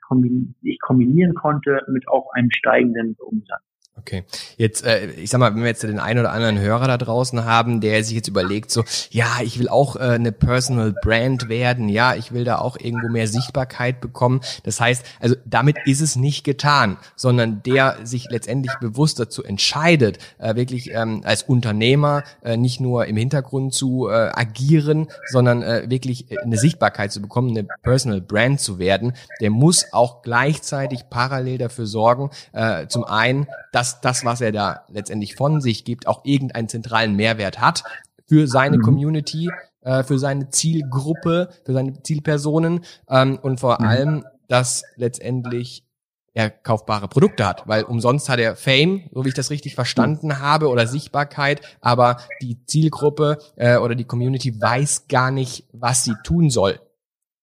ich 0.63 0.79
kombinieren 0.79 1.33
konnte 1.33 1.81
mit 1.87 2.07
auch 2.07 2.31
einem 2.33 2.49
steigenden 2.51 3.15
Umsatz. 3.19 3.61
Okay, 3.97 4.25
jetzt, 4.57 4.83
äh, 4.83 5.07
ich 5.11 5.29
sag 5.29 5.39
mal, 5.39 5.55
wenn 5.55 5.61
wir 5.61 5.69
jetzt 5.69 5.83
den 5.83 5.99
einen 5.99 6.19
oder 6.19 6.33
anderen 6.33 6.59
Hörer 6.59 6.85
da 6.85 6.97
draußen 6.97 7.45
haben, 7.45 7.79
der 7.79 8.03
sich 8.03 8.13
jetzt 8.13 8.27
überlegt, 8.27 8.69
so, 8.69 8.83
ja, 9.09 9.37
ich 9.41 9.57
will 9.57 9.69
auch 9.69 9.95
äh, 9.95 9.99
eine 9.99 10.33
Personal 10.33 10.93
Brand 11.01 11.47
werden, 11.47 11.87
ja, 11.87 12.13
ich 12.13 12.33
will 12.33 12.43
da 12.43 12.57
auch 12.57 12.77
irgendwo 12.77 13.07
mehr 13.07 13.29
Sichtbarkeit 13.29 14.01
bekommen. 14.01 14.41
Das 14.63 14.81
heißt, 14.81 15.05
also 15.21 15.35
damit 15.45 15.77
ist 15.85 16.01
es 16.01 16.17
nicht 16.17 16.43
getan, 16.43 16.97
sondern 17.15 17.63
der 17.63 17.99
sich 18.03 18.27
letztendlich 18.29 18.73
bewusst 18.81 19.17
dazu 19.17 19.45
entscheidet, 19.45 20.19
äh, 20.39 20.55
wirklich 20.55 20.91
ähm, 20.91 21.21
als 21.23 21.43
Unternehmer 21.43 22.23
äh, 22.43 22.57
nicht 22.57 22.81
nur 22.81 23.05
im 23.05 23.15
Hintergrund 23.15 23.73
zu 23.73 24.09
äh, 24.09 24.29
agieren, 24.33 25.07
sondern 25.31 25.63
äh, 25.63 25.89
wirklich 25.89 26.25
eine 26.43 26.57
Sichtbarkeit 26.57 27.13
zu 27.13 27.21
bekommen, 27.21 27.51
eine 27.51 27.65
Personal 27.81 28.19
Brand 28.19 28.59
zu 28.59 28.77
werden, 28.77 29.13
der 29.39 29.51
muss 29.51 29.93
auch 29.93 30.21
gleichzeitig 30.21 31.09
parallel 31.09 31.59
dafür 31.59 31.85
sorgen, 31.85 32.29
äh, 32.51 32.87
zum 32.87 33.05
einen, 33.05 33.47
dass 33.71 33.84
das, 34.01 34.25
was 34.25 34.41
er 34.41 34.51
da 34.51 34.85
letztendlich 34.89 35.35
von 35.35 35.61
sich 35.61 35.85
gibt, 35.85 36.07
auch 36.07 36.25
irgendeinen 36.25 36.69
zentralen 36.69 37.15
Mehrwert 37.15 37.59
hat 37.59 37.83
für 38.27 38.47
seine 38.47 38.77
mhm. 38.77 38.81
Community, 38.81 39.49
äh, 39.81 40.03
für 40.03 40.17
seine 40.19 40.49
Zielgruppe, 40.49 41.49
für 41.65 41.73
seine 41.73 42.01
Zielpersonen 42.01 42.81
ähm, 43.09 43.39
und 43.41 43.59
vor 43.59 43.77
mhm. 43.79 43.87
allem, 43.87 44.25
dass 44.47 44.83
letztendlich 44.95 45.85
er 46.33 46.49
kaufbare 46.49 47.07
Produkte 47.07 47.47
hat, 47.47 47.65
weil 47.65 47.83
umsonst 47.83 48.27
hat 48.27 48.39
er 48.39 48.57
Fame, 48.57 49.09
so 49.13 49.23
wie 49.23 49.29
ich 49.29 49.33
das 49.33 49.51
richtig 49.51 49.73
verstanden 49.73 50.39
habe, 50.39 50.67
oder 50.67 50.85
Sichtbarkeit, 50.85 51.61
aber 51.79 52.17
die 52.41 52.63
Zielgruppe 52.65 53.37
äh, 53.55 53.77
oder 53.77 53.95
die 53.95 54.03
Community 54.03 54.61
weiß 54.61 55.07
gar 55.07 55.31
nicht, 55.31 55.65
was 55.71 56.03
sie 56.03 56.15
tun 56.25 56.49
soll, 56.49 56.79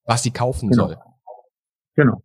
was 0.04 0.22
sie 0.22 0.30
kaufen 0.30 0.70
genau. 0.70 0.88
soll. 0.88 0.98
Genau. 1.96 2.22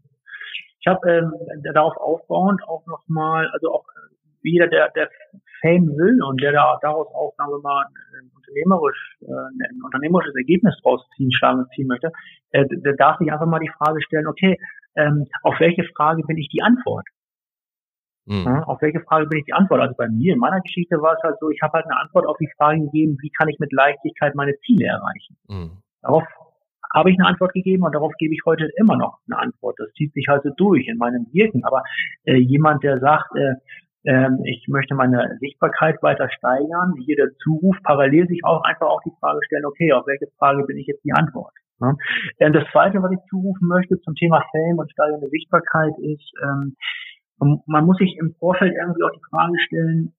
Ich 0.82 0.88
habe 0.88 1.10
ähm, 1.10 1.34
darauf 1.74 1.96
aufbauend 1.98 2.62
auch 2.68 2.86
nochmal, 2.86 3.50
also 3.54 3.74
auch 3.74 3.86
jeder, 4.48 4.68
der, 4.68 4.90
der 4.90 5.10
Fame 5.62 5.88
will 5.98 6.22
und 6.24 6.42
der 6.42 6.52
da 6.52 6.78
daraus 6.82 7.08
auch, 7.14 7.34
sagen 7.38 7.52
wir 7.52 7.62
mal, 7.62 7.86
ein, 7.86 8.32
unternehmerisch, 8.36 9.18
äh, 9.22 9.70
ein 9.70 9.82
unternehmerisches 9.84 10.36
Ergebnis 10.36 10.76
draus 10.82 11.02
ziehen, 11.16 11.32
schlagen 11.32 11.66
ziehen 11.76 11.88
möchte, 11.88 12.12
äh, 12.52 12.66
der 12.70 12.94
darf 12.94 13.18
sich 13.18 13.32
einfach 13.32 13.46
mal 13.46 13.60
die 13.60 13.72
Frage 13.78 14.02
stellen, 14.02 14.28
okay, 14.28 14.58
ähm, 14.96 15.26
auf 15.44 15.60
welche 15.60 15.84
Frage 15.96 16.24
bin 16.24 16.38
ich 16.38 16.50
die 16.50 16.62
Antwort? 16.62 17.06
Mhm. 18.26 18.44
Ja, 18.46 18.64
auf 18.64 18.82
welche 18.82 19.00
Frage 19.02 19.28
bin 19.28 19.40
ich 19.40 19.46
die 19.46 19.54
Antwort? 19.54 19.82
Also 19.82 19.96
bei 19.96 20.10
mir, 20.10 20.34
in 20.34 20.40
meiner 20.40 20.60
Geschichte 20.62 21.02
war 21.02 21.14
es 21.14 21.24
halt 21.24 21.38
so, 21.40 21.50
ich 21.50 21.62
habe 21.62 21.74
halt 21.74 21.86
eine 21.86 22.00
Antwort 22.00 22.28
auf 22.28 22.38
die 22.38 22.50
Frage 22.58 22.82
gegeben, 22.82 23.18
wie 23.22 23.30
kann 23.30 23.48
ich 23.48 23.58
mit 23.60 23.72
Leichtigkeit 23.72 24.36
meine 24.36 24.58
Ziele 24.66 24.86
erreichen? 24.86 25.38
Mhm. 25.48 25.72
Darauf 26.02 26.24
habe 26.94 27.12
ich 27.12 27.20
eine 27.20 27.28
Antwort 27.28 27.54
gegeben 27.54 27.84
und 27.84 27.94
darauf 27.94 28.14
gebe 28.18 28.34
ich 28.34 28.42
heute 28.46 28.70
immer 28.78 28.98
noch 28.98 29.20
eine 29.30 29.40
Antwort. 29.40 29.76
Das 29.78 29.92
zieht 29.94 30.14
sich 30.14 30.28
halt 30.28 30.44
so 30.44 30.50
durch 30.56 30.88
in 30.88 30.98
meinem 30.98 31.28
Wirken. 31.32 31.64
Aber 31.64 31.84
äh, 32.26 32.38
jemand, 32.38 32.84
der 32.84 33.00
sagt, 33.00 33.36
äh, 33.36 33.56
ähm, 34.08 34.40
ich 34.46 34.66
möchte 34.70 34.96
meine 34.96 35.38
Sichtbarkeit 35.40 36.02
weiter 36.02 36.30
steigern. 36.30 36.96
Hier 37.06 37.18
der 37.18 37.30
Zuruf 37.44 37.76
parallel 37.84 38.28
sich 38.28 38.44
auch 38.46 38.64
einfach 38.64 38.88
auch 38.88 39.02
die 39.06 39.12
Frage 39.20 39.40
stellen, 39.46 39.66
okay, 39.66 39.92
auf 39.92 40.08
welche 40.08 40.28
Frage 40.40 40.64
bin 40.64 40.78
ich 40.78 40.88
jetzt 40.88 41.04
die 41.04 41.12
Antwort? 41.12 41.54
Ne? 41.80 41.96
Das 42.40 42.64
Zweite, 42.72 43.04
was 43.04 43.12
ich 43.12 43.20
zurufen 43.30 43.68
möchte 43.68 44.00
zum 44.00 44.16
Thema 44.16 44.42
Fame 44.52 44.80
und 44.80 44.92
steigende 44.92 45.28
Sichtbarkeit 45.30 45.94
ist, 46.00 46.32
ähm, 46.42 46.76
man 47.40 47.86
muss 47.86 47.98
sich 47.98 48.18
im 48.18 48.34
Vorfeld 48.40 48.74
irgendwie 48.74 49.04
auch 49.04 49.12
die 49.12 49.30
Frage 49.30 49.54
stellen, 49.68 50.14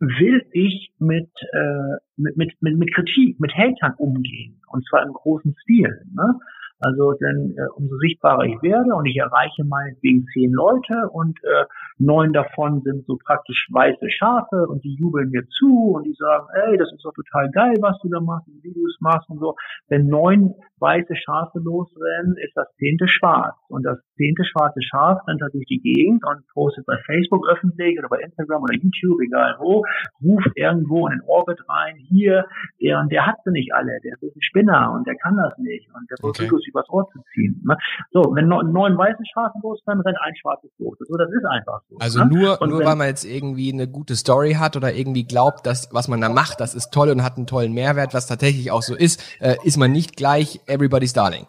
will 0.00 0.42
ich 0.52 0.92
mit, 0.98 1.30
äh, 1.52 1.96
mit, 2.16 2.36
mit, 2.36 2.54
mit, 2.60 2.78
mit 2.78 2.94
Kritik, 2.94 3.38
mit 3.38 3.52
Hatern 3.54 3.94
umgehen? 3.98 4.60
Und 4.68 4.84
zwar 4.88 5.04
im 5.04 5.12
großen 5.12 5.54
Stil. 5.62 6.02
Ne? 6.12 6.40
Also 6.80 7.12
denn 7.14 7.54
äh, 7.56 7.68
umso 7.74 7.96
sichtbarer 7.98 8.44
ich 8.44 8.60
werde 8.62 8.94
und 8.94 9.06
ich 9.06 9.16
erreiche 9.16 9.64
meinetwegen 9.64 10.26
zehn 10.32 10.52
Leute 10.52 11.08
und 11.10 11.38
äh, 11.44 11.64
neun 11.98 12.32
davon 12.32 12.82
sind 12.82 13.06
so 13.06 13.16
praktisch 13.16 13.68
weiße 13.72 14.10
Schafe 14.10 14.66
und 14.68 14.84
die 14.84 14.94
jubeln 14.94 15.30
mir 15.30 15.46
zu 15.48 15.94
und 15.94 16.04
die 16.04 16.14
sagen, 16.18 16.46
ey, 16.52 16.76
das 16.76 16.92
ist 16.92 17.04
doch 17.04 17.14
total 17.14 17.50
geil, 17.50 17.76
was 17.80 17.98
du 18.02 18.08
da 18.08 18.20
machst, 18.20 18.46
wie 18.62 18.72
du 18.72 18.86
es 18.86 18.96
machst 19.00 19.28
und 19.30 19.38
so. 19.38 19.54
Wenn 19.88 20.06
neun 20.08 20.54
weiße 20.78 21.16
Schafe 21.16 21.58
losrennen, 21.58 22.36
ist 22.36 22.52
das 22.54 22.68
zehnte 22.76 23.08
schwarz. 23.08 23.56
Und 23.68 23.84
das 23.84 23.98
zehnte 24.16 24.44
schwarze 24.44 24.82
Schaf 24.82 25.26
rennt 25.26 25.40
da 25.40 25.48
durch 25.48 25.64
die 25.66 25.80
Gegend 25.80 26.22
und 26.26 26.46
postet 26.52 26.84
bei 26.86 26.98
Facebook 27.06 27.48
öffentlich 27.48 27.98
oder 27.98 28.08
bei 28.08 28.20
Instagram 28.20 28.62
oder 28.62 28.74
YouTube, 28.74 29.20
egal 29.22 29.56
wo, 29.58 29.84
ruft 30.22 30.50
irgendwo 30.54 31.06
in 31.06 31.18
den 31.18 31.22
Orbit 31.26 31.60
rein, 31.68 31.96
hier, 31.96 32.44
der 32.80 33.00
und 33.00 33.10
der 33.10 33.26
hat 33.26 33.36
sie 33.44 33.52
nicht 33.52 33.72
alle, 33.72 33.98
der 34.04 34.14
ist 34.20 34.36
ein 34.36 34.42
Spinner 34.42 34.92
und 34.92 35.06
der 35.06 35.16
kann 35.16 35.36
das 35.36 35.56
nicht 35.58 35.88
und 35.94 36.08
der 36.10 36.16
okay. 36.22 36.44
Übers 36.66 36.88
Ohr 36.88 37.08
zu 37.12 37.20
ziehen. 37.32 37.62
Ne? 37.64 37.76
So, 38.12 38.22
wenn 38.34 38.48
neun 38.48 38.96
weiße 38.96 39.22
Schafe 39.32 39.58
losrennen, 39.62 40.02
rennt 40.02 40.18
ein 40.20 40.36
schwarzes 40.36 40.70
los. 40.78 40.96
So, 40.98 41.16
das 41.16 41.30
ist 41.30 41.44
einfach 41.44 41.80
so. 41.88 41.96
Also 41.98 42.24
ne? 42.24 42.26
nur, 42.26 42.66
nur 42.66 42.78
wenn, 42.80 42.86
weil 42.86 42.96
man 42.96 43.06
jetzt 43.08 43.24
irgendwie 43.24 43.72
eine 43.72 43.88
gute 43.88 44.16
Story 44.16 44.54
hat 44.54 44.76
oder 44.76 44.94
irgendwie 44.94 45.24
glaubt, 45.24 45.66
dass 45.66 45.88
was 45.92 46.08
man 46.08 46.20
da 46.20 46.28
macht, 46.28 46.60
das 46.60 46.74
ist 46.74 46.92
toll 46.92 47.10
und 47.10 47.22
hat 47.22 47.36
einen 47.36 47.46
tollen 47.46 47.72
Mehrwert, 47.72 48.14
was 48.14 48.26
tatsächlich 48.26 48.70
auch 48.70 48.82
so 48.82 48.94
ist, 48.94 49.22
äh, 49.40 49.56
ist 49.64 49.76
man 49.76 49.92
nicht 49.92 50.16
gleich 50.16 50.60
Everybody's 50.66 51.12
Darling. 51.12 51.46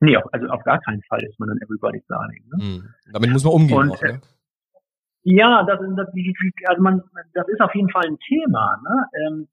Nee, 0.00 0.16
also 0.32 0.46
auf 0.48 0.62
gar 0.64 0.80
keinen 0.80 1.02
Fall 1.08 1.22
ist 1.22 1.38
man 1.40 1.48
dann 1.48 1.58
Everybody's 1.58 2.06
Darling. 2.06 2.44
Ne? 2.52 2.64
Mhm. 2.64 2.94
Damit 3.12 3.30
muss 3.30 3.44
man 3.44 3.52
umgehen. 3.54 3.78
Und, 3.78 3.90
auch, 3.92 4.02
ne? 4.02 4.20
Ja, 5.22 5.64
das, 5.64 5.80
das, 5.96 6.08
also 6.66 6.82
man, 6.82 7.02
das 7.32 7.48
ist 7.48 7.60
auf 7.60 7.74
jeden 7.74 7.88
Fall 7.88 8.04
ein 8.06 8.18
Thema. 8.18 8.76
Ne? 8.82 9.06
Ähm, 9.26 9.48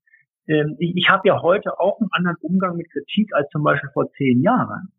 ähm, 0.48 0.76
ich 0.80 0.96
ich 0.96 1.10
habe 1.10 1.28
ja 1.28 1.42
heute 1.42 1.80
auch 1.80 2.00
einen 2.00 2.10
anderen 2.12 2.38
Umgang 2.42 2.78
mit 2.78 2.92
Kritik 2.92 3.34
als 3.34 3.50
zum 3.50 3.64
Beispiel 3.64 3.90
vor 3.94 4.12
zehn 4.14 4.42
Jahren. 4.42 4.92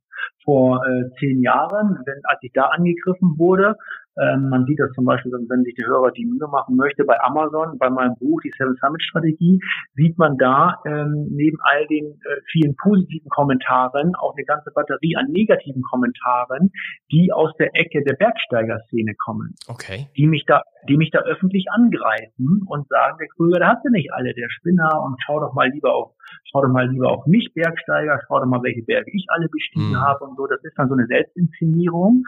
Vor 0.45 0.84
äh, 0.86 1.11
zehn 1.18 1.43
Jahren, 1.43 1.99
wenn, 2.05 2.20
als 2.24 2.38
ich 2.43 2.53
da 2.53 2.66
angegriffen 2.66 3.38
wurde, 3.38 3.76
ähm, 4.21 4.49
man 4.49 4.67
sieht 4.67 4.79
das 4.79 4.93
zum 4.93 5.05
Beispiel, 5.05 5.33
wenn 5.33 5.65
sich 5.65 5.75
der 5.75 5.87
Hörer 5.87 6.11
die 6.13 6.27
Mühe 6.27 6.47
machen 6.49 6.77
möchte, 6.77 7.05
bei 7.05 7.19
Amazon, 7.21 7.79
bei 7.79 7.89
meinem 7.89 8.15
Buch, 8.17 8.41
die 8.43 8.53
Seven 8.59 8.77
Summit 8.77 9.03
Strategie, 9.03 9.59
sieht 9.95 10.19
man 10.19 10.37
da 10.37 10.81
ähm, 10.85 11.29
neben 11.31 11.57
all 11.63 11.87
den 11.87 12.05
äh, 12.05 12.41
vielen 12.51 12.77
positiven 12.77 13.29
Kommentaren 13.31 14.15
auch 14.17 14.35
eine 14.37 14.45
ganze 14.45 14.71
Batterie 14.75 15.17
an 15.17 15.27
negativen 15.31 15.83
Kommentaren, 15.83 16.71
die 17.11 17.33
aus 17.33 17.53
der 17.59 17.71
Ecke 17.75 18.03
der 18.05 18.15
Bergsteigerszene 18.15 19.15
kommen. 19.15 19.55
Okay. 19.69 20.09
Die 20.17 20.27
mich 20.27 20.45
da, 20.47 20.63
die 20.89 20.97
mich 20.97 21.11
da 21.11 21.21
öffentlich 21.21 21.67
angreifen 21.71 22.63
und 22.67 22.89
sagen, 22.89 23.17
der 23.19 23.29
Krüger, 23.29 23.59
der 23.59 23.69
hat 23.69 23.83
sie 23.83 23.91
nicht 23.91 24.13
alle, 24.13 24.35
der 24.35 24.49
Spinner 24.51 25.03
und 25.05 25.17
schau 25.25 25.41
doch 25.41 25.55
mal 25.55 25.69
lieber 25.69 25.95
auf 25.95 26.13
schau 26.51 26.62
doch 26.62 26.68
mal 26.68 26.89
lieber 26.89 27.11
auf 27.11 27.26
mich 27.26 27.53
Bergsteiger, 27.55 28.20
schau 28.26 28.41
doch 28.41 28.47
mal, 28.47 28.62
welche 28.62 28.83
Berge 28.83 29.11
ich 29.12 29.26
alle 29.28 29.49
bestiegen 29.49 29.91
mhm. 29.91 30.01
habe 30.01 30.24
und 30.24 30.37
so. 30.37 30.47
Das 30.47 30.62
ist 30.62 30.76
dann 30.76 30.89
so 30.89 30.95
eine 30.95 31.07
Selbstinszenierung, 31.07 32.24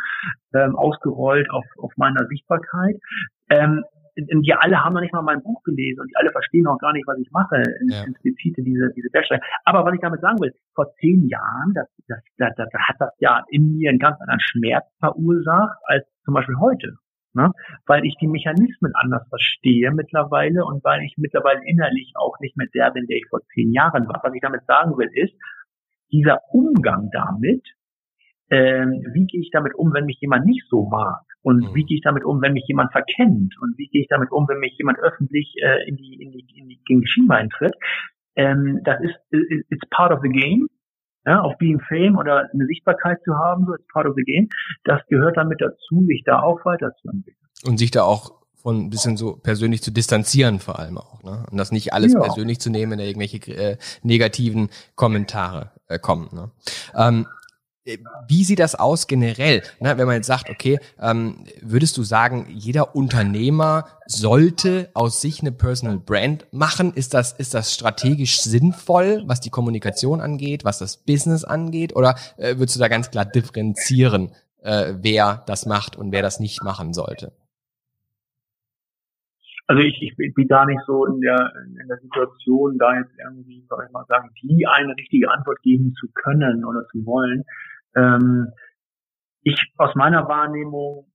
ähm, 0.55 0.76
ausgerollt 0.76 1.50
auf, 1.50 1.64
auf 1.78 1.92
meiner 1.96 2.26
Sichtbarkeit. 2.26 2.96
Ähm, 3.50 3.84
die 4.16 4.55
alle 4.55 4.82
haben 4.82 4.94
noch 4.94 5.00
nicht 5.00 5.12
mal 5.12 5.22
mein 5.22 5.42
Buch 5.42 5.62
gelesen 5.64 6.00
und 6.00 6.09
die 6.09 6.16
alle 6.16 6.30
verstehen 6.30 6.66
auch 6.66 6.78
gar 6.78 6.92
nicht, 6.92 7.07
was 7.07 7.18
ich 7.18 7.30
mache, 7.32 7.62
ja. 7.88 8.05
explizite 8.05 8.62
diese, 8.62 8.92
diese 8.94 9.11
Bergsteiger. 9.11 9.42
Aber 9.64 9.84
was 9.84 9.94
ich 9.94 10.00
damit 10.00 10.20
sagen 10.20 10.40
will, 10.40 10.55
vor 10.74 10.94
zehn 11.00 11.26
Jahren, 11.28 11.72
das, 11.74 11.88
das, 12.07 12.20
das, 12.38 12.55
das 12.57 12.68
hat 12.72 12.96
das 13.00 13.11
ja 13.18 13.42
in 13.50 13.76
mir 13.76 13.90
einen 13.90 13.98
ganz 13.98 14.20
anderen 14.20 14.40
Schmerz 14.40 14.84
verursacht 15.00 15.78
als 15.86 16.07
zum 16.24 16.34
Beispiel 16.34 16.57
heute 16.59 16.96
ne? 17.35 17.53
weil 17.87 18.05
ich 18.05 18.14
die 18.20 18.28
Mechanismen 18.28 18.93
anders 18.95 19.26
verstehe 19.28 19.91
mittlerweile 19.93 20.64
und 20.64 20.82
weil 20.85 21.03
ich 21.03 21.14
mittlerweile 21.16 21.61
innerlich 21.66 22.12
auch 22.16 22.39
nicht 22.41 22.57
mehr 22.57 22.68
der 22.74 22.91
bin, 22.91 23.07
der 23.07 23.16
ich 23.16 23.26
vor 23.28 23.41
zehn 23.55 23.72
Jahren 23.72 24.09
war. 24.09 24.20
Was 24.22 24.35
ich 24.35 24.41
damit 24.41 24.64
sagen 24.66 24.97
will, 24.97 25.11
ist, 25.12 25.35
dieser 26.12 26.41
Umgang 26.53 27.11
damit, 27.12 27.62
ähm, 28.51 29.05
wie 29.12 29.26
gehe 29.26 29.41
ich 29.41 29.51
damit 29.51 29.74
um, 29.74 29.93
wenn 29.93 30.07
mich 30.07 30.20
jemand 30.20 30.47
nicht 30.47 30.64
so 30.68 30.87
mag? 30.89 31.22
Und 31.43 31.70
mhm. 31.70 31.74
wie 31.74 31.85
gehe 31.85 31.97
ich 31.97 32.03
damit 32.03 32.24
um, 32.24 32.41
wenn 32.41 32.53
mich 32.53 32.66
jemand 32.68 32.93
verkennt? 32.93 33.55
Und 33.61 33.76
wie 33.76 33.89
gehe 33.89 34.03
ich 34.03 34.09
damit 34.09 34.30
um, 34.30 34.49
wenn 34.49 34.59
mich 34.59 34.76
jemand 34.78 34.99
öffentlich 34.99 35.55
äh, 35.62 35.89
in 35.89 35.97
die 35.97 36.14
in 36.22 36.30
die 36.30 36.47
in 36.57 36.68
die, 36.68 36.80
in 36.89 37.01
die 37.01 37.07
Schiene 37.07 37.35
eintritt? 37.35 37.74
Ähm, 38.37 38.80
das 38.85 39.01
ist 39.01 39.16
it's 39.70 39.89
part 39.91 40.12
of 40.12 40.20
the 40.22 40.28
game 40.28 40.68
ja, 41.27 41.41
auf 41.41 41.57
Being 41.59 41.81
Fame 41.81 42.16
oder 42.16 42.49
eine 42.53 42.66
Sichtbarkeit 42.66 43.18
zu 43.25 43.35
haben, 43.35 43.66
so 43.66 43.72
als 43.72 43.83
part 43.93 44.07
of 44.07 44.14
the 44.16 44.22
game, 44.22 44.49
das 44.85 45.01
gehört 45.09 45.37
damit 45.37 45.61
dazu, 45.61 46.05
sich 46.07 46.22
da 46.25 46.41
auch 46.41 46.64
weiterzuentwickeln. 46.64 47.37
Und 47.66 47.79
sich 47.79 47.91
da 47.91 48.03
auch 48.03 48.33
von 48.55 48.87
ein 48.87 48.91
bisschen 48.91 49.16
so 49.16 49.37
persönlich 49.37 49.83
zu 49.83 49.91
distanzieren 49.91 50.59
vor 50.59 50.79
allem 50.79 50.97
auch, 50.97 51.22
ne? 51.22 51.45
Und 51.51 51.59
das 51.59 51.70
nicht 51.70 51.93
alles 51.93 52.14
ja. 52.14 52.20
persönlich 52.20 52.61
zu 52.61 52.70
nehmen, 52.70 52.93
wenn 52.93 52.99
da 52.99 53.05
irgendwelche 53.05 53.39
äh, 53.53 53.77
negativen 54.03 54.70
Kommentare 54.95 55.72
äh, 55.87 55.99
kommen. 55.99 56.29
Ne? 56.33 56.51
Ähm, 56.97 57.27
wie 58.28 58.45
sieht 58.45 58.61
das 58.61 58.74
aus 58.74 59.07
generell? 59.07 59.62
Ne, 59.80 59.99
wenn 59.99 60.07
man 60.07 60.16
jetzt 60.16 60.26
sagt, 60.26 60.49
okay, 60.49 60.78
ähm, 61.01 61.45
würdest 61.61 61.97
du 61.99 62.03
sagen, 62.03 62.47
jeder 62.49 62.97
Unternehmer 62.97 63.87
sollte 64.07 64.91
aus 64.95 65.20
sich 65.20 65.41
eine 65.41 65.53
Personal 65.53 65.99
Brand 65.99 66.47
machen? 66.51 66.95
Ist 66.95 67.12
das, 67.12 67.32
ist 67.32 67.53
das 67.53 67.74
strategisch 67.74 68.41
sinnvoll, 68.41 69.22
was 69.26 69.41
die 69.41 69.51
Kommunikation 69.51 70.20
angeht, 70.20 70.64
was 70.64 70.78
das 70.78 70.97
Business 70.97 71.45
angeht? 71.45 71.95
Oder 71.95 72.14
äh, 72.39 72.57
würdest 72.57 72.76
du 72.76 72.80
da 72.80 72.89
ganz 72.89 73.11
klar 73.11 73.26
differenzieren, 73.26 74.32
äh, 74.62 74.95
wer 75.01 75.43
das 75.47 75.66
macht 75.66 75.97
und 75.97 76.11
wer 76.11 76.22
das 76.22 76.41
nicht 76.41 76.62
machen 76.62 76.95
sollte? 76.95 77.32
Also 79.66 79.82
ich, 79.82 80.03
ich 80.03 80.35
bin 80.35 80.47
gar 80.47 80.66
nicht 80.66 80.80
so 80.87 81.07
in 81.07 81.20
der, 81.22 81.53
in 81.80 81.89
der 81.89 81.97
Situation, 81.99 82.76
da 82.78 82.99
jetzt 82.99 83.12
irgendwie, 83.18 83.64
soll 83.68 83.85
ich 83.87 83.93
mal 83.93 84.05
sagen, 84.09 84.28
die 84.43 84.66
eine 84.66 84.95
richtige 84.95 85.30
Antwort 85.30 85.62
geben 85.62 85.95
zu 85.99 86.07
können 86.12 86.64
oder 86.66 86.87
zu 86.89 87.05
wollen. 87.07 87.45
Ähm, 87.97 88.49
ich 89.42 89.61
aus 89.78 89.95
meiner 89.95 90.26
Wahrnehmung, 90.28 91.07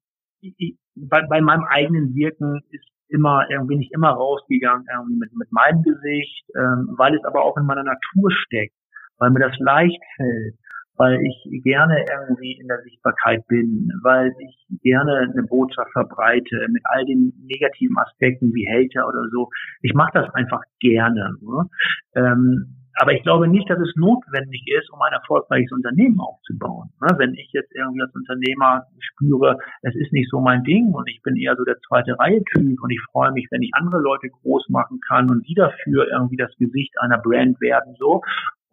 ich, 0.42 0.78
bei, 0.96 1.22
bei 1.28 1.42
meinem 1.42 1.66
eigenen 1.66 2.14
Wirken 2.16 2.62
ist 2.70 2.86
immer 3.10 3.46
irgendwie 3.50 3.78
nicht 3.78 3.94
immer 3.94 4.12
rausgegangen 4.12 4.86
irgendwie 4.92 5.18
mit, 5.18 5.34
mit 5.34 5.52
meinem 5.52 5.82
Gesicht, 5.84 6.46
ähm, 6.56 6.94
weil 6.98 7.16
es 7.16 7.24
aber 7.26 7.44
auch 7.44 7.58
in 7.58 7.66
meiner 7.66 7.84
Natur 7.84 8.32
steckt, 8.32 8.76
weil 9.18 9.32
mir 9.32 9.40
das 9.40 9.58
leicht 9.60 10.02
fällt, 10.16 10.56
weil 10.96 11.20
ich 11.22 11.64
gerne 11.64 12.06
irgendwie 12.12 12.60
in 12.60 12.68
der 12.68 12.82
Sichtbarkeit 12.84 13.46
bin, 13.48 13.90
weil 14.04 14.32
ich 14.40 14.80
gerne 14.82 15.32
eine 15.34 15.44
Botschaft 15.44 15.92
verbreite 15.94 16.68
mit 16.70 16.84
all 16.86 17.06
den 17.06 17.34
negativen 17.48 17.98
Aspekten 17.98 18.54
wie 18.54 18.68
Hater 18.68 19.08
oder 19.08 19.28
so. 19.32 19.50
Ich 19.82 19.94
mache 19.94 20.12
das 20.14 20.30
einfach 20.36 20.62
gerne. 20.80 21.36
Ne? 21.42 21.70
Ähm, 22.16 22.79
aber 23.00 23.14
ich 23.14 23.24
glaube 23.24 23.48
nicht, 23.48 23.70
dass 23.70 23.80
es 23.80 23.96
notwendig 23.96 24.62
ist, 24.68 24.92
um 24.92 25.02
ein 25.02 25.14
erfolgreiches 25.14 25.72
Unternehmen 25.72 26.20
aufzubauen. 26.20 26.90
Ne, 27.02 27.08
wenn 27.18 27.34
ich 27.34 27.50
jetzt 27.54 27.74
irgendwie 27.74 28.02
als 28.02 28.14
Unternehmer 28.14 28.84
spüre, 29.00 29.58
es 29.84 29.96
ist 29.96 30.12
nicht 30.12 30.30
so 30.30 30.42
mein 30.42 30.64
Ding 30.64 30.92
und 30.92 31.10
ich 31.10 31.22
bin 31.24 31.38
eher 31.38 31.56
so 31.56 31.64
der 31.64 31.80
zweite 31.88 32.20
Reihe-Typ 32.20 32.82
und 32.82 32.92
ich 32.92 33.00
freue 33.12 33.32
mich, 33.32 33.48
wenn 33.52 33.62
ich 33.62 33.72
andere 33.74 34.02
Leute 34.02 34.28
groß 34.28 34.68
machen 34.68 35.00
kann 35.08 35.32
und 35.32 35.48
die 35.48 35.54
dafür 35.54 36.10
irgendwie 36.12 36.36
das 36.36 36.52
Gesicht 36.58 36.94
einer 37.00 37.20
Brand 37.20 37.62
werden, 37.62 37.96
so, 37.98 38.22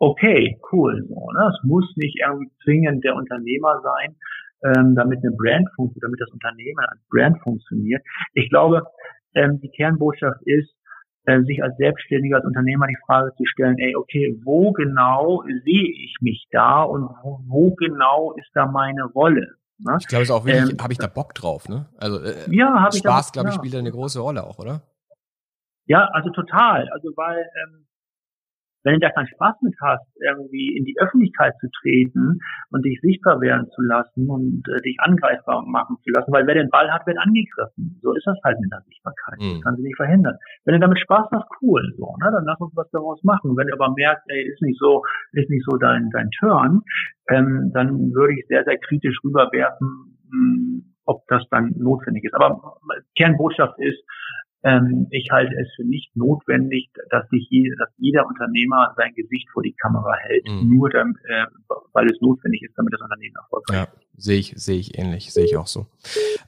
okay, 0.00 0.58
cool, 0.72 1.06
so, 1.08 1.30
ne? 1.30 1.52
Es 1.54 1.62
muss 1.62 1.86
nicht 1.96 2.18
irgendwie 2.20 2.50
zwingend 2.64 3.04
der 3.04 3.14
Unternehmer 3.14 3.80
sein, 3.82 4.16
ähm, 4.64 4.96
damit 4.96 5.20
eine 5.22 5.36
Brand 5.36 5.68
funktioniert, 5.76 6.02
damit 6.02 6.20
das 6.20 6.32
Unternehmen 6.32 6.84
als 6.84 7.00
Brand 7.10 7.40
funktioniert. 7.42 8.02
Ich 8.34 8.50
glaube, 8.50 8.82
ähm, 9.34 9.60
die 9.60 9.70
Kernbotschaft 9.70 10.42
ist, 10.42 10.74
äh, 11.26 11.42
sich 11.42 11.62
als 11.62 11.76
Selbstständiger, 11.76 12.36
als 12.36 12.44
Unternehmer 12.44 12.86
die 12.86 12.96
Frage 13.06 13.32
zu 13.36 13.44
stellen, 13.46 13.76
ey, 13.78 13.94
okay, 13.96 14.40
wo 14.44 14.72
genau 14.72 15.42
sehe 15.64 15.90
ich 15.90 16.16
mich 16.20 16.46
da 16.50 16.82
und 16.82 17.08
wo, 17.22 17.40
wo 17.46 17.74
genau 17.74 18.32
ist 18.32 18.50
da 18.54 18.66
meine 18.66 19.04
Rolle? 19.04 19.56
Ne? 19.78 19.96
Ich 20.00 20.06
glaube, 20.06 20.22
es 20.22 20.30
ist 20.30 20.34
auch 20.34 20.44
wirklich, 20.44 20.72
ähm, 20.72 20.82
habe 20.82 20.92
ich 20.92 20.98
da 20.98 21.06
Bock 21.06 21.34
drauf, 21.34 21.68
ne? 21.68 21.86
Also 21.98 22.22
äh, 22.22 22.34
ja, 22.50 22.88
Spaß, 22.90 23.32
glaube 23.32 23.50
ich, 23.50 23.54
spielt 23.54 23.74
da 23.74 23.78
eine 23.78 23.90
große 23.90 24.20
Rolle 24.20 24.44
auch, 24.44 24.58
oder? 24.58 24.82
Ja, 25.86 26.08
also 26.12 26.30
total. 26.30 26.88
Also 26.90 27.10
weil 27.16 27.38
ähm, 27.38 27.86
wenn 28.86 28.94
du 28.94 29.00
da 29.00 29.10
keinen 29.10 29.26
Spaß 29.26 29.56
mit 29.62 29.74
hast, 29.82 30.06
irgendwie 30.22 30.76
in 30.78 30.84
die 30.84 30.94
Öffentlichkeit 31.00 31.54
zu 31.58 31.66
treten 31.82 32.38
und 32.70 32.84
dich 32.86 33.00
sichtbar 33.02 33.40
werden 33.40 33.66
zu 33.74 33.82
lassen 33.82 34.30
und 34.30 34.62
äh, 34.68 34.80
dich 34.82 34.96
angreifbar 35.00 35.66
machen 35.66 35.96
zu 36.04 36.10
lassen, 36.14 36.32
weil 36.32 36.46
wer 36.46 36.54
den 36.54 36.70
Ball 36.70 36.92
hat, 36.92 37.04
wird 37.04 37.18
angegriffen. 37.18 37.98
So 38.00 38.14
ist 38.14 38.24
das 38.26 38.38
halt 38.44 38.60
mit 38.60 38.70
der 38.70 38.82
Sichtbarkeit. 38.86 39.40
Mhm. 39.40 39.54
Das 39.54 39.62
kann 39.62 39.76
sie 39.76 39.82
nicht 39.82 39.96
verhindern. 39.96 40.36
Wenn 40.64 40.74
du 40.74 40.80
damit 40.80 41.00
Spaß 41.00 41.26
hast, 41.32 41.48
cool, 41.60 41.82
so, 41.98 42.14
ne, 42.22 42.30
dann 42.30 42.44
lass 42.44 42.60
uns 42.60 42.76
was 42.76 42.88
daraus 42.92 43.18
machen. 43.24 43.56
Wenn 43.56 43.66
du 43.66 43.74
aber 43.74 43.92
merkst, 43.92 44.22
ey, 44.28 44.46
ist 44.46 44.62
nicht 44.62 44.78
so, 44.78 45.02
ist 45.32 45.50
nicht 45.50 45.66
so 45.68 45.76
dein, 45.78 46.08
dein 46.10 46.30
Turn, 46.38 46.82
ähm, 47.28 47.72
dann 47.74 48.14
würde 48.14 48.38
ich 48.38 48.46
sehr, 48.46 48.62
sehr 48.62 48.78
kritisch 48.78 49.18
rüberwerfen, 49.24 50.14
mh, 50.30 50.54
hm, 50.54 50.94
ob 51.06 51.26
das 51.26 51.42
dann 51.50 51.74
notwendig 51.76 52.24
ist. 52.24 52.34
Aber 52.34 52.78
Kernbotschaft 53.16 53.78
ist, 53.78 53.98
ähm, 54.66 55.06
ich 55.10 55.30
halte 55.30 55.54
es 55.60 55.68
für 55.76 55.84
nicht 55.84 56.16
notwendig, 56.16 56.90
dass 57.10 57.28
sich 57.28 57.46
jeder, 57.50 57.76
dass 57.76 57.88
jeder 57.98 58.26
Unternehmer 58.26 58.92
sein 58.96 59.14
Gesicht 59.14 59.48
vor 59.52 59.62
die 59.62 59.74
Kamera 59.80 60.12
hält, 60.16 60.48
mhm. 60.48 60.76
nur 60.76 60.90
damit, 60.90 61.16
äh, 61.28 61.46
weil 61.92 62.10
es 62.10 62.20
notwendig 62.20 62.62
ist, 62.64 62.72
damit 62.76 62.92
das 62.92 63.00
Unternehmen 63.00 63.36
erfolgreich 63.36 63.76
ja. 63.76 63.84
ist. 63.84 64.24
Sehe 64.24 64.38
ich, 64.38 64.54
sehe 64.56 64.78
ich 64.78 64.98
ähnlich, 64.98 65.32
sehe 65.32 65.44
ich 65.44 65.56
auch 65.56 65.68
so. 65.68 65.86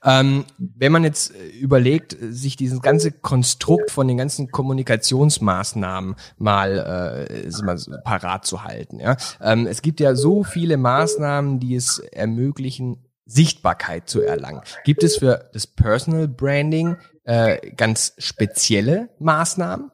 Ähm, 0.03 0.45
wenn 0.59 0.91
man 0.91 1.05
jetzt 1.05 1.33
überlegt, 1.61 2.17
sich 2.19 2.57
dieses 2.57 2.83
ganze 2.83 3.13
Konstrukt 3.13 3.91
von 3.91 4.09
den 4.09 4.17
ganzen 4.17 4.51
Kommunikationsmaßnahmen 4.51 6.17
mal, 6.39 7.29
äh, 7.29 7.63
mal 7.65 7.77
parat 8.05 8.47
zu 8.47 8.65
halten. 8.65 8.99
Ja? 8.99 9.17
Ähm, 9.41 9.67
es 9.67 9.83
gibt 9.83 10.01
ja 10.01 10.17
so 10.17 10.43
viele 10.43 10.77
Maßnahmen, 10.77 11.61
die 11.61 11.77
es 11.77 11.99
ermöglichen, 11.99 13.05
Sichtbarkeit 13.29 14.09
zu 14.09 14.23
erlangen. 14.23 14.63
Gibt 14.85 15.05
es 15.05 15.19
für 15.19 15.51
das 15.53 15.67
Personal 15.67 16.27
Branding 16.27 16.97
äh, 17.29 17.73
ganz 17.73 18.15
spezielle 18.17 19.11
Maßnahmen? 19.19 19.91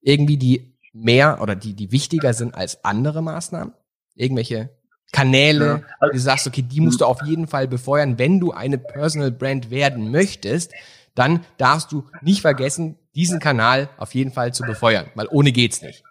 Irgendwie 0.00 0.38
die 0.38 0.74
mehr 0.94 1.42
oder 1.42 1.54
die, 1.54 1.74
die 1.74 1.92
wichtiger 1.92 2.32
sind 2.32 2.54
als 2.54 2.82
andere 2.84 3.22
Maßnahmen? 3.22 3.74
Irgendwelche 4.14 4.70
Kanäle, 5.12 5.66
ja, 5.66 5.94
also, 6.00 6.12
du 6.12 6.18
sagst, 6.18 6.46
okay, 6.46 6.62
die 6.62 6.80
musst 6.80 7.02
du 7.02 7.04
auf 7.04 7.20
jeden 7.26 7.46
Fall 7.46 7.68
befeuern, 7.68 8.18
wenn 8.18 8.40
du 8.40 8.52
eine 8.52 8.78
Personal 8.78 9.30
Brand 9.30 9.70
werden 9.70 10.10
möchtest, 10.10 10.72
dann 11.14 11.44
darfst 11.58 11.92
du 11.92 12.08
nicht 12.22 12.40
vergessen, 12.40 12.96
diesen 13.14 13.38
Kanal 13.38 13.90
auf 13.98 14.14
jeden 14.14 14.32
Fall 14.32 14.54
zu 14.54 14.62
befeuern, 14.62 15.10
weil 15.16 15.26
ohne 15.30 15.52
geht's 15.52 15.82
nicht. 15.82 16.02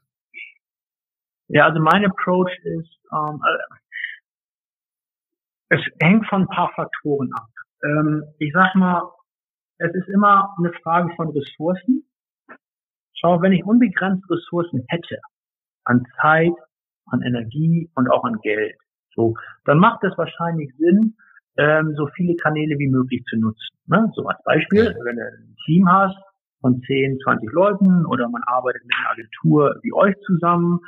Ja, 1.47 1.65
also 1.65 1.79
mein 1.79 2.05
Approach 2.05 2.51
ist, 2.63 2.99
ähm, 3.11 3.41
äh, 5.69 5.75
es 5.75 5.81
hängt 5.99 6.27
von 6.27 6.43
ein 6.43 6.47
paar 6.47 6.71
Faktoren 6.75 7.31
ab. 7.33 7.47
Ähm, 7.83 8.23
ich 8.37 8.51
sag 8.53 8.75
mal, 8.75 9.01
es 9.79 9.93
ist 9.95 10.09
immer 10.09 10.53
eine 10.57 10.71
Frage 10.83 11.13
von 11.15 11.29
Ressourcen. 11.29 12.03
Schau, 13.13 13.41
wenn 13.41 13.53
ich 13.53 13.65
unbegrenzt 13.65 14.29
Ressourcen 14.29 14.85
hätte, 14.87 15.19
an 15.85 16.05
Zeit, 16.21 16.53
an 17.07 17.21
Energie 17.21 17.89
und 17.95 18.09
auch 18.11 18.23
an 18.23 18.39
Geld, 18.41 18.75
so, 19.15 19.35
dann 19.65 19.79
macht 19.79 20.03
es 20.03 20.17
wahrscheinlich 20.17 20.71
Sinn, 20.77 21.15
ähm, 21.57 21.93
so 21.95 22.07
viele 22.15 22.35
Kanäle 22.35 22.77
wie 22.77 22.87
möglich 22.87 23.23
zu 23.29 23.37
nutzen. 23.37 23.75
Ne? 23.87 24.09
So 24.15 24.25
als 24.27 24.41
Beispiel, 24.43 24.95
wenn 25.03 25.15
du 25.15 25.23
ein 25.23 25.55
Team 25.65 25.89
hast 25.91 26.17
von 26.61 26.81
10, 26.81 27.19
20 27.23 27.51
Leuten 27.51 28.05
oder 28.05 28.29
man 28.29 28.43
arbeitet 28.43 28.83
mit 28.83 28.95
einer 28.95 29.11
Agentur 29.11 29.75
wie 29.81 29.93
euch 29.93 30.15
zusammen 30.25 30.79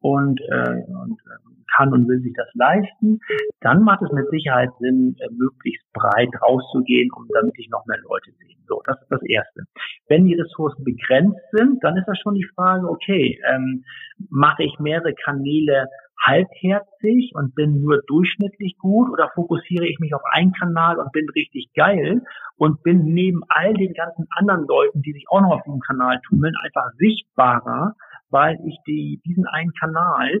und, 0.00 0.40
äh, 0.40 0.82
und 0.86 1.18
äh, 1.26 1.50
kann 1.76 1.92
und 1.92 2.08
will 2.08 2.20
sich 2.20 2.32
das 2.34 2.48
leisten, 2.54 3.20
dann 3.60 3.82
macht 3.82 4.02
es 4.02 4.12
mit 4.12 4.28
Sicherheit 4.30 4.70
Sinn, 4.80 5.16
äh, 5.20 5.28
möglichst 5.32 5.84
breit 5.92 6.30
rauszugehen, 6.42 7.10
um 7.12 7.26
damit 7.32 7.54
sich 7.54 7.68
noch 7.70 7.86
mehr 7.86 7.98
Leute 8.02 8.32
sehen. 8.38 8.58
So, 8.66 8.80
das 8.86 9.00
ist 9.00 9.10
das 9.10 9.22
Erste. 9.22 9.64
Wenn 10.08 10.26
die 10.26 10.34
Ressourcen 10.34 10.84
begrenzt 10.84 11.40
sind, 11.52 11.82
dann 11.82 11.96
ist 11.96 12.06
das 12.06 12.18
schon 12.18 12.34
die 12.34 12.46
Frage, 12.54 12.88
okay, 12.88 13.38
ähm, 13.52 13.84
mache 14.28 14.62
ich 14.62 14.78
mehrere 14.78 15.14
Kanäle 15.14 15.86
halbherzig 16.24 17.32
und 17.34 17.54
bin 17.54 17.80
nur 17.80 18.02
durchschnittlich 18.06 18.76
gut 18.78 19.10
oder 19.10 19.30
fokussiere 19.34 19.86
ich 19.86 19.98
mich 19.98 20.14
auf 20.14 20.22
einen 20.30 20.52
Kanal 20.52 20.98
und 20.98 21.12
bin 21.12 21.26
richtig 21.30 21.72
geil 21.74 22.22
und 22.56 22.82
bin 22.82 23.04
neben 23.04 23.40
all 23.48 23.72
den 23.74 23.94
ganzen 23.94 24.26
anderen 24.36 24.66
Leuten, 24.66 25.02
die 25.02 25.12
sich 25.12 25.24
auch 25.30 25.40
noch 25.40 25.52
auf 25.52 25.62
diesem 25.64 25.80
Kanal 25.80 26.20
tummeln, 26.28 26.54
einfach 26.62 26.90
sichtbarer, 26.98 27.94
weil 28.30 28.56
ich 28.66 28.78
die, 28.86 29.20
diesen 29.24 29.46
einen 29.46 29.72
Kanal 29.78 30.40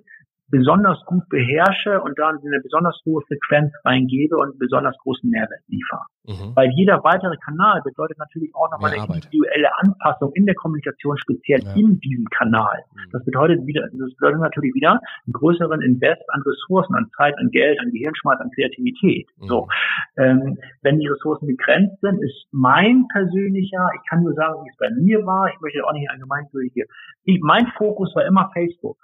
besonders 0.50 0.98
gut 1.06 1.28
beherrsche 1.28 2.00
und 2.00 2.18
dann 2.18 2.38
eine 2.44 2.60
besonders 2.60 3.00
hohe 3.04 3.22
Frequenz 3.22 3.72
reingebe 3.84 4.36
und 4.36 4.58
besonders 4.58 4.96
großen 4.98 5.28
Mehrwert 5.30 5.60
liefere. 5.68 6.02
Mhm. 6.26 6.54
Weil 6.54 6.70
jeder 6.72 7.02
weitere 7.04 7.36
Kanal 7.38 7.80
bedeutet 7.82 8.18
natürlich 8.18 8.54
auch 8.54 8.70
nochmal 8.70 8.92
eine 8.92 9.14
individuelle 9.14 9.68
Anpassung 9.78 10.32
in 10.34 10.46
der 10.46 10.54
Kommunikation, 10.54 11.16
speziell 11.18 11.62
ja. 11.62 11.74
in 11.74 11.98
diesem 12.00 12.26
Kanal. 12.26 12.78
Mhm. 12.92 13.10
Das 13.12 13.24
bedeutet 13.24 13.66
wieder, 13.66 13.82
das 13.92 14.14
bedeutet 14.18 14.40
natürlich 14.40 14.74
wieder 14.74 15.00
einen 15.00 15.32
größeren 15.32 15.80
Invest 15.80 16.22
an 16.28 16.42
Ressourcen, 16.42 16.94
an 16.94 17.10
Zeit, 17.16 17.36
an 17.38 17.50
Geld, 17.50 17.78
an 17.80 17.90
Gehirnschmalz, 17.90 18.40
an 18.40 18.50
Kreativität. 18.54 19.28
Mhm. 19.38 19.46
So, 19.46 19.68
ähm, 20.16 20.58
wenn 20.82 20.98
die 20.98 21.08
Ressourcen 21.08 21.46
begrenzt 21.46 22.00
sind, 22.00 22.22
ist 22.22 22.46
mein 22.52 23.06
persönlicher, 23.12 23.88
ich 23.94 24.08
kann 24.08 24.22
nur 24.22 24.34
sagen, 24.34 24.64
wie 24.64 24.70
es 24.70 24.76
bei 24.76 24.90
mir 24.90 25.24
war, 25.24 25.48
ich 25.48 25.60
möchte 25.60 25.84
auch 25.84 25.92
nicht 25.92 26.10
allgemeingültige, 26.10 26.86
ich, 27.24 27.40
mein 27.40 27.66
Fokus 27.76 28.14
war 28.14 28.24
immer 28.24 28.50
Facebook. 28.52 28.96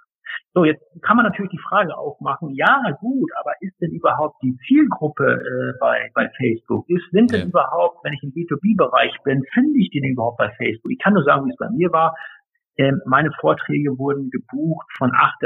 So, 0.57 0.65
jetzt 0.65 0.81
kann 1.03 1.17
man 1.17 1.25
natürlich 1.27 1.51
die 1.51 1.61
Frage 1.69 1.95
aufmachen, 1.95 2.49
ja 2.55 2.81
gut, 2.99 3.29
aber 3.39 3.51
ist 3.59 3.79
denn 3.79 3.91
überhaupt 3.91 4.41
die 4.41 4.57
Zielgruppe 4.67 5.23
äh, 5.23 5.77
bei, 5.79 6.09
bei 6.15 6.31
Facebook? 6.35 6.89
Ist, 6.89 7.03
sind 7.11 7.31
denn 7.31 7.49
überhaupt, 7.49 8.03
wenn 8.03 8.13
ich 8.13 8.23
im 8.23 8.31
B2B-Bereich 8.31 9.13
bin, 9.23 9.43
finde 9.53 9.77
ich 9.77 9.91
den 9.91 10.03
überhaupt 10.03 10.39
bei 10.39 10.49
Facebook? 10.57 10.91
Ich 10.91 10.97
kann 10.97 11.13
nur 11.13 11.23
sagen, 11.25 11.45
wie 11.45 11.51
es 11.51 11.57
bei 11.57 11.69
mir 11.69 11.91
war. 11.91 12.15
Ähm, 12.75 12.99
meine 13.05 13.31
Vorträge 13.39 13.99
wurden 13.99 14.31
gebucht 14.31 14.87
von 14.97 15.11
acht 15.13 15.37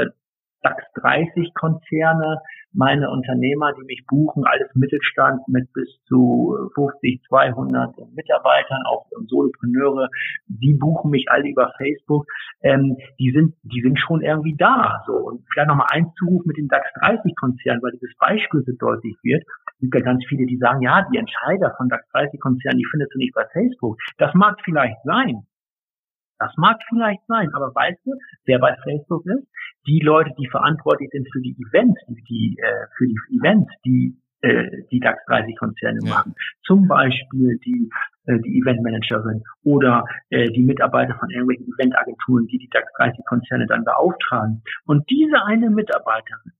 DAX 0.62 0.82
30 1.02 1.52
Konzerne, 1.52 2.40
meine 2.74 3.10
Unternehmer, 3.10 3.72
die 3.72 3.84
mich 3.84 4.04
buchen, 4.06 4.44
alles 4.44 4.68
Mittelstand 4.74 5.46
mit 5.48 5.72
bis 5.72 5.88
zu 6.06 6.56
50, 6.74 7.22
200 7.28 7.94
Mitarbeitern, 8.14 8.82
auch 8.86 9.06
Solopreneure, 9.26 10.08
die 10.46 10.74
buchen 10.74 11.10
mich 11.10 11.30
alle 11.30 11.48
über 11.48 11.72
Facebook. 11.76 12.26
Ähm, 12.62 12.96
die 13.18 13.30
sind, 13.32 13.54
die 13.62 13.80
sind 13.82 13.98
schon 13.98 14.22
irgendwie 14.22 14.56
da. 14.56 15.02
So 15.06 15.12
und 15.12 15.44
vielleicht 15.52 15.68
nochmal 15.68 15.88
ein 15.90 16.12
Zuruf 16.18 16.44
mit 16.46 16.56
den 16.56 16.68
DAX 16.68 16.86
30 17.00 17.34
Konzernen, 17.36 17.82
weil 17.82 17.92
dieses 17.92 18.16
Beispiel 18.18 18.62
so 18.66 18.72
deutlich 18.78 19.16
wird. 19.22 19.44
Es 19.66 19.80
gibt 19.80 19.94
ja 19.94 20.00
ganz 20.00 20.24
viele, 20.28 20.46
die 20.46 20.58
sagen, 20.58 20.82
ja, 20.82 21.06
die 21.12 21.18
Entscheider 21.18 21.74
von 21.76 21.88
DAX 21.88 22.06
30 22.12 22.40
Konzernen, 22.40 22.78
die 22.78 22.86
findest 22.90 23.14
du 23.14 23.18
nicht 23.18 23.34
bei 23.34 23.44
Facebook. 23.52 23.98
Das 24.18 24.32
mag 24.34 24.56
vielleicht 24.64 25.02
sein. 25.04 25.46
Das 26.42 26.56
mag 26.56 26.80
vielleicht 26.88 27.22
sein, 27.28 27.54
aber 27.54 27.72
weißt 27.72 28.00
du, 28.04 28.12
wer 28.46 28.58
bei 28.58 28.74
Facebook 28.82 29.24
ist? 29.26 29.46
Die 29.86 30.00
Leute, 30.00 30.30
die 30.36 30.48
verantwortlich 30.48 31.08
sind 31.12 31.28
für 31.32 31.40
die 31.40 31.56
Events, 31.56 32.00
die, 32.08 32.22
die 32.24 32.56
äh, 32.58 32.86
für 32.98 33.06
die 33.06 33.38
Events, 33.38 33.70
die 33.84 34.16
äh, 34.40 34.82
die 34.90 34.98
DAX 34.98 35.24
30 35.26 35.56
Konzerne 35.56 36.00
ja. 36.02 36.14
machen. 36.14 36.34
Zum 36.64 36.88
Beispiel 36.88 37.60
die 37.64 37.88
äh, 38.26 38.40
die 38.40 38.58
Eventmanagerin 38.58 39.42
oder 39.62 40.04
äh, 40.30 40.50
die 40.50 40.64
Mitarbeiter 40.64 41.14
von 41.14 41.30
irgendwelchen 41.30 41.72
Eventagenturen, 41.78 42.48
die 42.48 42.58
die 42.58 42.68
DAX 42.70 42.90
30 42.98 43.24
Konzerne 43.24 43.66
dann 43.68 43.84
beauftragen. 43.84 44.62
Und 44.84 45.08
diese 45.08 45.44
eine 45.44 45.70
Mitarbeiterin, 45.70 46.52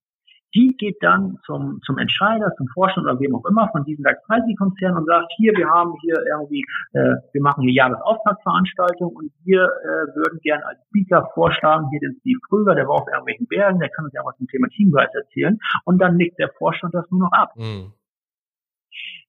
die 0.55 0.77
geht 0.77 0.97
dann 1.01 1.39
zum, 1.47 1.81
zum 1.85 1.99
Entscheider, 1.99 2.53
zum 2.57 2.69
Vorstand 2.69 3.07
oder 3.07 3.19
wem 3.21 3.35
auch 3.35 3.45
immer 3.47 3.69
von 3.73 3.85
diesem 3.85 4.05
DAX 4.05 4.23
30 4.27 4.57
Konzern 4.59 4.97
und 4.97 5.07
sagt, 5.07 5.33
hier, 5.37 5.53
wir 5.57 5.69
haben 5.69 5.95
hier 6.03 6.17
irgendwie, 6.27 6.65
äh, 6.93 7.15
wir 7.33 7.43
machen 7.43 7.63
hier 7.63 7.73
Jahresauftragsveranstaltungen 7.73 9.17
und 9.17 9.33
wir 9.45 9.63
äh, 9.63 10.15
würden 10.15 10.41
gern 10.43 10.63
als 10.63 10.79
Speaker 10.89 11.31
vorschlagen, 11.35 11.89
hier 11.91 12.01
den 12.01 12.17
Steve 12.21 12.39
Krüger, 12.49 12.75
der 12.75 12.87
war 12.87 13.03
auf 13.03 13.09
irgendwelchen 13.09 13.47
Bergen, 13.47 13.79
der 13.79 13.89
kann 13.91 14.05
uns 14.05 14.15
ja 14.15 14.23
was 14.25 14.37
zum 14.37 14.47
Thema 14.49 14.69
Teamgeist 14.69 15.15
erzählen 15.15 15.59
und 15.85 15.99
dann 15.99 16.17
nickt 16.17 16.39
der 16.39 16.51
Vorstand 16.59 16.95
das 16.95 17.11
nur 17.11 17.21
noch 17.21 17.33
ab. 17.33 17.53
Mhm. 17.57 17.93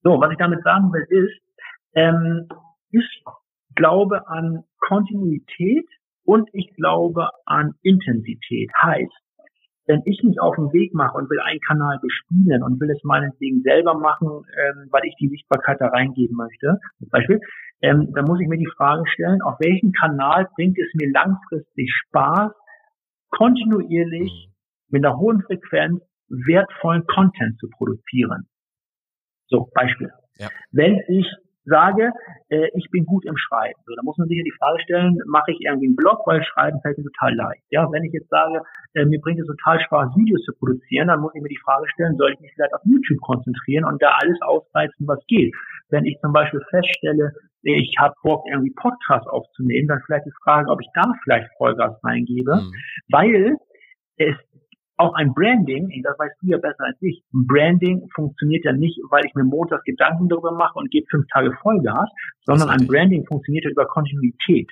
So, 0.03 0.19
was 0.19 0.31
ich 0.31 0.37
damit 0.37 0.63
sagen 0.63 0.91
will, 0.91 1.05
ist, 1.09 1.41
ähm, 1.95 2.49
ich 2.91 3.23
glaube 3.75 4.27
an 4.27 4.63
Kontinuität 4.79 5.87
und 6.25 6.49
ich 6.53 6.73
glaube 6.75 7.29
an 7.45 7.73
Intensität. 7.81 8.69
Heißt, 8.81 9.11
wenn 9.85 10.01
ich 10.05 10.23
mich 10.23 10.39
auf 10.39 10.55
den 10.55 10.71
Weg 10.71 10.93
mache 10.93 11.17
und 11.17 11.29
will 11.29 11.39
einen 11.41 11.59
Kanal 11.59 11.99
bespielen 12.01 12.63
und 12.63 12.79
will 12.79 12.89
es 12.89 13.03
meinetwegen 13.03 13.61
selber 13.63 13.95
machen, 13.95 14.27
ähm, 14.27 14.87
weil 14.91 15.05
ich 15.05 15.15
die 15.19 15.27
Sichtbarkeit 15.27 15.81
da 15.81 15.87
reingeben 15.87 16.35
möchte, 16.37 16.79
zum 16.99 17.09
Beispiel, 17.09 17.39
ähm, 17.81 18.11
dann 18.13 18.25
muss 18.25 18.39
ich 18.39 18.47
mir 18.47 18.57
die 18.57 18.71
Frage 18.77 19.03
stellen, 19.07 19.41
auf 19.41 19.59
welchem 19.59 19.91
Kanal 19.91 20.47
bringt 20.55 20.77
es 20.79 20.89
mir 20.93 21.11
langfristig 21.11 21.91
Spaß, 21.91 22.51
kontinuierlich 23.29 24.47
mhm. 24.47 24.53
mit 24.89 25.05
einer 25.05 25.17
hohen 25.17 25.41
Frequenz 25.41 26.01
wertvollen 26.29 27.05
Content 27.07 27.59
zu 27.59 27.69
produzieren. 27.69 28.47
So, 29.47 29.69
Beispiel. 29.73 30.11
Ja. 30.37 30.49
Wenn 30.71 30.99
ich 31.09 31.27
sage, 31.65 32.11
äh, 32.49 32.67
ich 32.75 32.89
bin 32.91 33.05
gut 33.05 33.25
im 33.25 33.37
Schreiben. 33.37 33.79
So, 33.85 33.93
da 33.95 34.01
muss 34.03 34.17
man 34.17 34.27
sich 34.27 34.37
ja 34.37 34.43
die 34.43 34.57
Frage 34.57 34.79
stellen, 34.83 35.17
mache 35.27 35.51
ich 35.51 35.61
irgendwie 35.61 35.87
einen 35.87 35.95
Blog, 35.95 36.21
weil 36.25 36.43
Schreiben 36.43 36.79
fällt 36.81 36.97
mir 36.97 37.05
total 37.05 37.35
leicht. 37.35 37.63
Ja, 37.69 37.89
wenn 37.91 38.03
ich 38.03 38.13
jetzt 38.13 38.29
sage, 38.29 38.61
äh, 38.93 39.05
mir 39.05 39.19
bringt 39.19 39.39
es 39.39 39.47
total 39.47 39.79
Spaß, 39.81 40.15
Videos 40.15 40.41
zu 40.43 40.53
produzieren, 40.53 41.07
dann 41.07 41.21
muss 41.21 41.33
ich 41.35 41.41
mir 41.41 41.49
die 41.49 41.61
Frage 41.63 41.87
stellen, 41.89 42.17
soll 42.17 42.33
ich 42.33 42.39
mich 42.39 42.51
vielleicht 42.53 42.73
auf 42.73 42.81
YouTube 42.85 43.21
konzentrieren 43.21 43.85
und 43.85 44.01
da 44.01 44.17
alles 44.21 44.41
ausreizen, 44.41 45.07
was 45.07 45.19
geht. 45.27 45.53
Wenn 45.89 46.05
ich 46.05 46.17
zum 46.21 46.33
Beispiel 46.33 46.61
feststelle, 46.69 47.31
ich 47.63 47.95
habe 47.97 48.13
Bock, 48.23 48.43
irgendwie 48.49 48.73
Podcasts 48.75 49.27
aufzunehmen, 49.27 49.87
dann 49.87 50.01
vielleicht 50.05 50.25
die 50.25 50.33
Frage, 50.43 50.69
ob 50.69 50.81
ich 50.81 50.87
da 50.93 51.03
vielleicht 51.23 51.49
Vollgas 51.57 51.97
reingebe, 52.03 52.55
mhm. 52.55 52.73
weil 53.09 53.55
es 54.17 54.35
auch 54.97 55.13
ein 55.15 55.33
Branding, 55.33 55.89
das 56.03 56.17
weißt 56.17 56.35
du 56.41 56.47
ja 56.47 56.57
besser 56.57 56.85
als 56.85 56.97
ich, 57.01 57.23
ein 57.33 57.47
Branding 57.47 58.07
funktioniert 58.13 58.65
ja 58.65 58.73
nicht, 58.73 58.99
weil 59.09 59.25
ich 59.25 59.33
mir 59.33 59.43
montags 59.43 59.83
Gedanken 59.83 60.29
darüber 60.29 60.51
mache 60.51 60.77
und 60.77 60.91
gebe 60.91 61.05
fünf 61.09 61.25
Tage 61.33 61.51
Vollgas, 61.61 62.09
sondern 62.45 62.69
ein 62.69 62.87
Branding 62.87 63.25
funktioniert 63.25 63.65
ja 63.65 63.71
über 63.71 63.85
Kontinuität. 63.85 64.71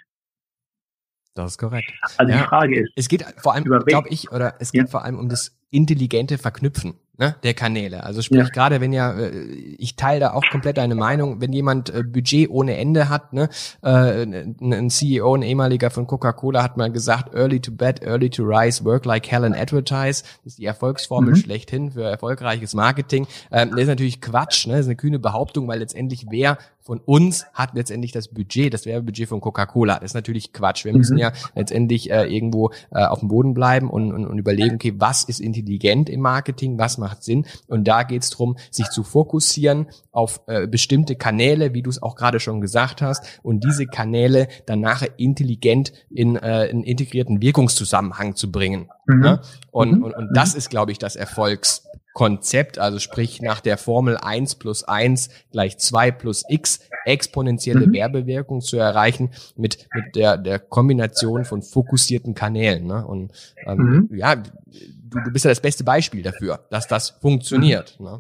Das 1.34 1.52
ist 1.52 1.58
korrekt. 1.58 1.92
Also 2.18 2.32
ja, 2.32 2.40
die 2.40 2.44
Frage 2.44 2.82
ist. 2.82 2.92
Es 2.96 3.08
geht 3.08 3.24
vor 3.38 3.54
allem, 3.54 3.64
glaube 3.64 4.10
ich, 4.10 4.32
oder 4.32 4.56
es 4.60 4.72
geht 4.72 4.82
ja. 4.82 4.88
vor 4.88 5.06
allem 5.06 5.18
um 5.18 5.30
das 5.30 5.58
intelligente 5.72 6.38
Verknüpfen 6.38 6.96
ne, 7.22 7.36
der 7.44 7.54
Kanäle. 7.54 8.04
Also 8.04 8.22
sprich 8.22 8.40
ja. 8.40 8.50
gerade, 8.50 8.82
wenn 8.82 8.92
ja, 8.92 9.14
äh, 9.14 9.30
ich 9.78 9.96
teile 9.96 10.20
da 10.20 10.34
auch 10.34 10.44
komplett 10.52 10.78
deine 10.78 10.96
Meinung, 10.96 11.40
wenn 11.40 11.54
jemand 11.54 11.90
äh, 11.90 12.04
Budget 12.04 12.50
ohne 12.50 12.78
Ende 12.78 13.10
hat, 13.10 13.32
ne, 13.32 13.48
äh, 13.84 14.24
ein 14.24 14.90
CEO, 14.90 15.36
ein 15.36 15.44
ehemaliger 15.44 15.92
von 15.92 16.08
Coca-Cola 16.08 16.64
hat 16.64 16.78
mal 16.78 16.92
gesagt, 16.92 17.34
early 17.36 17.60
to 17.60 17.72
bed, 17.72 18.02
early 18.02 18.30
to 18.30 18.44
rise, 18.44 18.84
work 18.84 19.06
like 19.06 19.32
hell 19.32 19.46
and 19.46 19.56
advertise. 19.56 20.24
Das 20.44 20.54
ist 20.54 20.58
die 20.58 20.66
Erfolgsformel 20.66 21.36
mhm. 21.36 21.38
schlechthin 21.38 21.92
für 21.92 22.04
erfolgreiches 22.04 22.74
Marketing. 22.74 23.28
Ähm, 23.52 23.70
das 23.70 23.82
ist 23.82 23.88
natürlich 23.88 24.20
Quatsch, 24.20 24.66
ne, 24.66 24.74
das 24.74 24.82
ist 24.82 24.88
eine 24.88 24.96
kühne 24.96 25.20
Behauptung, 25.20 25.68
weil 25.68 25.80
letztendlich 25.80 26.26
wer 26.30 26.58
von 26.82 27.00
uns 27.00 27.46
hat 27.54 27.76
letztendlich 27.76 28.12
das 28.12 28.28
Budget, 28.30 28.74
das 28.74 28.86
Werbebudget 28.86 29.30
von 29.30 29.40
Coca-Cola. 29.40 29.96
Das 29.96 30.12
ist 30.12 30.14
natürlich 30.16 30.52
Quatsch. 30.52 30.84
Wir 30.84 30.94
müssen 30.94 31.14
mhm. 31.14 31.20
ja 31.20 31.32
letztendlich 31.56 32.10
äh, 32.10 32.26
irgendwo 32.26 32.72
äh, 32.92 33.06
auf 33.06 33.20
dem 33.20 33.28
Boden 33.28 33.54
bleiben 33.54 33.90
und, 33.90 34.12
und, 34.12 34.26
und 34.26 34.40
überlegen, 34.40 34.76
okay, 34.76 34.94
was 34.98 35.24
ist 35.24 35.40
intelligent 35.40 35.61
im 36.10 36.22
Marketing, 36.22 36.78
was 36.78 36.98
macht 36.98 37.24
Sinn? 37.24 37.46
Und 37.68 37.88
da 37.88 38.04
geht 38.04 38.24
es 38.24 38.30
darum, 38.30 38.58
sich 38.70 38.90
zu 38.90 39.04
fokussieren 39.04 39.88
auf 40.12 40.42
äh, 40.48 40.68
bestimmte 40.68 41.16
Kanäle, 41.16 41.74
wie 41.74 41.82
du 41.82 41.90
es 41.90 42.02
auch 42.02 42.16
gerade 42.16 42.40
schon 42.40 42.62
gesagt 42.62 43.02
hast, 43.02 43.40
und 43.44 43.64
diese 43.64 43.86
Kanäle 43.86 44.48
dann 44.66 44.82
nachher 44.82 45.20
intelligent 45.20 45.94
in 46.10 46.36
äh, 46.36 46.70
einen 46.70 46.84
integrierten 46.84 47.42
Wirkungszusammenhang 47.42 48.36
zu 48.36 48.52
bringen. 48.52 48.90
Mhm. 49.08 49.20
Ne? 49.20 49.42
Und, 49.72 49.98
mhm. 49.98 50.04
und, 50.04 50.16
und 50.16 50.30
das 50.34 50.56
ist, 50.56 50.70
glaube 50.70 50.92
ich, 50.92 50.98
das 50.98 51.16
Erfolgs 51.16 51.88
Konzept, 52.14 52.78
also 52.78 53.00
sprich 53.00 53.42
nach 53.42 53.62
der 53.62 53.78
Formel 53.78 54.18
1 54.18 54.56
plus 54.56 54.84
1 54.84 55.30
gleich 55.52 55.78
2 55.78 56.12
plus 56.12 56.44
x 56.50 56.80
exponentielle 57.06 57.88
mhm. 57.88 57.94
Werbewirkung 57.94 58.62
zu 58.62 58.78
erreichen 58.78 59.32
mit, 59.56 59.88
mit 59.94 60.16
der, 60.16 60.38
der 60.38 60.60
Kombination 60.60 61.46
von 61.46 61.62
fokussierten 61.62 62.36
Kanälen. 62.36 62.86
Ne? 62.86 63.06
Und 63.06 63.32
ähm, 63.66 64.08
mhm. 64.10 64.16
ja, 64.16 64.36
du, 64.36 65.20
du 65.24 65.32
bist 65.32 65.46
ja 65.46 65.52
das 65.52 65.62
beste 65.62 65.84
Beispiel 65.84 66.22
dafür, 66.22 66.66
dass 66.70 66.88
das 66.88 67.12
funktioniert. 67.22 68.00
Mhm. 68.00 68.06
Ne? 68.06 68.20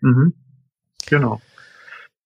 Mhm. 0.00 0.34
Genau. 1.06 1.40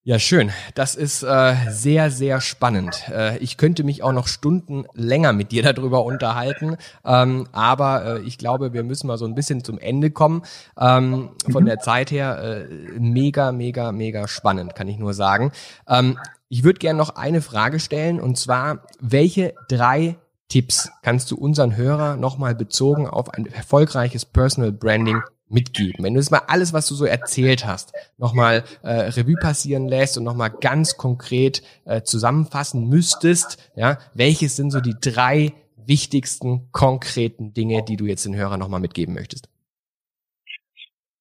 Ja, 0.05 0.19
schön. 0.19 0.51
Das 0.75 0.97
ist 0.97 1.23
äh, 1.23 1.55
sehr, 1.69 2.11
sehr 2.11 2.41
spannend. 2.41 3.09
Äh, 3.09 3.39
ich 3.39 3.57
könnte 3.57 3.85
mich 3.85 4.03
auch 4.03 4.11
noch 4.11 4.27
Stunden 4.27 4.85
länger 4.95 5.33
mit 5.33 5.53
dir 5.53 5.63
darüber 5.73 6.05
unterhalten, 6.05 6.77
ähm, 7.05 7.47
aber 7.53 8.05
äh, 8.05 8.23
ich 8.23 8.37
glaube, 8.37 8.73
wir 8.73 8.83
müssen 8.83 9.07
mal 9.07 9.17
so 9.17 9.27
ein 9.27 9.37
bisschen 9.37 9.63
zum 9.63 9.79
Ende 9.79 10.11
kommen. 10.11 10.43
Ähm, 10.77 11.31
von 11.49 11.63
mhm. 11.63 11.69
der 11.69 11.79
Zeit 11.79 12.11
her 12.11 12.67
äh, 12.69 12.99
mega, 12.99 13.53
mega, 13.53 13.93
mega 13.93 14.27
spannend, 14.27 14.75
kann 14.75 14.89
ich 14.89 14.99
nur 14.99 15.15
sagen. 15.15 15.53
Ähm, 15.87 16.19
ich 16.49 16.65
würde 16.65 16.81
gerne 16.81 16.99
noch 16.99 17.15
eine 17.15 17.41
Frage 17.41 17.79
stellen 17.79 18.21
und 18.21 18.37
zwar, 18.37 18.83
welche 18.99 19.55
drei 19.69 20.17
Tipps 20.49 20.91
kannst 21.03 21.31
du 21.31 21.37
unseren 21.37 21.77
Hörer 21.77 22.17
nochmal 22.17 22.57
bezogen 22.57 23.07
auf 23.07 23.33
ein 23.33 23.47
erfolgreiches 23.47 24.25
Personal 24.25 24.73
Branding 24.73 25.23
mitgeben? 25.53 26.05
Wenn 26.05 26.15
du 26.15 26.21
das 26.21 26.31
mal 26.31 26.43
alles, 26.49 26.73
was 26.73 26.89
du 26.89 26.95
so 26.95 27.05
erzählt 27.05 27.67
hast, 27.67 27.93
nochmal 28.19 28.65
äh, 28.83 28.91
Revue 28.91 29.37
passieren 29.41 29.89
lässt 29.89 30.19
und 30.19 30.25
nochmal 30.25 30.51
ganz 30.51 30.97
konkret 30.97 31.63
äh, 31.85 32.03
zusammenfassen 32.03 32.89
müsstest, 32.89 33.73
ja, 33.77 33.99
welches 34.15 34.57
sind 34.57 34.71
so 34.71 34.81
die 34.81 34.97
drei 35.01 35.53
wichtigsten 35.77 36.71
konkreten 36.73 37.53
Dinge, 37.53 37.83
die 37.83 37.97
du 37.97 38.07
jetzt 38.07 38.25
den 38.25 38.37
Hörern 38.37 38.61
nochmal 38.61 38.81
mitgeben 38.81 39.15
möchtest? 39.15 39.49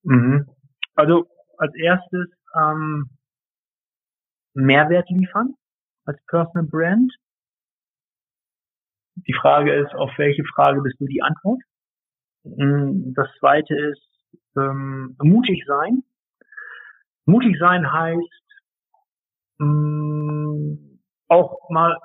Mhm. 0.04 0.48
Also 0.96 1.28
als 1.58 1.74
erstes 1.76 2.28
ähm, 2.56 3.10
Mehrwert 4.54 5.10
liefern 5.10 5.56
als 6.06 6.20
Personal 6.28 6.68
Brand. 6.68 7.14
Die 9.16 9.36
Frage 9.40 9.74
ist, 9.74 9.94
auf 9.94 10.10
welche 10.18 10.44
Frage 10.56 10.82
bist 10.82 11.00
du 11.00 11.06
die 11.06 11.22
Antwort? 11.22 11.62
Mhm. 12.44 13.14
Das 13.16 13.28
zweite 13.40 13.76
ist, 13.76 14.02
ähm, 14.58 15.16
mutig 15.22 15.64
sein. 15.68 16.04
Mutig 17.26 17.58
sein 17.60 17.92
heißt 17.92 18.44
mh, 19.60 19.66
mm, 19.66 21.00
auch 21.28 21.70
mal 21.70 21.98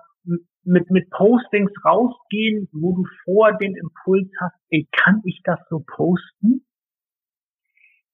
mit, 0.67 0.91
mit 0.91 1.11
Postings 1.11 1.71
rausgehen, 1.85 2.69
wo 2.73 2.95
du 2.95 3.05
vor 3.25 3.53
den 3.53 3.77
Impuls 3.77 4.29
hast, 4.41 4.57
ey, 4.71 4.87
kann 4.93 5.23
ich 5.25 5.41
das 5.45 5.61
so 5.71 5.81
posten? 5.81 6.67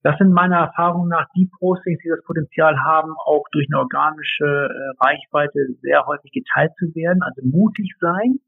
Das 0.03 0.18
sind 0.18 0.33
meiner 0.33 0.57
Erfahrung 0.57 1.09
nach 1.09 1.28
die 1.35 1.49
Postings, 1.59 2.01
die 2.03 2.09
das 2.09 2.24
Potenzial 2.24 2.76
haben, 2.80 3.14
auch 3.24 3.45
durch 3.53 3.68
eine 3.70 3.80
organische 3.80 4.45
äh, 4.45 5.05
Reichweite 5.05 5.68
sehr 5.80 6.05
häufig 6.07 6.33
geteilt 6.33 6.72
zu 6.76 6.87
werden. 6.95 7.22
Also 7.22 7.43
mutig 7.45 7.95
sein, 8.01 8.41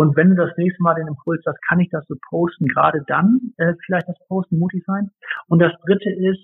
und 0.00 0.16
wenn 0.16 0.30
du 0.30 0.34
das 0.34 0.56
nächste 0.56 0.82
Mal 0.82 0.94
den 0.94 1.08
Impuls 1.08 1.42
hast, 1.46 1.60
kann 1.68 1.78
ich 1.78 1.90
das 1.90 2.06
so 2.06 2.14
posten, 2.30 2.64
gerade 2.68 3.04
dann 3.06 3.52
äh, 3.58 3.74
vielleicht 3.84 4.08
das 4.08 4.16
Posten 4.28 4.58
mutig 4.58 4.82
sein. 4.86 5.10
Und 5.46 5.58
das 5.60 5.74
dritte 5.84 6.08
ist, 6.08 6.40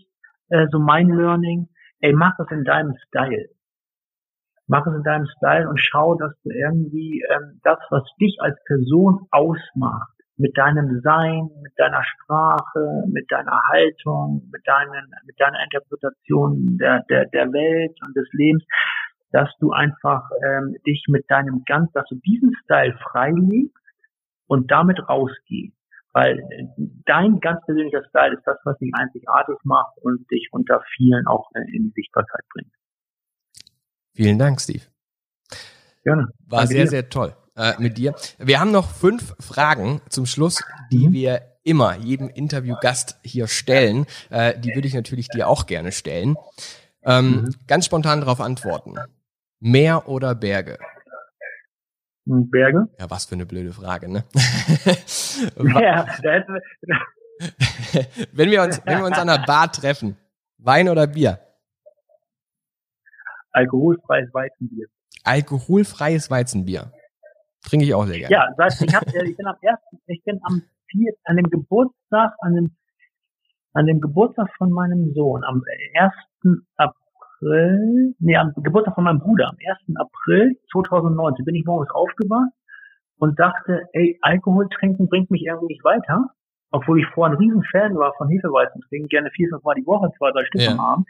äh, 0.51 0.67
so 0.71 0.79
mein 0.79 1.09
Learning, 1.09 1.67
ey, 2.01 2.13
mach 2.13 2.39
es 2.39 2.51
in 2.51 2.65
deinem 2.65 2.95
Style. 3.09 3.49
Mach 4.67 4.87
es 4.87 4.95
in 4.95 5.03
deinem 5.05 5.27
Style 5.39 5.71
und 5.71 5.81
schau, 5.81 6.17
dass 6.17 6.33
du 6.43 6.51
irgendwie 6.51 7.25
ähm, 7.31 7.59
das, 7.65 7.79
was 7.89 8.03
dich 8.21 8.37
als 8.41 8.63
Person 8.67 9.27
ausmacht, 9.31 10.13
mit 10.37 10.55
deinem 10.59 11.01
Sein, 11.01 11.49
mit 11.63 11.73
deiner 11.79 12.05
Sprache, 12.05 13.05
mit 13.09 13.25
deiner 13.31 13.59
Haltung, 13.73 14.51
mit 14.53 14.69
deinen, 14.69 15.15
mit 15.25 15.41
deiner 15.41 15.65
Interpretation 15.65 16.77
der, 16.77 17.05
der, 17.09 17.25
der 17.33 17.51
Welt 17.55 17.97
und 18.07 18.15
des 18.15 18.29
Lebens, 18.33 18.65
dass 19.37 19.51
du 19.61 19.71
einfach 19.71 20.31
ähm, 20.43 20.77
dich 20.87 21.05
mit 21.09 21.31
deinem 21.31 21.63
ganz, 21.67 21.93
dass 21.93 22.09
du 22.09 22.15
diesen 22.15 22.57
Style 22.65 22.97
freilegst 23.03 23.77
und 24.47 24.71
damit 24.71 24.99
rausgehst. 25.07 25.77
Weil 26.15 26.39
äh, 26.39 26.65
dein 27.05 27.39
ganz 27.41 27.63
persönlicher 27.67 28.03
Style 28.09 28.35
ist 28.35 28.47
das, 28.47 28.57
was 28.65 28.79
dich 28.79 28.91
einzigartig 28.95 29.57
macht 29.65 29.99
und 30.01 30.25
dich 30.31 30.49
unter 30.53 30.83
vielen 30.97 31.27
auch 31.27 31.51
äh, 31.53 31.61
in 31.77 31.89
die 31.89 31.93
Sichtbarkeit 31.95 32.45
bringt. 32.49 32.73
Vielen 34.15 34.39
Dank, 34.39 34.59
Steve. 34.59 34.85
Gerne. 36.03 36.29
War 36.47 36.61
Danke 36.61 36.73
sehr, 36.73 36.85
dir. 36.85 36.89
sehr 36.89 37.09
toll 37.11 37.37
äh, 37.57 37.75
mit 37.79 37.99
dir. 37.99 38.15
Wir 38.39 38.59
haben 38.59 38.73
noch 38.73 38.89
fünf 38.89 39.35
Fragen 39.39 40.01
zum 40.09 40.25
Schluss, 40.25 40.65
die 40.91 41.09
mhm. 41.09 41.13
wir 41.13 41.43
immer 41.63 41.95
jedem 41.97 42.31
Interviewgast 42.31 43.21
hier 43.23 43.49
stellen. 43.49 44.07
Äh, 44.31 44.59
die 44.59 44.75
würde 44.75 44.89
ich 44.89 44.95
natürlich 44.95 45.29
dir 45.29 45.47
auch 45.47 45.67
gerne 45.67 45.93
stellen. 45.93 46.37
Ähm, 47.03 47.43
mhm. 47.43 47.55
Ganz 47.67 47.85
spontan 47.85 48.21
darauf 48.21 48.41
antworten. 48.41 48.95
Meer 49.61 50.09
oder 50.09 50.35
Berge? 50.35 50.79
Hm, 52.27 52.51
Berge. 52.51 52.89
Ja, 52.99 53.11
was 53.11 53.25
für 53.25 53.37
eine 53.37 53.47
blöde 53.47 53.73
Frage, 53.73 54.11
ne? 54.11 54.25
ja, 55.81 56.07
wenn 58.33 58.51
wir 58.51 58.63
uns, 58.63 58.83
wenn 58.85 58.99
wir 58.99 59.07
uns 59.07 59.19
an 59.19 59.29
der 59.29 59.45
Bar 59.47 59.71
treffen, 59.71 60.17
Wein 60.59 60.89
oder 60.89 61.07
Bier? 61.07 61.39
Alkoholfreies 63.53 64.33
Weizenbier. 64.33 64.87
Alkoholfreies 65.25 66.31
Weizenbier. 66.31 66.93
Trinke 67.63 67.87
ich 67.87 67.95
auch 67.95 68.07
sehr 68.07 68.19
gerne. 68.19 68.33
Ja, 68.33 68.49
das 68.57 68.75
heißt, 68.75 68.83
ich, 68.83 68.95
hab, 68.95 69.07
ich 69.07 69.37
bin 69.37 69.47
am 69.47 69.57
ersten, 69.61 69.99
ich 70.07 70.25
bin 70.25 70.41
am 70.43 70.63
vier, 70.91 71.13
an 71.25 71.37
dem 71.37 71.51
Geburtstag, 71.51 72.35
an 72.41 72.55
dem, 72.55 72.77
an 73.73 73.87
dem 73.87 74.01
Geburtstag 74.01 74.49
von 74.57 74.71
meinem 74.71 75.13
Sohn, 75.15 75.45
am 75.45 75.63
ersten 75.95 76.67
April 76.77 77.06
April, 77.37 78.15
nee, 78.19 78.37
am 78.37 78.53
Geburtstag 78.57 78.95
von 78.95 79.05
meinem 79.05 79.21
Bruder, 79.21 79.49
am 79.49 79.57
1. 79.57 79.97
April 79.97 80.57
2019 80.73 81.45
bin 81.45 81.55
ich 81.55 81.65
morgens 81.65 81.91
aufgewacht 81.91 82.53
und 83.19 83.39
dachte, 83.39 83.83
ey, 83.93 84.19
Alkohol 84.23 84.69
trinken 84.69 85.09
bringt 85.09 85.31
mich 85.31 85.45
irgendwie 85.45 85.75
nicht 85.75 85.85
weiter. 85.85 86.31
Obwohl 86.73 86.99
ich 87.01 87.07
vorher 87.15 87.37
ein 87.37 87.39
riesen 87.39 87.63
Fan 87.71 87.97
war 87.97 88.13
von 88.19 88.29
Hefeweizen 88.29 88.83
trinken, 88.89 89.09
gerne 89.09 89.31
vier, 89.31 89.49
fünf 89.49 89.63
Mal 89.63 89.75
die 89.75 89.87
Woche, 89.87 90.11
zwei, 90.19 90.33
drei 90.33 90.45
Stück 90.47 90.63
ja. 90.63 90.73
am 90.73 90.81
Abend. 90.81 91.07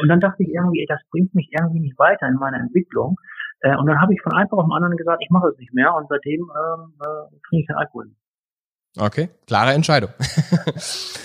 Und 0.00 0.08
dann 0.08 0.20
dachte 0.20 0.42
ich 0.42 0.48
irgendwie, 0.50 0.80
ey, 0.80 0.86
das 0.88 1.00
bringt 1.10 1.34
mich 1.34 1.50
irgendwie 1.50 1.80
nicht 1.80 1.98
weiter 1.98 2.28
in 2.28 2.36
meiner 2.36 2.58
Entwicklung. 2.58 3.16
Äh, 3.60 3.76
und 3.76 3.86
dann 3.86 4.00
habe 4.00 4.14
ich 4.14 4.22
von 4.22 4.32
einem 4.32 4.48
auf 4.50 4.64
den 4.64 4.72
anderen 4.72 4.96
gesagt, 4.96 5.22
ich 5.22 5.30
mache 5.30 5.48
es 5.48 5.58
nicht 5.58 5.74
mehr 5.74 5.94
und 5.94 6.08
seitdem 6.08 6.40
ähm, 6.40 6.94
äh, 7.00 7.28
trinke 7.48 7.62
ich 7.62 7.66
keinen 7.66 7.78
Alkohol. 7.78 8.10
Okay, 8.98 9.30
klare 9.46 9.72
Entscheidung. 9.72 10.10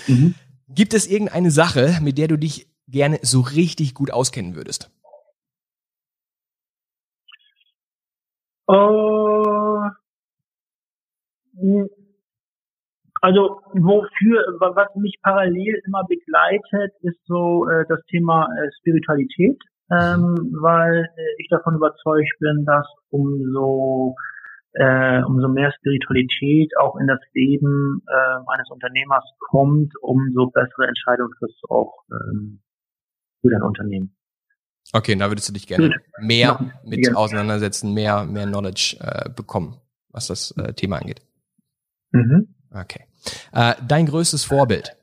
mhm. 0.07 0.33
Gibt 0.67 0.93
es 0.95 1.07
irgendeine 1.07 1.51
Sache, 1.51 1.99
mit 2.01 2.17
der 2.17 2.27
du 2.27 2.37
dich 2.37 2.67
gerne 2.87 3.19
so 3.21 3.41
richtig 3.41 3.93
gut 3.93 4.11
auskennen 4.11 4.55
würdest? 4.55 4.91
Uh, 8.67 9.89
also 13.21 13.61
wofür, 13.73 14.43
was 14.59 14.95
mich 14.95 15.15
parallel 15.21 15.81
immer 15.85 16.03
begleitet, 16.07 16.93
ist 17.01 17.19
so 17.25 17.67
äh, 17.67 17.85
das 17.87 17.99
Thema 18.05 18.45
äh, 18.45 18.69
Spiritualität, 18.79 19.61
ähm, 19.91 20.53
weil 20.61 21.05
äh, 21.15 21.41
ich 21.41 21.47
davon 21.49 21.75
überzeugt 21.75 22.33
bin, 22.39 22.65
dass 22.65 22.87
umso 23.09 24.15
äh, 24.73 25.23
umso 25.23 25.47
mehr 25.47 25.71
Spiritualität 25.71 26.71
auch 26.77 26.97
in 26.97 27.07
das 27.07 27.19
Leben 27.33 28.03
äh, 28.07 28.51
eines 28.53 28.69
Unternehmers 28.69 29.23
kommt, 29.39 29.93
umso 30.01 30.47
bessere 30.47 30.87
Entscheidungen 30.87 31.31
kriegst 31.39 31.57
du 31.63 31.73
auch 31.73 32.03
ähm, 32.11 32.59
dein 33.49 33.61
Unternehmen. 33.61 34.15
Okay, 34.93 35.15
da 35.15 35.29
würdest 35.29 35.49
du 35.49 35.53
dich 35.53 35.67
gerne 35.67 35.95
mehr 36.21 36.53
Machen. 36.53 36.73
mit 36.85 37.05
ja. 37.05 37.13
auseinandersetzen, 37.13 37.93
mehr, 37.93 38.23
mehr 38.25 38.45
Knowledge 38.45 38.97
äh, 38.99 39.29
bekommen, 39.29 39.77
was 40.09 40.27
das 40.27 40.51
äh, 40.57 40.73
Thema 40.73 40.97
angeht. 40.97 41.21
Mhm. 42.11 42.55
Okay. 42.71 43.05
Äh, 43.51 43.73
dein 43.87 44.05
größtes 44.05 44.45
Vorbild? 44.45 44.95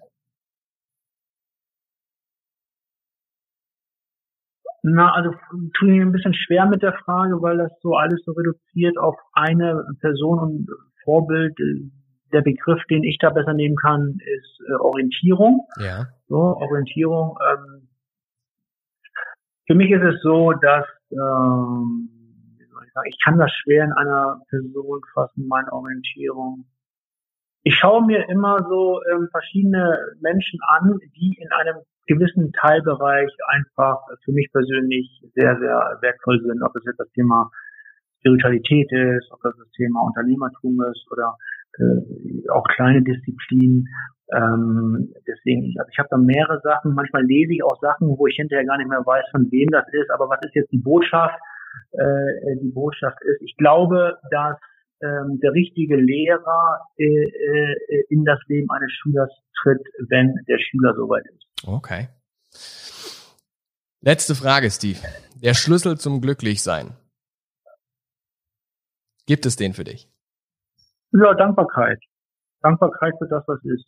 Na, 4.82 5.12
also 5.12 5.30
tue 5.78 5.88
mir 5.88 6.03
ein 6.03 6.12
bisschen 6.12 6.34
schwer 6.34 6.66
mit 6.66 6.82
der 6.82 6.93
Frage, 7.05 7.40
weil 7.40 7.57
das 7.59 7.70
so 7.82 7.95
alles 7.95 8.20
so 8.24 8.32
reduziert 8.32 8.99
auf 8.99 9.16
eine 9.32 9.84
Person 10.01 10.38
und 10.40 10.66
Vorbild. 11.05 11.57
Der 12.32 12.40
Begriff, 12.40 12.82
den 12.90 13.05
ich 13.05 13.18
da 13.18 13.30
besser 13.30 13.53
nehmen 13.53 13.76
kann, 13.76 14.18
ist 14.18 14.61
äh, 14.68 14.74
Orientierung. 14.80 15.66
Ja. 15.78 16.07
So, 16.28 16.36
Orientierung. 16.36 17.38
Ähm, 17.49 17.88
Für 19.66 19.74
mich 19.74 19.90
ist 19.90 20.02
es 20.02 20.20
so, 20.22 20.52
dass 20.52 20.86
ähm, 21.12 22.08
ich 23.06 23.16
kann 23.24 23.38
das 23.38 23.50
schwer 23.62 23.84
in 23.84 23.92
einer 23.92 24.40
Person 24.48 25.00
fassen, 25.14 25.48
meine 25.48 25.72
Orientierung. 25.72 26.66
Ich 27.62 27.76
schaue 27.76 28.04
mir 28.04 28.28
immer 28.28 28.58
so 28.68 29.00
ähm, 29.10 29.28
verschiedene 29.30 29.98
Menschen 30.20 30.58
an, 30.66 30.98
die 31.16 31.38
in 31.40 31.50
einem 31.52 31.76
gewissen 32.06 32.52
Teilbereich 32.52 33.30
einfach 33.46 33.98
für 34.24 34.32
mich 34.32 34.50
persönlich 34.52 35.22
sehr, 35.34 35.56
sehr 35.58 35.98
wertvoll 36.00 36.40
sind. 36.42 36.62
Ob 36.62 36.74
es 36.76 36.84
jetzt 36.84 36.98
das 36.98 37.10
Thema 37.12 37.50
Spiritualität 38.18 38.90
ist, 38.90 39.30
ob 39.30 39.40
das 39.42 39.56
das 39.56 39.70
Thema 39.70 40.00
Unternehmertum 40.00 40.82
ist 40.90 41.06
oder 41.10 41.36
äh, 41.78 42.48
auch 42.50 42.64
kleine 42.74 43.02
Disziplinen. 43.02 43.88
Ähm, 44.34 45.12
deswegen, 45.26 45.64
ich, 45.64 45.78
also 45.78 45.90
ich 45.90 45.98
habe 45.98 46.08
da 46.10 46.16
mehrere 46.16 46.60
Sachen. 46.62 46.94
Manchmal 46.94 47.24
lese 47.24 47.52
ich 47.54 47.62
auch 47.62 47.78
Sachen, 47.80 48.08
wo 48.08 48.26
ich 48.26 48.36
hinterher 48.36 48.64
gar 48.64 48.78
nicht 48.78 48.88
mehr 48.88 49.04
weiß, 49.04 49.24
von 49.30 49.50
wem 49.50 49.68
das 49.70 49.86
ist. 49.92 50.10
Aber 50.10 50.28
was 50.28 50.40
ist 50.44 50.54
jetzt 50.54 50.72
die 50.72 50.78
Botschaft? 50.78 51.38
Äh, 51.92 52.56
die 52.62 52.72
Botschaft 52.72 53.18
ist, 53.22 53.42
ich 53.42 53.56
glaube, 53.56 54.18
dass 54.30 54.56
ähm, 55.02 55.40
der 55.42 55.52
richtige 55.52 55.96
Lehrer 55.96 56.80
äh, 56.96 57.04
äh, 57.04 58.04
in 58.08 58.24
das 58.24 58.38
Leben 58.46 58.70
eines 58.70 58.92
Schülers 58.92 59.30
tritt, 59.62 59.82
wenn 60.08 60.34
der 60.48 60.58
Schüler 60.58 60.94
soweit 60.94 61.24
ist. 61.26 61.66
Okay. 61.66 62.08
Letzte 64.00 64.34
Frage, 64.34 64.70
Steve. 64.70 64.98
Der 65.42 65.54
Schlüssel 65.54 65.98
zum 65.98 66.20
Glücklichsein. 66.20 66.96
Gibt 69.26 69.46
es 69.46 69.56
den 69.56 69.72
für 69.72 69.84
dich? 69.84 70.11
Ja, 71.12 71.34
Dankbarkeit. 71.34 72.00
Dankbarkeit 72.62 73.14
für 73.18 73.28
das, 73.28 73.44
was 73.46 73.58
ist. 73.64 73.86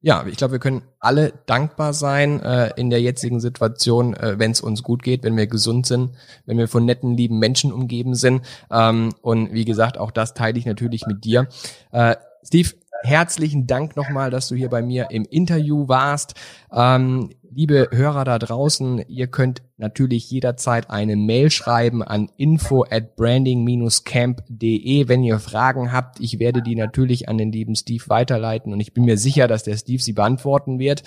Ja, 0.00 0.26
ich 0.26 0.36
glaube, 0.36 0.52
wir 0.52 0.58
können 0.58 0.82
alle 1.00 1.32
dankbar 1.46 1.94
sein 1.94 2.38
äh, 2.42 2.72
in 2.76 2.90
der 2.90 3.00
jetzigen 3.00 3.40
Situation, 3.40 4.12
äh, 4.12 4.38
wenn 4.38 4.50
es 4.50 4.60
uns 4.60 4.82
gut 4.82 5.02
geht, 5.02 5.24
wenn 5.24 5.34
wir 5.34 5.46
gesund 5.46 5.86
sind, 5.86 6.10
wenn 6.44 6.58
wir 6.58 6.68
von 6.68 6.84
netten, 6.84 7.16
lieben 7.16 7.38
Menschen 7.38 7.72
umgeben 7.72 8.14
sind. 8.14 8.42
Ähm, 8.70 9.14
und 9.22 9.54
wie 9.54 9.64
gesagt, 9.64 9.96
auch 9.96 10.10
das 10.10 10.34
teile 10.34 10.58
ich 10.58 10.66
natürlich 10.66 11.06
mit 11.06 11.24
dir. 11.24 11.48
Äh, 11.90 12.16
Steve, 12.42 12.68
herzlichen 13.02 13.66
Dank 13.66 13.96
nochmal, 13.96 14.30
dass 14.30 14.48
du 14.48 14.54
hier 14.54 14.70
bei 14.70 14.82
mir 14.82 15.08
im 15.10 15.24
Interview 15.24 15.88
warst. 15.88 16.34
Ähm, 16.72 17.30
liebe 17.54 17.88
Hörer 17.92 18.24
da 18.24 18.38
draußen, 18.38 19.04
ihr 19.08 19.26
könnt 19.28 19.62
natürlich 19.76 20.30
jederzeit 20.30 20.88
eine 20.90 21.16
Mail 21.16 21.50
schreiben 21.50 22.02
an 22.02 22.30
info 22.36 22.84
at 22.88 23.16
branding-camp.de, 23.16 25.08
wenn 25.08 25.22
ihr 25.22 25.38
Fragen 25.38 25.92
habt. 25.92 26.20
Ich 26.20 26.38
werde 26.38 26.62
die 26.62 26.76
natürlich 26.76 27.28
an 27.28 27.36
den 27.38 27.50
lieben 27.52 27.76
Steve 27.76 28.04
weiterleiten 28.08 28.72
und 28.72 28.80
ich 28.80 28.94
bin 28.94 29.04
mir 29.04 29.18
sicher, 29.18 29.48
dass 29.48 29.62
der 29.62 29.76
Steve 29.76 30.02
sie 30.02 30.12
beantworten 30.12 30.78
wird. 30.78 31.02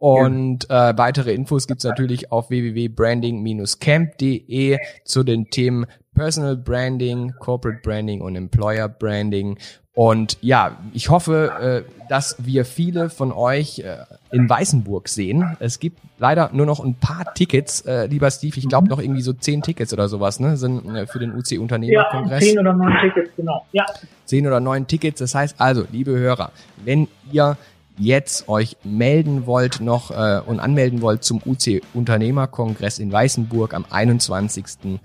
Und 0.00 0.68
äh, 0.68 0.98
weitere 0.98 1.32
Infos 1.32 1.68
gibt's 1.68 1.84
natürlich 1.84 2.32
auf 2.32 2.50
www.branding-camp.de 2.50 4.78
zu 5.04 5.22
den 5.22 5.50
Themen 5.50 5.86
Personal 6.14 6.56
Branding, 6.56 7.32
Corporate 7.38 7.80
Branding 7.82 8.20
und 8.20 8.36
Employer 8.36 8.88
Branding. 8.88 9.58
Und 9.94 10.38
ja, 10.40 10.78
ich 10.94 11.10
hoffe, 11.10 11.84
äh, 11.86 12.08
dass 12.08 12.36
wir 12.38 12.64
viele 12.64 13.10
von 13.10 13.30
euch 13.30 13.80
äh, 13.80 13.98
in 14.30 14.48
Weißenburg 14.48 15.08
sehen. 15.08 15.56
Es 15.60 15.80
gibt 15.80 15.98
leider 16.18 16.48
nur 16.54 16.64
noch 16.64 16.80
ein 16.80 16.94
paar 16.94 17.34
Tickets, 17.34 17.82
äh, 17.82 18.06
lieber 18.06 18.30
Steve. 18.30 18.56
Ich 18.56 18.68
glaube 18.68 18.88
noch 18.88 18.98
irgendwie 18.98 19.20
so 19.20 19.34
zehn 19.34 19.60
Tickets 19.60 19.92
oder 19.92 20.08
sowas, 20.08 20.40
ne, 20.40 20.56
sind 20.56 20.82
für 21.10 21.18
den 21.18 21.34
UC 21.34 21.58
Unternehmerkongress. 21.58 22.42
Ja, 22.42 22.48
zehn 22.48 22.58
oder 22.58 22.72
neun 22.72 22.92
Tickets, 23.02 23.30
genau. 23.36 23.66
Ja. 23.72 23.84
Zehn 24.24 24.46
oder 24.46 24.60
neun 24.60 24.86
Tickets. 24.86 25.18
Das 25.18 25.34
heißt 25.34 25.56
also, 25.60 25.84
liebe 25.92 26.12
Hörer, 26.12 26.52
wenn 26.82 27.08
ihr 27.30 27.58
jetzt 27.98 28.48
euch 28.48 28.76
melden 28.84 29.46
wollt 29.46 29.80
noch 29.80 30.10
äh, 30.10 30.40
und 30.46 30.60
anmelden 30.60 31.02
wollt 31.02 31.24
zum 31.24 31.42
UC 31.44 31.82
Unternehmerkongress 31.92 32.98
in 32.98 33.12
Weißenburg 33.12 33.74
am 33.74 33.84
21. 33.90 34.98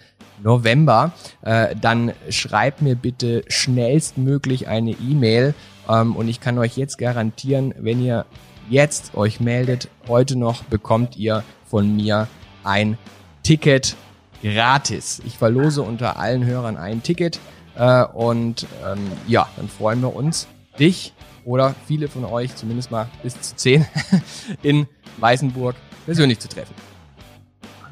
November, 0.44 1.12
äh, 1.42 1.76
dann 1.80 2.14
schreibt 2.30 2.82
mir 2.82 2.96
bitte 2.96 3.44
schnellstmöglich 3.48 4.68
eine 4.68 4.92
E-Mail 4.92 5.54
ähm, 5.90 6.16
und 6.16 6.28
ich 6.28 6.40
kann 6.40 6.58
euch 6.58 6.78
jetzt 6.78 6.98
garantieren, 6.98 7.74
wenn 7.78 8.04
ihr 8.04 8.26
jetzt 8.70 9.16
euch 9.16 9.40
meldet, 9.40 9.90
heute 10.08 10.38
noch 10.38 10.64
bekommt 10.64 11.18
ihr 11.18 11.44
von 11.66 11.96
mir 11.96 12.28
ein 12.64 12.98
Ticket 13.44 13.96
gratis. 14.44 15.22
Ich 15.26 15.38
verlose 15.38 15.82
unter 15.82 16.18
allen 16.18 16.46
Hörern 16.46 16.78
ein 16.78 17.02
Ticket 17.02 17.40
äh, 17.76 18.04
und 18.04 18.68
ähm, 18.86 19.12
ja, 19.28 19.48
dann 19.56 19.70
freuen 19.70 20.02
wir 20.02 20.16
uns, 20.16 20.48
dich 20.80 21.14
oder 21.46 21.76
viele 21.88 22.10
von 22.10 22.26
euch, 22.26 22.56
zumindest 22.56 22.92
mal 22.92 23.08
bis 23.24 23.40
zu 23.40 23.56
zehn, 23.56 23.86
in 24.64 24.88
Weißenburg 25.18 25.76
persönlich 26.06 26.40
zu 26.40 26.50
treffen. 26.50 26.76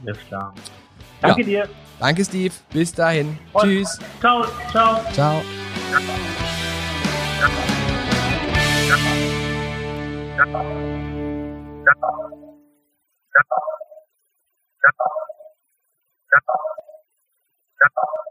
Alles 0.01 0.17
klar. 0.27 0.53
Danke 1.27 1.41
ja. 1.41 1.65
dir. 1.65 1.69
Danke, 1.99 2.25
Steve. 2.25 2.53
Bis 2.71 2.93
dahin. 2.93 3.37
Und 3.53 3.61
Tschüss. 3.61 3.99
Ciao, 4.19 4.45
ciao. 4.71 5.01
Ciao. 5.13 5.41
ciao. 17.79 18.25